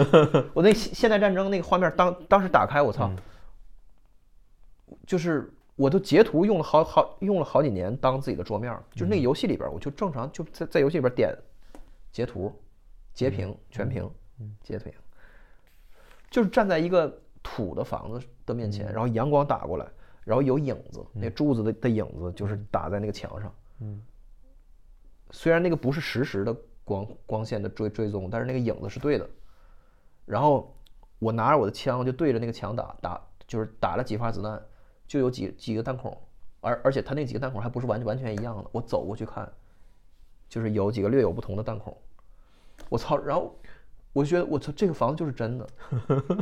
[0.55, 3.11] 我那现现代战争那个画面当当时打开，我操，
[5.07, 11.31] 就是我都截图用了好好用了好几年当自己的桌面，就是那个游戏里边，我就正常就在在游戏里边点
[12.11, 12.51] 截图、
[13.13, 14.11] 截屏、全屏、
[14.63, 14.91] 截屏，
[16.31, 19.87] 就是站在一个土的房子的面前，然后阳光打过来，
[20.27, 23.55] 然后有影子，那柱子的的影子就是打在那个墙上。
[23.79, 24.03] 嗯，
[25.31, 29.31] 虽然那个不是实时的光光线的追追踪，但是那个影子是对的。
[30.25, 30.77] 然后
[31.21, 34.61] 我拿着我的枪就对着那个墙打打，就是打了几发子弹，
[35.07, 36.21] 就有几几个弹孔，
[36.61, 38.69] 而而且它那几个弹孔还不是完完全一样的。
[38.73, 39.49] 我走过去看，
[40.49, 41.97] 就是有几个略有不同的弹孔。
[42.89, 43.17] 我操！
[43.19, 43.57] 然后
[44.13, 45.69] 我就觉得我操，这个房子就是真的，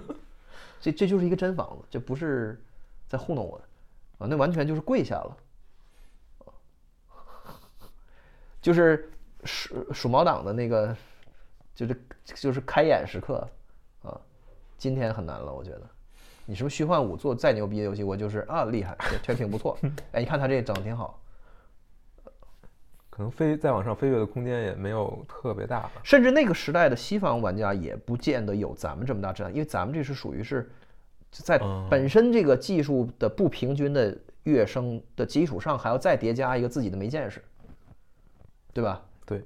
[0.81, 2.65] 这这就是一个真房子，这不是
[3.06, 3.65] 在糊弄我的
[4.19, 4.27] 啊！
[4.28, 5.36] 那完全就是跪下了。
[8.61, 9.11] 就是
[9.45, 10.97] 鼠鼠毛党的那个，
[11.74, 13.47] 就是就是开眼时刻
[14.03, 14.19] 啊，
[14.78, 15.82] 今天很难了，我觉得。
[16.47, 19.78] 你什么虚幻五做再牛逼的游戏，我就是啊厉害，确确挺不错。
[20.12, 21.20] 哎，你看他这整的挺好，
[23.11, 25.93] 可能飞再往上飞跃的空间也没有特别大吧。
[26.03, 30.70] 甚至那个时代的西方玩家也不见得有咱们这么大质量，因为咱们这是属于是
[31.43, 37.43] 在嗯本身这个技术的不平均的跃升的基础上，还要再叠加一个自己的没见识，
[38.73, 39.05] 对吧？
[39.27, 39.44] 对，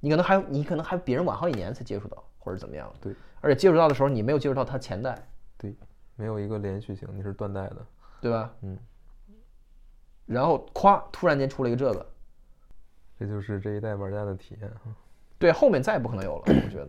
[0.00, 2.92] 你可能还你可能还比人晚好几年才接触到，或者怎么样。
[3.00, 5.26] 对，而且接触到的时候，你没有接触到它前代，
[5.58, 5.74] 对，
[6.14, 7.76] 没有一个连续性，你是断代的。
[8.18, 8.54] 对吧？
[8.62, 8.78] 嗯。
[10.24, 12.06] 然后咵，突然间出了一个这个，
[13.18, 14.90] 这就是这一代玩家的体验哈。
[15.38, 16.88] 对，后面再也不可能有了，我觉得。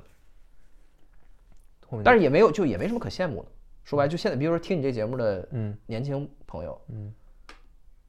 [2.03, 3.49] 但是也没有，就也没什么可羡慕的。
[3.87, 5.73] 说白，就现在，比如说听你这节目的嗯。
[5.85, 7.13] 年轻朋友，嗯。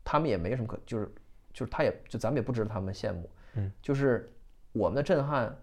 [0.03, 1.09] 他们也没什么可，就是
[1.53, 4.29] 就是他也就咱们也不值得他们羡慕，嗯，就是
[4.73, 5.57] 我们的震撼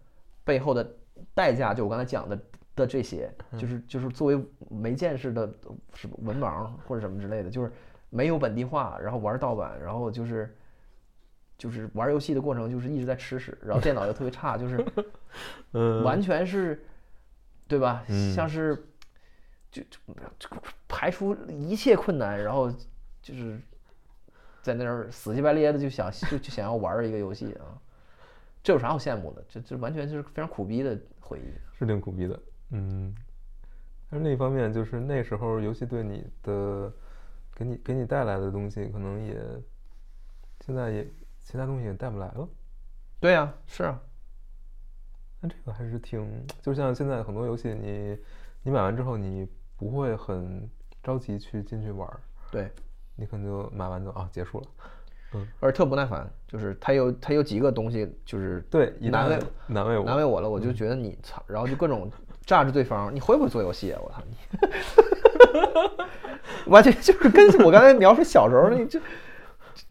[0.45, 0.89] 背后的
[1.33, 2.39] 代价，就我刚才讲的
[2.77, 3.59] 的这些，嗯。
[3.59, 5.53] 就是就是作为没见识的
[5.95, 7.69] 什么文盲或者什么之类的，就是
[8.09, 10.55] 没有本地化，然后玩盗版，然后就是
[11.57, 14.85] 就是玩游戏的过程就是一直在吃屎，然后电脑又特别差，就是
[15.73, 16.85] 嗯，完全是，
[17.67, 18.05] 对吧？
[18.07, 18.31] 嗯。
[18.33, 18.81] 像是
[19.75, 19.99] 就就
[20.39, 20.49] 就
[20.87, 22.71] 排除一切困难，然后
[23.21, 23.59] 就是
[24.61, 27.77] 在那儿死乞白咧的就想就就想要玩儿一个游戏啊，
[28.63, 29.43] 这有啥好羡慕的？
[29.49, 31.77] 这这完全就是非常苦逼的回忆。
[31.77, 32.39] 是挺苦逼的。
[32.69, 33.13] 嗯，
[34.09, 36.91] 但是另一方面，就是那时候游戏对你的
[37.53, 39.35] 给你给你带来的东西，可能也
[40.65, 41.05] 现在也
[41.41, 42.47] 其他东西也带不来了。
[43.19, 43.99] 对呀、是啊，
[45.41, 48.17] 那这个还是挺，就像现在很多游戏你，
[48.63, 49.47] 你买完之后，你
[49.77, 50.69] 不会很
[51.03, 52.19] 着急去进去玩儿，
[52.51, 52.71] 对，
[53.15, 54.67] 你可能就买完就啊结束了。
[55.33, 59.37] 嗯而且特不耐烦，就是他有他有几个东西就是对，一难为
[59.67, 62.09] 难为我，难为我了，我就觉得你操，然后就各种
[62.45, 63.99] 炸着对方，你会不会做游戏啊？
[64.01, 64.37] 我操你，
[66.71, 69.01] 完全就是跟我刚才描述小时候那这，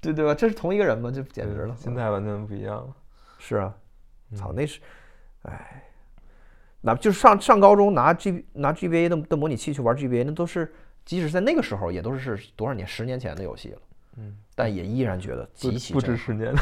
[0.00, 0.34] 对对吧？
[0.34, 1.10] 这是同一个人吗？
[1.14, 2.94] 这简直了，心态完全不一样了。
[3.38, 3.74] 是啊，
[4.34, 4.80] 操，那是，
[5.42, 5.84] 哎，
[6.86, 10.72] 那就是上上高中拿 G 拿 GBA 的的模拟器去玩 GBA，那都是
[11.04, 13.78] 即使在那个时候也都是多少年十年前的游戏了，
[14.18, 16.60] 嗯，但也依然觉得极其不止十年了，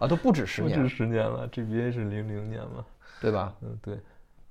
[0.00, 2.84] 啊，都不止 十年不止年，十年了，GBA 是零零年嘛。
[3.20, 3.54] 对吧？
[3.62, 3.94] 嗯，对。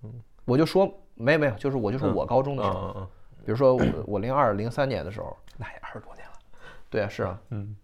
[0.04, 0.14] 嗯
[0.46, 3.08] 我就说没有没有，就是我就说嗯我高中的时候，嗯嗯
[3.46, 6.34] 比如说我我零二零三年的时候，那也二十多年了。
[6.90, 7.76] 对啊，是啊，嗯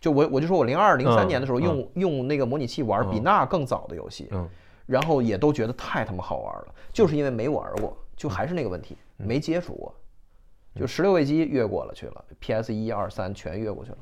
[0.00, 4.48] 就我我就说我零二零三嗯年的时候嗯用用那个模拟器玩比嗯那更早的游戏，嗯
[4.88, 9.94] 然后也都觉得太他妈好玩了，就是因为没玩过，就还是那个问题，没接触过，
[10.74, 13.98] 就十六位机越过了去了，PS 一二三全越过去了，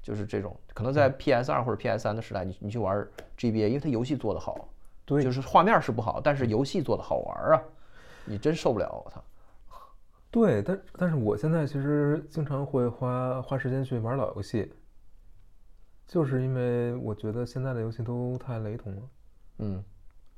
[0.00, 2.96] 就是这种，可能在 PS 二或者 PS 三的时代，你你去玩
[3.36, 4.68] GBA，因为它游戏做得好，
[5.04, 5.24] 对。
[5.24, 7.62] 就是画面是不好，但是游戏做得好玩啊，
[8.24, 9.24] 你真受不了，我操，
[10.30, 14.72] 对，但但是我现在其实经常会花花时间去玩老游戏，
[16.06, 19.02] 就是因为我觉得现在的游戏都太雷同了。
[19.58, 19.82] 嗯，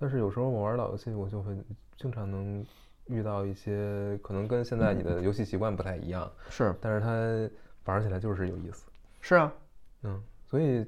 [0.01, 1.55] 但是有时候我玩老游戏，我就会
[1.99, 2.65] 经常能
[3.07, 8.87] 遇到一些可能跟现在你的游戏习惯不太一样，是但是它玩起来就是有意思。
[9.21, 9.53] 是啊，
[10.03, 10.87] 嗯，所以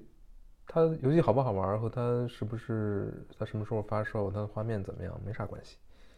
[0.67, 5.77] 它游戏好不好玩和它是不是它什么时候发售，它的画面怎么样没啥关系。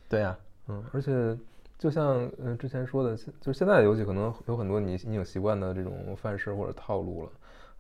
[0.09, 0.39] 对呀、
[0.69, 1.37] 嗯，而且
[1.77, 7.29] 就像嗯、呃之前说的，现就是现在的游戏可能有很多你你有习惯的这种范式或者套路了，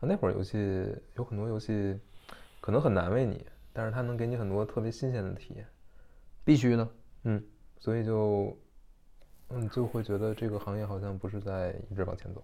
[0.01, 1.97] 啊那会儿游戏有很多游戏
[2.61, 5.67] 可能很难为你，但是它能给你很多特别新鲜的体验。
[6.45, 6.89] 必须呢，
[7.25, 7.43] 嗯，
[7.79, 8.57] 所以就
[9.51, 12.43] 嗯就会觉得这个行业好像不是在一直往前走。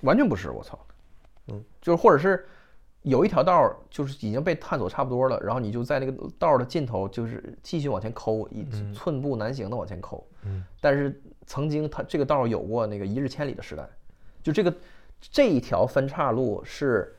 [0.00, 0.78] 完全不是，我操，
[1.48, 2.46] 嗯，就是或者是
[3.02, 8.64] 有一条道儿就是已经被探索差不多了，然后你就在那个道儿的尽头就是继续往前抠，一
[8.94, 13.86] 寸步难行的往前抠，嗯，但是曾经它这个道儿有过那个一日千里的时代，
[14.42, 14.74] 就这个
[15.20, 17.14] 这一条分岔路是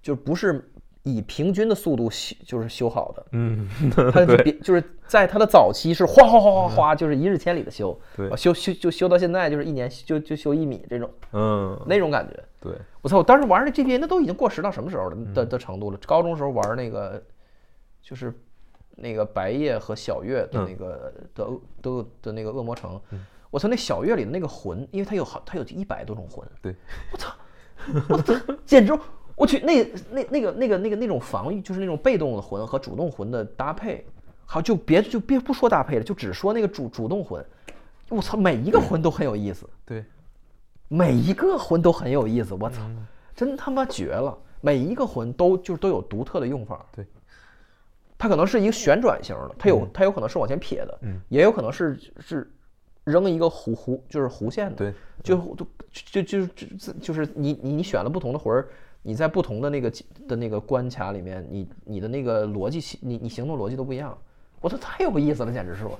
[0.00, 0.70] 就不是
[1.16, 3.68] 以平均的速度修就是修好的，嗯，
[4.12, 12.38] 它就别就是在它的早期是哗哗哗哗哗，就是一日千里的修，对啊修修就修到现在就是一年就就修一米这种嗯，那种感觉。
[12.60, 12.72] 对，
[13.02, 13.18] 我操！
[13.18, 15.98] 我当时玩那 GBA 那都已经过时到什么时候了的的程度了？
[16.06, 17.22] 高中时候玩那个
[18.02, 18.34] 就是
[18.96, 23.00] 那个白夜和小月的那个的恶的的那个恶魔城，
[23.50, 23.68] 我操！
[23.68, 26.74] 那小月里的那个魂，因为它有好它有一百多种魂，对，
[27.12, 27.32] 我操
[28.08, 28.34] 我操，
[28.66, 28.92] 简直！
[29.38, 34.04] 我去，那那那个那个那个那种防御，就是那种被动的魂和主动魂的搭配，
[34.44, 37.44] 好，就别就别不说搭配了，就只说那个主主动魂，
[38.08, 40.04] 我操，每一个魂都很有意思，对，
[40.88, 42.82] 每一个魂都很有意思，我操，
[43.36, 44.36] 真他妈绝了！
[44.60, 47.06] 每一个魂都就是都有独特的用法，对，
[48.18, 49.90] 它可能是一个旋转型的，它有嗯。
[49.94, 51.20] 它有可能是往前撇的，嗯。
[51.28, 52.50] 也有可能是是
[53.04, 55.36] 扔一个弧弧，就是弧线的，对，就
[55.92, 58.68] 就就就就就是你你你选了不同的魂儿，
[59.02, 59.92] 你在不同的那个
[60.26, 64.16] 的那个关卡里面，你你的那个逻辑，你你行动逻辑都不一样。
[64.60, 65.98] 我操，太有意思了，简直是我。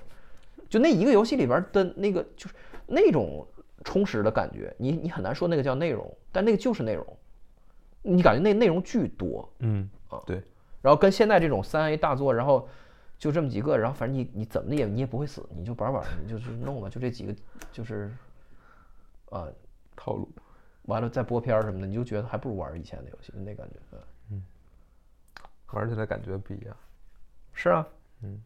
[0.69, 2.55] 就那一个游戏里边的那个，就是
[2.87, 3.47] 那种
[3.85, 7.07] 充实的感觉，你你很难说那个叫内容，但那个就是内容。
[8.03, 10.43] 你感觉那内容巨多，嗯啊，对，
[10.83, 12.69] 然后跟现在这种三 A 大作，然后
[13.19, 17.35] 就这么几个，然后反正你你怎么的也你也不会死，你就玩玩，你就是弄吧，就这几个，
[17.73, 18.11] 就是
[19.31, 19.47] 啊，
[19.97, 20.29] 套路。
[20.89, 23.77] 完了再播片儿什么的，你就觉得还不如玩以前的游戏，那感觉，
[24.31, 24.43] 嗯，
[25.73, 26.77] 玩起来感觉不一样。
[27.52, 27.86] 是啊，
[28.23, 28.40] 嗯，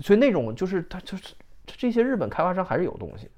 [0.00, 1.34] 所以那种就是他就是
[1.64, 3.30] 这些日本开发商还是有东西。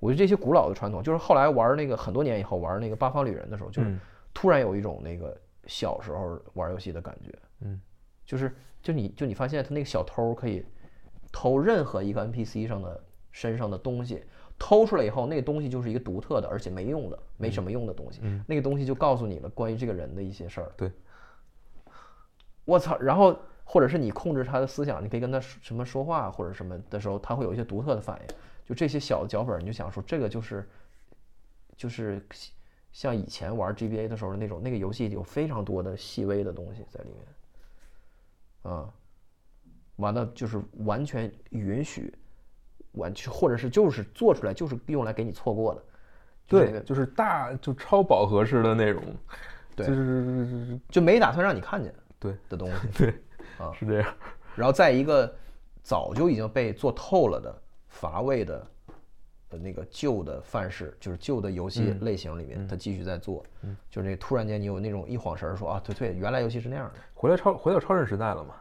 [0.00, 4.00] 我觉得这些古老的传统，就是后来玩那个很多年以后玩那个八方旅人的时候，就是嗯
[4.34, 7.32] 突然有一种那个小时候玩游戏的感觉。
[7.60, 7.80] 嗯，
[8.24, 10.66] 就是就你就你发现他那个小偷可以
[11.30, 14.24] 偷任何一个 NPC 上的身上的东西，
[14.58, 18.20] 偷出来以后，那个东西就是一个独特的，而且没用的、没什么用的东西。
[18.22, 20.72] 嗯那个东西就告诉你了关于这个人的一些事儿。
[20.76, 20.90] 对，
[22.64, 22.96] 我操！
[22.98, 28.34] 然后或者是你控制他的思想，你可以跟他什么说话或者什么的时候，他会有一些独特的反应。
[28.64, 30.68] 就这些小的脚本，你就想说这个就是
[31.76, 32.24] 就是
[32.92, 38.72] 像以前玩 GBA 的时候的那种，那个游戏有非常多的细微的东西在里面。
[38.72, 38.92] 啊，
[39.96, 42.12] 完了就是完全允许，
[42.96, 45.82] 完全或者是就是做出来就是用来给你错过的。
[46.48, 49.02] 对，就是大就超饱和式的那种，
[49.74, 52.88] 对就是就没打算让你看见对的东西。
[52.96, 53.08] 对，
[53.58, 54.14] 啊是这样。
[54.54, 55.34] 然后在一个
[55.82, 57.52] 早就已经被做透了的
[57.88, 58.66] 乏味的
[59.50, 63.44] 的那个旧的范式，就是旧的游戏嗯类型里面，他继续在做，
[63.90, 68.54] 就是那突然间你有那种一晃神儿说啊，对对，原来游戏是那样的，回来超回到超人时代了嘛？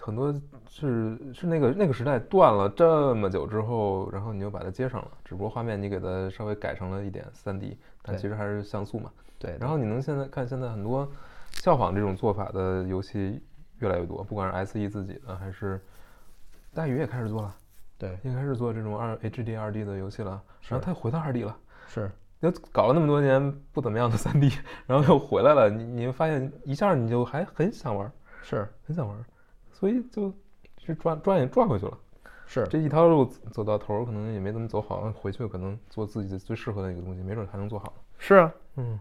[0.00, 0.32] 很多
[0.68, 9.10] 是是那个那个时代断了这么久之后，然后你又把它接上了，只不过画面你给它稍微改成了一点三 D，但其实还是像素嘛。
[9.38, 11.08] 对，然后你能现在看现在很多
[11.52, 13.42] 效仿这种做法的游戏
[13.78, 15.80] 越来越多，不管是 SE 自己的还是
[16.74, 17.54] 大宇也开始做了，
[17.96, 18.18] 对。
[18.22, 21.56] 也开始做这种二 HD 二 D 的游戏了，然后它回到二 D 了。
[21.86, 22.10] 是。
[22.40, 24.48] 又搞了那么多年不怎么样的三 D，
[24.86, 28.10] 然后又回来了，你你会发现一下你就还很想玩，
[28.42, 28.68] 是。
[28.86, 29.16] 很想玩，
[29.78, 30.32] 所以就
[30.78, 31.96] 是转转也转回去了。
[32.46, 37.94] 是，这一条路走到头，可能也没怎么走好，回去可能做自己最适合的一个东西，没准还能做好。
[38.18, 38.98] 是啊，嗯，